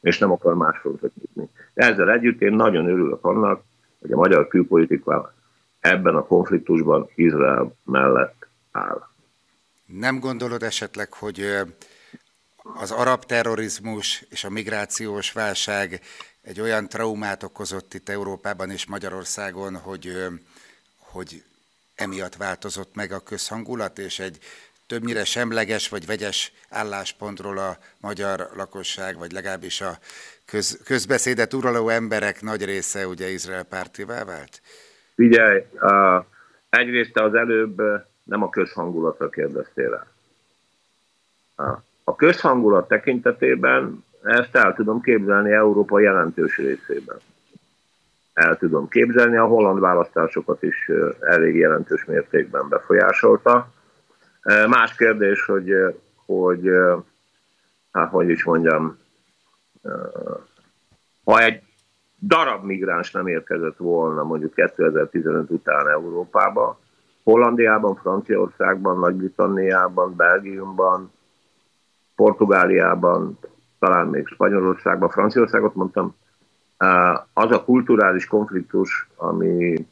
és 0.00 0.18
nem 0.18 0.30
akar 0.30 0.54
más 0.54 0.78
frontot 0.78 1.12
nyitni. 1.14 1.48
Ezzel 1.74 2.10
együtt 2.10 2.40
én 2.40 2.52
nagyon 2.52 2.86
örülök 2.86 3.24
annak, 3.24 3.62
hogy 4.00 4.12
a 4.12 4.16
magyar 4.16 4.48
külpolitika 4.48 5.34
ebben 5.80 6.14
a 6.14 6.26
konfliktusban 6.26 7.08
Izrael 7.14 7.76
mellett 7.84 8.46
áll. 8.70 9.08
Nem 9.86 10.18
gondolod 10.18 10.62
esetleg, 10.62 11.12
hogy 11.12 11.46
az 12.62 12.90
arab 12.90 13.24
terrorizmus 13.24 14.24
és 14.30 14.44
a 14.44 14.50
migrációs 14.50 15.32
válság 15.32 16.00
egy 16.42 16.60
olyan 16.60 16.88
traumát 16.88 17.42
okozott 17.42 17.94
itt 17.94 18.08
Európában 18.08 18.70
és 18.70 18.86
Magyarországon, 18.86 19.76
hogy, 19.76 20.12
hogy 20.98 21.42
emiatt 22.00 22.36
változott 22.36 22.94
meg 22.94 23.12
a 23.12 23.20
közhangulat, 23.20 23.98
és 23.98 24.18
egy 24.18 24.38
többnyire 24.86 25.24
semleges 25.24 25.88
vagy 25.88 26.06
vegyes 26.06 26.52
álláspontról 26.70 27.58
a 27.58 27.76
magyar 28.00 28.48
lakosság, 28.56 29.18
vagy 29.18 29.32
legalábbis 29.32 29.80
a 29.80 29.98
köz, 30.46 30.80
közbeszédet 30.84 31.54
uraló 31.54 31.88
emberek 31.88 32.42
nagy 32.42 32.64
része 32.64 33.06
ugye 33.06 33.28
Izrael 33.28 33.64
pártivá 33.64 34.24
vált? 34.24 34.60
Figyelj, 35.14 35.64
uh, 35.80 36.24
egyrészt 36.68 37.16
az 37.16 37.34
előbb 37.34 37.82
nem 38.22 38.42
a 38.42 38.48
közhangulatra 38.48 39.28
kérdeztél 39.28 40.06
el. 41.56 41.82
A 42.04 42.16
közhangulat 42.16 42.88
tekintetében 42.88 44.04
ezt 44.22 44.56
el 44.56 44.74
tudom 44.74 45.00
képzelni 45.00 45.52
Európa 45.52 46.00
jelentős 46.00 46.56
részében 46.56 47.18
el 48.40 48.56
tudom 48.56 48.88
képzelni. 48.88 49.36
A 49.36 49.46
holland 49.46 49.80
választásokat 49.80 50.62
is 50.62 50.90
elég 51.20 51.56
jelentős 51.56 52.04
mértékben 52.04 52.68
befolyásolta. 52.68 53.72
Más 54.68 54.94
kérdés, 54.94 55.44
hogy, 55.44 55.72
hogy 56.26 56.70
hát 57.92 58.10
hogy 58.10 58.28
is 58.28 58.44
mondjam, 58.44 58.98
ha 61.24 61.38
egy 61.38 61.62
darab 62.20 62.64
migráns 62.64 63.10
nem 63.10 63.26
érkezett 63.26 63.76
volna 63.76 64.22
mondjuk 64.22 64.54
2015 64.54 65.50
után 65.50 65.88
Európába, 65.88 66.78
Hollandiában, 67.22 67.94
Franciaországban, 67.94 68.98
Nagy-Britanniában, 68.98 70.16
Belgiumban, 70.16 71.12
Portugáliában, 72.16 73.38
talán 73.78 74.06
még 74.06 74.26
Spanyolországban, 74.26 75.08
Franciaországot 75.08 75.74
mondtam, 75.74 76.14
az 77.32 77.50
a 77.50 77.64
kulturális 77.64 78.26
konfliktus, 78.26 79.08
ami, 79.16 79.86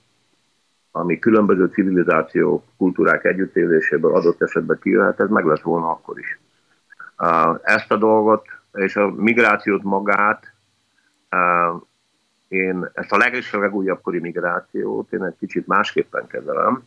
ami 0.91 1.19
különböző 1.19 1.67
civilizációk, 1.67 2.65
kultúrák 2.77 3.25
együttéléséből 3.25 4.15
adott 4.15 4.43
esetben 4.43 4.79
kijöhet, 4.83 5.21
ez 5.21 5.29
meg 5.29 5.45
lett 5.45 5.61
volna 5.61 5.91
akkor 5.91 6.19
is. 6.19 6.39
Ezt 7.63 7.91
a 7.91 7.97
dolgot 7.97 8.47
és 8.73 8.97
a 8.97 9.11
migrációt 9.11 9.83
magát, 9.83 10.53
én 12.49 12.91
ezt 12.93 13.13
a 13.13 13.17
leges 13.17 13.53
legújabbkori 13.53 14.19
migrációt 14.19 15.13
én 15.13 15.25
egy 15.25 15.37
kicsit 15.39 15.67
másképpen 15.67 16.27
kezelem, 16.27 16.83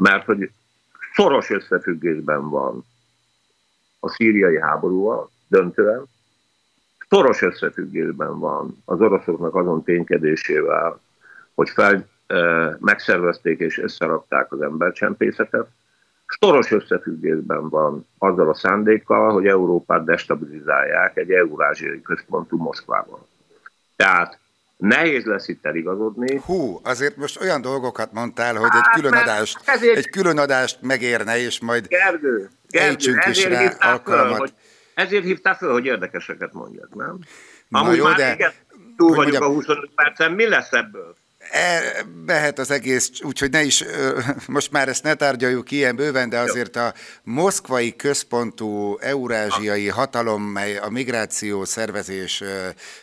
mert 0.00 0.24
hogy 0.24 0.50
szoros 1.14 1.50
összefüggésben 1.50 2.48
van 2.48 2.84
a 4.00 4.08
szíriai 4.08 4.60
háborúval, 4.60 5.30
döntően, 5.48 6.04
szoros 7.12 7.42
összefüggésben 7.42 8.38
van 8.38 8.82
az 8.84 9.00
oroszoknak 9.00 9.54
azon 9.54 9.82
ténykedésével, 9.84 11.00
hogy 11.54 11.70
fel, 11.70 12.08
e, 12.26 12.36
megszervezték 12.80 13.58
és 13.58 13.78
összerakták 13.78 14.52
az 14.52 14.60
embercsempészetet, 14.60 15.66
szoros 16.40 16.70
összefüggésben 16.70 17.68
van 17.68 18.06
azzal 18.18 18.48
a 18.48 18.54
szándékkal, 18.54 19.32
hogy 19.32 19.46
Európát 19.46 20.04
destabilizálják 20.04 21.16
egy 21.16 21.30
eurázsiai 21.30 22.02
központú 22.02 22.56
Moszkvában. 22.56 23.26
Tehát 23.96 24.38
Nehéz 24.76 25.24
lesz 25.24 25.48
itt 25.48 25.66
eligazodni. 25.66 26.40
Hú, 26.44 26.80
azért 26.84 27.16
most 27.16 27.40
olyan 27.40 27.60
dolgokat 27.60 28.12
mondtál, 28.12 28.54
hogy 28.54 28.70
hát, 28.70 28.86
egy 28.86 29.00
külön 29.00 29.12
adást, 29.12 29.60
ezért... 29.64 29.96
egy 29.96 30.08
külön 30.08 30.38
adást 30.38 30.78
megérne, 30.80 31.38
és 31.38 31.60
majd 31.60 31.86
Gergő, 31.86 32.50
Gergő 32.68 33.18
is 33.30 33.44
rá 33.44 33.76
alkalmat. 33.78 34.36
Föl, 34.36 34.38
hogy, 34.38 34.52
ezért 34.94 35.24
hívtál 35.24 35.56
föl, 35.56 35.72
hogy 35.72 35.84
érdekeseket 35.84 36.52
mondjak, 36.52 36.94
nem? 36.94 37.18
Na 37.68 37.80
Amúgy 37.80 37.96
jó, 37.96 38.04
már 38.04 38.16
de... 38.16 38.32
Igen, 38.32 38.52
túl 38.96 39.14
vagyunk 39.14 39.38
mondjam, 39.38 39.42
a 39.42 39.54
25 39.54 39.90
percen, 39.94 40.32
mi 40.32 40.48
lesz 40.48 40.72
ebből? 40.72 41.16
E, 41.50 41.82
mehet 42.26 42.58
az 42.58 42.70
egész, 42.70 43.10
úgyhogy 43.22 43.50
ne 43.50 43.62
is, 43.62 43.84
most 44.46 44.70
már 44.70 44.88
ezt 44.88 45.02
ne 45.02 45.14
tárgyaljuk 45.14 45.70
ilyen 45.70 45.96
bőven, 45.96 46.28
de 46.28 46.38
azért 46.38 46.76
a 46.76 46.94
moszkvai 47.22 47.96
központú 47.96 48.98
eurázsiai 49.00 49.88
hatalom, 49.88 50.42
mely 50.42 50.76
a 50.76 50.88
migráció 50.88 51.64
szervezés 51.64 52.42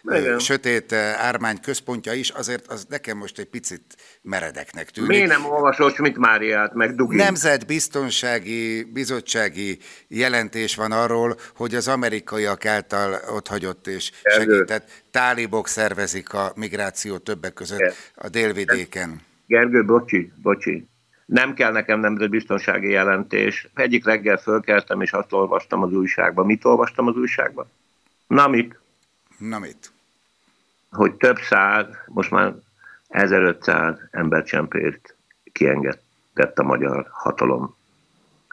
Igen. 0.04 0.40
sötét 0.40 0.94
ármány 0.94 1.60
központja 1.62 2.14
is, 2.14 2.30
azért 2.30 2.68
az 2.68 2.86
nekem 2.90 3.18
most 3.18 3.40
egy 3.40 3.50
picit 3.50 3.96
meredeknek 4.30 4.90
tűnik. 4.90 5.10
Miért 5.10 5.30
nem 5.30 5.46
olvasol 5.46 5.94
mint 5.98 6.18
Máriát, 6.18 6.74
meg 6.74 6.96
Dugin? 6.96 7.18
Nemzetbiztonsági 7.18 8.84
bizottsági 8.84 9.80
jelentés 10.08 10.76
van 10.76 10.92
arról, 10.92 11.36
hogy 11.56 11.76
az 11.76 11.88
amerikaiak 11.88 12.66
által 12.66 13.20
otthagyott 13.30 13.88
és 13.88 14.12
segített 14.24 15.04
tálibok 15.12 15.68
szervezik 15.68 16.34
a 16.34 16.52
migráció 16.56 17.18
többek 17.18 17.54
között 17.54 17.94
a 18.16 18.30
délvidéken. 18.30 19.22
Gergő, 19.48 19.86
bocsi, 19.86 20.32
bocsi. 20.42 20.88
Nem 21.26 21.54
kell 21.54 21.72
nekem 21.72 22.00
nemzetbiztonsági 22.00 22.90
jelentés. 22.90 23.68
Egyik 23.74 24.06
reggel 24.06 24.38
fölkeltem, 24.38 25.02
és 25.02 25.12
azt 25.12 25.34
olvastam 25.34 25.84
az 25.84 25.94
újságban. 25.94 26.46
Mit 26.46 26.66
olvastam 26.66 27.08
az 27.08 27.16
újságban? 27.16 27.72
Na 28.28 28.48
mit? 28.48 28.80
Na 29.38 29.60
mit? 29.60 29.92
Hogy 30.92 31.14
több 31.14 31.38
száz, 31.50 31.86
most 32.08 32.32
már 32.32 32.54
1500 33.10 33.96
embercsempért 34.12 35.16
kiengedett 35.52 36.60
a 36.60 36.64
magyar 36.64 37.08
hatalom. 37.12 37.78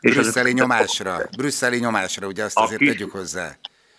És 0.00 0.14
brüsszeli 0.14 0.52
nyomásra, 0.52 1.18
brüsszeli 1.36 1.78
nyomásra, 1.78 2.26
ugye 2.26 2.44
azt 2.44 2.58
azért 2.58 2.80
tegyük 2.80 3.10
hozzá. 3.10 3.56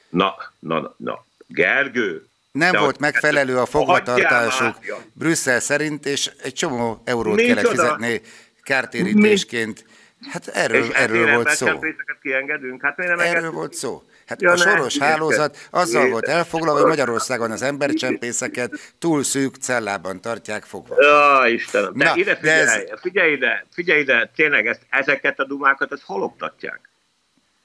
Na, 0.10 0.36
na, 0.60 0.96
na, 0.98 1.26
Gergő, 1.48 2.28
nem 2.58 2.72
De 2.72 2.80
volt 2.80 3.00
megfelelő 3.00 3.58
a 3.58 3.66
fogvatartásuk 3.66 4.76
Brüsszel 5.14 5.60
szerint, 5.60 6.06
és 6.06 6.32
egy 6.44 6.54
csomó 6.54 7.02
eurót 7.06 7.36
Nincs 7.36 7.48
kellett 7.48 7.66
oda. 7.66 7.82
fizetni 7.82 8.22
kártérítésként. 8.64 9.86
Hát 10.32 10.48
erről, 10.48 10.84
és 10.84 10.90
erről 10.90 11.34
volt 11.34 11.50
szó. 11.50 11.80
Kiengedünk? 12.22 12.82
Hát 12.82 12.98
nem 12.98 13.20
erről 13.20 13.52
volt 13.52 13.74
szó. 13.74 14.04
Hát 14.28 14.42
ja, 14.42 14.52
a 14.52 14.58
soros 14.58 14.96
ne, 14.98 15.06
hálózat 15.06 15.58
azzal 15.72 16.04
ne, 16.04 16.10
volt 16.10 16.28
elfoglalva, 16.28 16.80
hogy 16.80 16.90
Magyarországon 16.90 17.52
az 17.52 17.62
embercsempészeket 17.62 18.94
túl 19.00 19.24
szűk 19.24 19.56
cellában 19.56 20.22
tartják 20.22 20.64
fogva. 20.64 20.96
Ja, 21.00 21.48
Istenem, 21.48 21.94
de 21.96 22.06
Na, 22.06 22.16
ide 22.16 22.36
figyelj, 22.36 22.66
de 22.66 22.92
ez... 22.92 23.00
figyelj 23.00 23.32
ide, 23.32 23.66
figyelj 23.74 24.00
ide, 24.00 24.32
tényleg 24.36 24.68
ezt, 24.68 24.82
ezeket 24.90 25.40
a 25.40 25.46
dumákat, 25.46 25.92
ezt 25.92 26.04
hol 26.06 26.24
oktatják? 26.24 26.90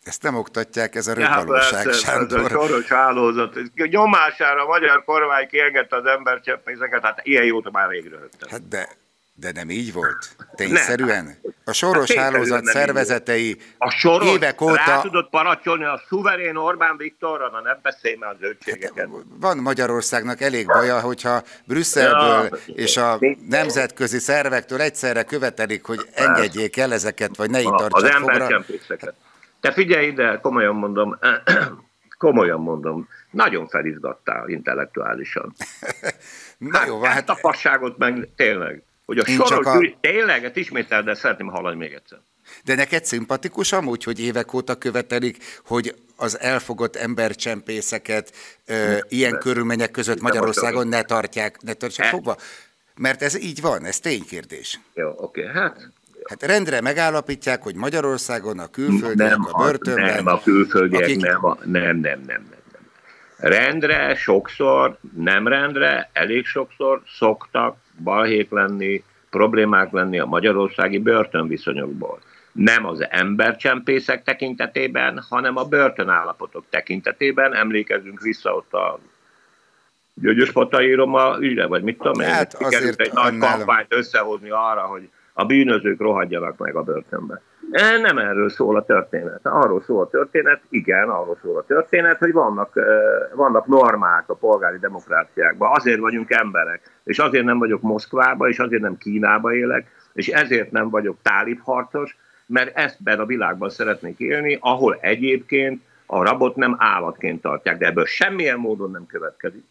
Ezt 0.03 0.23
nem 0.23 0.35
oktatják, 0.35 0.95
ez 0.95 1.07
a 1.07 1.13
rögvalóság, 1.15 1.87
ja, 1.87 1.93
Sándor. 1.93 2.39
Ez 2.39 2.45
a 2.45 2.49
soros 2.49 2.89
hálózat. 2.89 3.59
Nyomására 3.75 4.63
a 4.63 4.67
magyar 4.67 5.05
kormány 5.05 5.47
kiengedte 5.47 5.97
az 5.97 6.07
embercseppészeket, 6.07 7.03
hát 7.03 7.21
ilyen 7.23 7.45
jót 7.45 7.71
már 7.71 7.89
végre. 7.89 8.17
Hát 8.51 8.69
de, 8.69 8.89
de 9.35 9.53
nem 9.53 9.71
így 9.71 9.93
volt? 9.93 10.37
Tényszerűen? 10.55 11.25
Nem. 11.25 11.53
A 11.65 11.73
soros 11.73 12.13
hát 12.13 12.25
hálózat 12.25 12.65
szervezetei 12.65 13.57
a 13.79 13.91
soros 13.91 14.29
évek 14.29 14.61
óta... 14.61 14.75
rá 14.75 15.01
tudott 15.01 15.31
paracsolni 15.31 15.85
a 15.85 16.03
szuverén 16.09 16.57
Orbán 16.57 16.97
Viktorra, 16.97 17.51
na 17.51 17.61
nem 17.61 17.79
beszélj 17.83 18.17
már 18.17 18.31
az 18.31 18.37
zöldségeket. 18.41 18.97
Hát, 18.97 19.09
van 19.41 19.59
Magyarországnak 19.59 20.41
elég 20.41 20.67
baja, 20.67 21.01
hogyha 21.01 21.43
Brüsszelből 21.65 22.59
ja, 22.67 22.75
és 22.75 22.97
a 22.97 23.19
nemzetközi 23.49 24.19
szervektől 24.19 24.81
egyszerre 24.81 25.23
követelik, 25.23 25.85
hogy 25.85 26.09
engedjék 26.15 26.77
el 26.77 26.93
ezeket, 26.93 27.37
vagy 27.37 27.51
ne 27.51 27.61
így 27.61 27.75
tartsák 27.75 28.03
Az 28.03 28.11
embercsempészeket. 28.11 29.15
Te 29.61 29.73
figyelj 29.73 30.07
ide, 30.07 30.39
komolyan 30.43 30.75
mondom, 30.75 31.19
komolyan 32.19 32.61
mondom, 32.61 33.09
nagyon 33.31 33.69
felizgattál 33.69 34.49
intellektuálisan. 34.49 35.55
Na 36.59 36.79
hát, 36.79 36.87
jó, 36.87 36.99
van, 36.99 37.11
hát... 37.11 37.29
a 37.29 37.35
fasságot 37.35 37.99
meg 37.99 38.29
tényleg, 38.37 38.83
hogy 39.05 39.19
a 39.19 39.25
soros 39.25 39.67
a... 39.67 39.97
tényleg, 40.01 40.45
ezt 40.45 40.57
ismétel, 40.57 41.03
de 41.03 41.15
szeretném 41.15 41.49
hallani 41.49 41.77
még 41.77 41.93
egyszer. 41.93 42.19
De 42.65 42.75
neked 42.75 43.05
szimpatikus 43.05 43.73
amúgy, 43.73 44.05
hogy 44.05 44.21
évek 44.21 44.55
óta 44.55 44.75
követelik, 44.75 45.37
hogy 45.65 45.95
az 46.17 46.41
elfogott 46.41 46.97
embercsempészeket 46.97 48.33
ö, 48.67 48.99
ilyen 49.09 49.39
körülmények 49.39 49.91
között 49.91 50.21
Magyarországon 50.21 50.89
ne 50.89 51.03
tartják, 51.03 51.63
ne 51.63 51.73
tartják 51.73 52.07
e? 52.07 52.11
fogva? 52.11 52.37
Mert 52.97 53.23
ez 53.23 53.43
így 53.43 53.61
van, 53.61 53.85
ez 53.85 53.99
ténykérdés. 53.99 54.81
Jó, 54.95 55.09
oké, 55.09 55.41
okay. 55.41 55.53
hát 55.53 55.93
Hát 56.29 56.43
rendre 56.43 56.81
megállapítják, 56.81 57.63
hogy 57.63 57.75
Magyarországon 57.75 58.59
a 58.59 58.67
külföldiek 58.67 59.31
nem, 59.31 59.49
a 59.51 59.63
börtönben... 59.63 60.15
Nem, 60.15 60.27
a 60.27 60.41
külföldiek 60.41 61.03
akik... 61.03 61.21
nem, 61.21 61.45
a, 61.45 61.59
nem, 61.65 61.97
nem, 61.97 61.99
nem, 62.01 62.21
nem, 62.27 62.63
nem. 62.73 62.83
Rendre, 63.37 64.15
sokszor, 64.15 64.99
nem 65.17 65.49
rendre, 65.49 66.11
elég 66.13 66.47
sokszor 66.47 67.03
szoktak 67.19 67.77
balhék 68.03 68.51
lenni, 68.51 69.03
problémák 69.31 69.91
lenni 69.91 70.19
a 70.19 70.27
magyarországi 70.27 70.99
börtönviszonyokból. 70.99 72.19
Nem 72.53 72.87
az 72.87 73.07
embercsempészek 73.11 74.23
tekintetében, 74.23 75.21
hanem 75.29 75.57
a 75.57 75.65
börtönállapotok 75.65 76.65
tekintetében. 76.71 77.55
Emlékezzünk 77.55 78.21
vissza 78.21 78.55
ott 78.55 78.73
a 78.73 78.99
Gyögyös 80.15 80.53
Pataíroma 80.53 81.37
ügyre, 81.41 81.67
vagy 81.67 81.83
mit 81.83 81.97
tudom 81.97 82.21
én, 82.21 82.29
hát 82.29 82.55
azért 82.55 83.01
egy 83.01 83.13
nagy 83.13 83.39
kampányt 83.39 83.95
összehozni 83.95 84.51
arra, 84.51 84.81
hogy 84.81 85.09
a 85.33 85.45
bűnözők 85.45 86.01
rohadjanak 86.01 86.57
meg 86.57 86.77
a 86.77 86.83
börtönbe. 86.83 87.43
E, 87.73 87.99
nem 87.99 88.19
erről 88.19 88.51
szól 88.51 88.77
a 88.77 88.85
történet. 88.85 89.41
Arról 89.43 89.83
szól 89.83 90.03
a 90.03 90.09
történet, 90.09 90.61
igen, 90.69 91.09
arról 91.09 91.39
szól 91.43 91.57
a 91.57 91.65
történet, 91.65 92.19
hogy 92.19 92.33
vannak, 92.33 92.77
e, 92.77 92.83
vannak 93.35 93.67
normák 93.67 94.29
a 94.29 94.35
polgári 94.35 94.79
demokráciákban. 94.79 95.71
Azért 95.75 96.01
vagyunk 96.01 96.31
emberek, 96.31 96.81
és 97.05 97.19
azért 97.19 97.45
nem 97.45 97.59
vagyok 97.59 97.83
Moszkvába, 97.83 98.49
és 98.49 98.59
azért 98.59 98.83
nem 98.83 98.99
Kínába 98.99 99.55
élek, 99.55 99.91
és 100.13 100.29
ezért 100.29 100.71
nem 100.71 100.91
vagyok 100.91 101.17
tálib 101.23 101.61
harcos, 101.61 102.17
mert 102.47 102.77
ezt 102.77 102.99
a 103.19 103.27
világban 103.27 103.71
szeretnék 103.71 104.19
élni, 104.19 104.59
ahol 104.61 104.99
egyébként 105.01 105.83
a 106.07 106.23
rabot 106.23 106.57
nem 106.57 106.77
állatként 106.79 107.43
tartják, 107.43 107.79
de 107.79 107.87
ebből 107.87 108.05
semmilyen 108.05 108.59
módon 108.59 108.91
nem 108.91 109.07
következik 109.07 109.65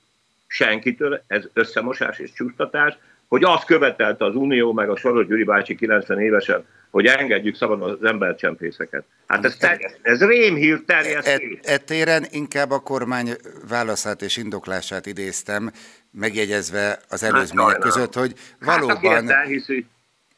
senkitől, 0.47 1.21
ez 1.27 1.49
összemosás 1.53 2.19
és 2.19 2.31
csúsztatás, 2.31 2.97
hogy 3.27 3.43
azt 3.43 3.65
követelte 3.65 4.25
az 4.25 4.35
Unió, 4.35 4.73
meg 4.73 4.89
a 4.89 4.95
Soros 4.95 5.27
Gyuri 5.27 5.43
bácsi 5.43 5.75
90 5.75 6.19
évesen, 6.19 6.65
hogy 6.91 7.05
engedjük 7.05 7.55
szabadon 7.55 7.89
az 7.89 8.03
embercsempészeket. 8.03 9.03
Hát 9.27 9.45
ez, 9.45 9.57
ez 10.01 10.23
rémhír 10.23 10.81
terjesztés. 10.85 11.59
E, 11.61 11.73
e 11.73 11.77
téren 11.77 12.25
inkább 12.29 12.71
a 12.71 12.79
kormány 12.79 13.29
válaszát 13.69 14.21
és 14.21 14.37
indoklását 14.37 15.05
idéztem, 15.05 15.71
megjegyezve 16.11 16.99
az 17.09 17.21
hát 17.21 17.31
előzmények 17.31 17.71
hát, 17.71 17.81
között, 17.81 18.13
hogy 18.13 18.33
valóban... 18.59 19.27
Hát, 19.27 19.47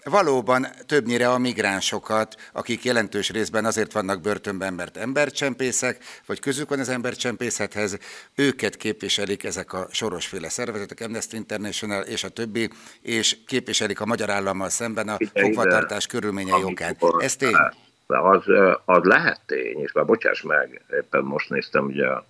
Valóban 0.04 0.66
többnyire 0.86 1.30
a 1.30 1.38
migránsokat, 1.38 2.36
akik 2.54 2.84
jelentős 2.84 3.30
részben 3.30 3.66
azért 3.66 3.93
vannak 3.93 4.22
börtönben, 4.22 4.74
mert 4.74 4.97
embercsempészek, 4.97 5.97
vagy 6.26 6.39
közük 6.39 6.70
van 6.70 6.80
az 6.80 6.89
embercsempészethez, 6.89 7.97
őket 8.36 8.78
képviselik 8.78 9.43
ezek 9.43 9.74
a 9.74 9.88
sorosféle 9.91 10.49
szervezetek, 10.49 10.99
Amnesty 10.99 11.34
International 11.34 12.01
és 12.01 12.24
a 12.24 12.30
többi, 12.30 12.70
és 13.01 13.38
képviselik 13.47 14.01
a 14.01 14.06
magyar 14.06 14.30
állammal 14.30 14.70
szemben 14.70 15.10
a 15.10 15.18
fogvatartás 15.34 16.08
körülményei 16.08 16.60
jogán. 16.60 16.97
Ez 17.18 17.36
tény? 17.36 17.56
Az, 18.08 18.43
az 18.86 19.04
lehet 19.04 19.39
tény, 19.45 19.80
és 19.80 19.91
már 19.91 20.06
bocsáss 20.06 20.41
meg, 20.41 20.82
éppen 20.91 21.24
most 21.24 21.49
néztem 21.49 21.86
ugye 21.86 22.08
a 22.08 22.26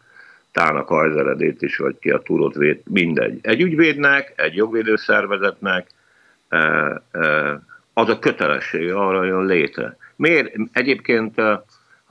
Tának 0.52 0.88
hajzeredét 0.88 1.62
is, 1.62 1.78
vagy 1.78 2.00
ki 2.00 2.10
a 2.10 2.22
túrót 2.22 2.56
véd, 2.56 2.82
mindegy. 2.84 3.40
Egy 3.42 3.62
ügyvédnek, 3.62 4.34
egy 4.36 4.56
jogvédőszervezetnek, 4.56 5.88
az 7.94 8.10
a 8.10 8.20
kötelessége 8.20 8.96
arra 8.96 9.24
jön 9.24 9.46
létre. 9.46 9.98
Miért? 10.16 10.56
Egyébként 10.72 11.42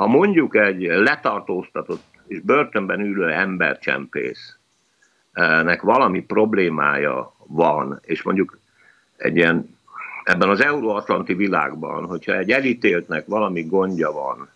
Ha 0.03 0.09
mondjuk 0.09 0.57
egy 0.57 0.83
letartóztatott 0.83 2.03
és 2.27 2.41
börtönben 2.41 3.01
ülő 3.01 3.31
embercsempésznek 3.31 5.83
valami 5.83 6.23
problémája 6.23 7.35
van, 7.47 8.01
és 8.03 8.23
mondjuk 8.23 8.59
egy 9.17 9.37
ilyen 9.37 9.79
ebben 10.25 10.49
az 10.49 10.61
euróatlanti 10.61 11.35
világban, 11.35 12.05
hogyha 12.05 12.37
egy 12.37 12.51
elítéltnek 12.51 13.27
valami 13.27 13.63
gondja 13.63 14.13
van, 14.13 14.49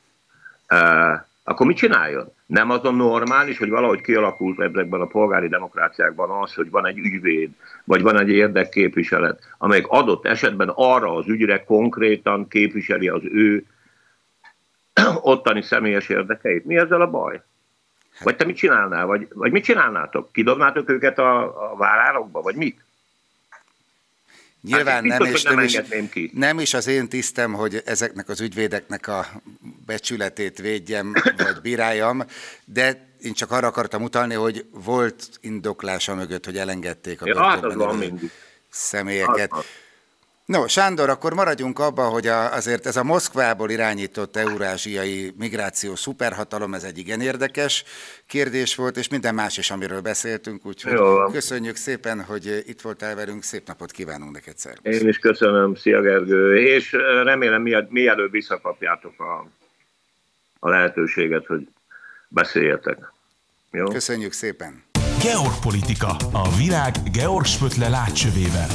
akkor 1.48 1.66
mit 1.66 1.76
csináljon? 1.76 2.32
Nem 2.46 2.70
az 2.70 2.84
a 2.84 2.90
normális, 2.90 3.58
hogy 3.58 3.68
valahogy 3.68 4.00
kialakult 4.00 4.60
ezekben 4.60 5.00
a 5.00 5.06
polgári 5.06 5.48
demokráciákban 5.48 6.42
az, 6.42 6.54
hogy 6.54 6.70
van 6.70 6.86
egy 6.86 6.98
ügyvéd, 6.98 7.50
vagy 7.84 8.02
van 8.02 8.18
egy 8.18 8.28
érdekképviselet, 8.28 9.42
amelyik 9.58 9.86
adott 9.86 10.26
esetben 10.26 10.72
arra 10.74 11.14
az 11.14 11.28
ügyre 11.28 11.64
konkrétan 11.64 12.48
képviseli 12.48 13.08
az 13.08 13.22
ő 13.24 13.66
ottani 15.32 15.62
személyes 15.62 16.08
érdekeit. 16.08 16.64
Mi 16.64 16.76
ezzel 16.76 17.00
a 17.00 17.10
baj? 17.10 17.42
Vagy 18.22 18.36
te 18.36 18.44
mit 18.44 18.56
csinálnál? 18.56 19.06
Vagy, 19.06 19.28
vagy 19.34 19.52
mit 19.52 19.64
csinálnátok? 19.64 20.32
Kidobnátok 20.32 20.90
őket 20.90 21.18
a, 21.18 21.42
a 21.72 21.76
várárokba? 21.76 22.40
Vagy 22.40 22.56
mit? 22.56 22.84
Nyilván 24.66 25.10
hát 25.10 25.18
nem, 25.18 25.32
és 25.32 25.42
nem, 25.42 25.54
nem, 25.54 25.64
is, 25.64 25.80
ki. 26.10 26.30
nem 26.34 26.60
is 26.60 26.74
az 26.74 26.86
én 26.86 27.08
tisztem, 27.08 27.52
hogy 27.52 27.82
ezeknek 27.84 28.28
az 28.28 28.40
ügyvédeknek 28.40 29.08
a 29.08 29.26
becsületét 29.86 30.58
védjem, 30.58 31.12
vagy 31.36 31.60
bíráljam, 31.62 32.24
de 32.64 33.14
én 33.20 33.32
csak 33.32 33.50
arra 33.50 33.66
akartam 33.66 34.02
utalni, 34.02 34.34
hogy 34.34 34.66
volt 34.70 35.28
indoklása 35.40 36.14
mögött, 36.14 36.44
hogy 36.44 36.58
elengedték 36.58 37.22
a 37.22 37.26
ja, 37.26 37.42
hát 37.42 37.64
személyeket. 38.70 39.52
Hát, 39.52 39.64
No, 40.46 40.66
Sándor, 40.66 41.08
akkor 41.08 41.34
maradjunk 41.34 41.78
abban, 41.78 42.10
hogy 42.10 42.26
a, 42.26 42.52
azért 42.52 42.86
ez 42.86 42.96
a 42.96 43.04
Moszkvából 43.04 43.70
irányított 43.70 44.36
eurázsiai 44.36 45.32
migráció 45.38 45.94
szuperhatalom, 45.94 46.74
ez 46.74 46.84
egy 46.84 46.98
igen 46.98 47.20
érdekes 47.20 47.84
kérdés 48.26 48.74
volt, 48.74 48.96
és 48.96 49.08
minden 49.08 49.34
más 49.34 49.58
is, 49.58 49.70
amiről 49.70 50.00
beszéltünk, 50.00 50.66
úgyhogy 50.66 50.92
Jó. 50.92 51.24
köszönjük 51.24 51.76
szépen, 51.76 52.22
hogy 52.22 52.62
itt 52.66 52.80
voltál 52.80 53.14
velünk, 53.14 53.42
szép 53.42 53.66
napot 53.66 53.90
kívánunk 53.90 54.32
neked, 54.32 54.56
szervusz. 54.56 55.00
Én 55.00 55.08
is 55.08 55.18
köszönöm, 55.18 55.74
szia 55.74 56.00
Gergő, 56.00 56.58
és 56.58 56.92
remélem 57.22 57.62
mielőbb 57.88 58.30
visszakapjátok 58.30 59.20
a, 59.20 59.46
a 60.58 60.68
lehetőséget, 60.68 61.46
hogy 61.46 61.68
beszéljetek. 62.28 63.12
Jó? 63.70 63.84
Köszönjük 63.84 64.32
szépen. 64.32 64.82
Georgpolitika. 65.22 66.16
A 66.32 66.48
világ 66.58 66.94
Georg 67.12 67.44
Spötle 67.44 67.88
látcsövével. 67.88 68.68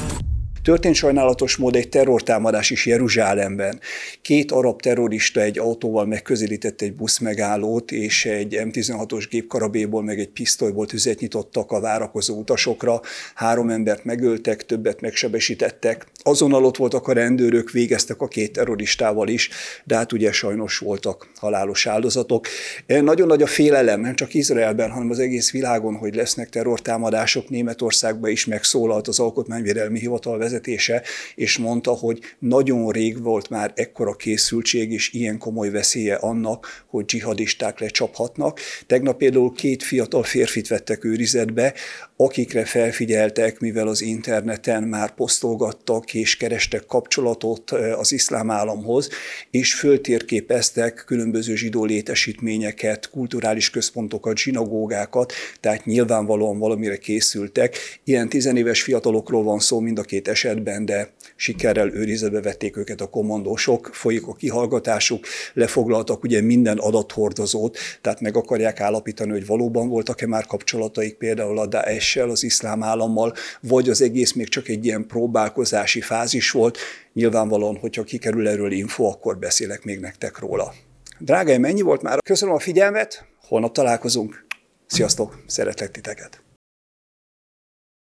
Történt 0.64 0.96
sajnálatos 0.96 1.56
mód 1.56 1.76
egy 1.76 1.90
terrortámadás 1.90 2.70
is 2.70 2.86
Jeruzsálemben. 2.86 3.80
Két 4.22 4.52
arab 4.52 4.82
terrorista 4.82 5.42
egy 5.42 5.60
autóval 5.60 6.06
megközelített 6.06 6.82
egy 6.82 6.94
busz 6.94 7.20
megállót, 7.20 7.92
és 7.92 8.26
egy 8.26 8.58
M16-os 8.64 9.26
gépkarabéból 9.30 10.04
meg 10.04 10.20
egy 10.20 10.30
pisztolyból 10.30 10.86
tüzet 10.86 11.20
nyitottak 11.20 11.72
a 11.72 11.80
várakozó 11.80 12.40
utasokra. 12.40 13.02
Három 13.36 13.70
embert 13.70 14.06
megöltek, 14.06 14.66
többet 14.66 15.02
megsebesítettek. 15.02 16.08
Azonnal 16.24 16.66
ott 16.66 16.78
voltak 16.78 17.08
a 17.08 17.14
rendőrök, 17.14 17.72
végeztek 17.72 18.22
a 18.22 18.28
két 18.28 18.52
terroristával 18.52 19.28
is, 19.28 19.50
de 19.84 19.96
hát 19.96 20.12
ugye 20.12 20.32
sajnos 20.32 20.78
voltak 20.78 21.30
halálos 21.36 21.88
áldozatok. 21.88 22.48
Nagyon 22.88 23.28
nagy 23.28 23.42
a 23.42 23.48
félelem, 23.48 24.02
nem 24.02 24.16
csak 24.16 24.34
Izraelben, 24.34 24.90
hanem 24.92 25.10
az 25.10 25.20
egész 25.20 25.52
világon, 25.52 25.96
hogy 25.96 26.16
lesznek 26.16 26.50
terrortámadások. 26.50 27.50
Németországban 27.50 28.30
is 28.30 28.46
megszólalt 28.46 29.08
az 29.08 29.20
Alkotmányvédelmi 29.20 30.00
Hivatal 30.00 30.38
vezetése, 30.52 31.02
és 31.36 31.58
mondta, 31.58 31.92
hogy 31.92 32.20
nagyon 32.40 32.90
rég 32.90 33.22
volt 33.22 33.50
már 33.50 33.72
ekkora 33.76 34.14
készültség 34.14 34.92
és 34.92 35.14
ilyen 35.14 35.38
komoly 35.38 35.70
veszélye 35.70 36.16
annak, 36.16 36.84
hogy 36.88 37.06
dzsihadisták 37.06 37.80
lecsaphatnak. 37.80 38.60
Tegnap 38.88 39.18
például 39.18 39.54
két 39.54 39.84
fiatal 39.84 40.24
férfit 40.24 40.68
vettek 40.68 41.04
őrizetbe, 41.04 41.74
akikre 42.16 42.66
felfigyeltek, 42.66 43.60
mivel 43.60 43.88
az 43.88 44.02
interneten 44.02 44.84
már 44.84 45.14
posztolgattak 45.14 46.14
és 46.14 46.38
kerestek 46.38 46.86
kapcsolatot 46.86 47.72
az 47.72 48.12
iszlám 48.12 48.50
államhoz, 48.52 49.10
és 49.52 49.74
föltérképeztek 49.74 51.04
különböző 51.06 51.56
zsidó 51.56 51.86
létesítményeket, 51.86 53.10
kulturális 53.10 53.70
központokat, 53.70 54.38
zsinagógákat, 54.38 55.34
tehát 55.60 55.86
nyilvánvalóan 55.86 56.60
valamire 56.60 56.98
készültek. 56.98 57.78
Ilyen 58.04 58.30
tizenéves 58.30 58.82
fiatalokról 58.82 59.44
van 59.44 59.60
szó 59.60 59.80
mind 59.80 60.00
a 60.00 60.02
két 60.02 60.28
esetben, 60.28 60.41
de 60.86 61.14
sikerrel 61.36 61.94
őrizetbe 61.94 62.42
vették 62.42 62.78
őket 62.78 63.02
a 63.02 63.10
kommandósok, 63.10 63.90
folyik 63.94 64.28
a 64.28 64.34
kihallgatásuk, 64.34 65.26
lefoglaltak 65.54 66.24
ugye 66.24 66.42
minden 66.42 66.78
adathordozót, 66.78 67.78
tehát 68.02 68.22
meg 68.22 68.36
akarják 68.36 68.80
állapítani, 68.80 69.32
hogy 69.32 69.46
valóban 69.46 69.90
voltak-e 69.90 70.28
már 70.28 70.46
kapcsolataik 70.46 71.18
például 71.18 71.60
a 71.60 71.66
Daesh-sel, 71.66 72.30
az 72.30 72.44
iszlám 72.44 72.84
állammal, 72.84 73.34
vagy 73.62 73.90
az 73.90 74.02
egész 74.02 74.34
még 74.34 74.48
csak 74.48 74.68
egy 74.68 74.86
ilyen 74.86 75.08
próbálkozási 75.08 76.02
fázis 76.02 76.52
volt. 76.52 76.78
Nyilvánvalóan, 77.14 77.78
hogyha 77.78 78.04
kikerül 78.04 78.48
erről 78.48 78.72
info, 78.72 79.04
akkor 79.04 79.38
beszélek 79.38 79.84
még 79.84 80.00
nektek 80.00 80.40
róla. 80.40 80.74
Drágáim, 81.20 81.66
ennyi 81.66 81.82
volt 81.82 82.02
már. 82.02 82.20
Köszönöm 82.24 82.54
a 82.54 82.60
figyelmet, 82.60 83.26
holnap 83.48 83.74
találkozunk. 83.74 84.46
Sziasztok, 84.88 85.44
szeretlek 85.48 85.92
titeket! 85.92 86.51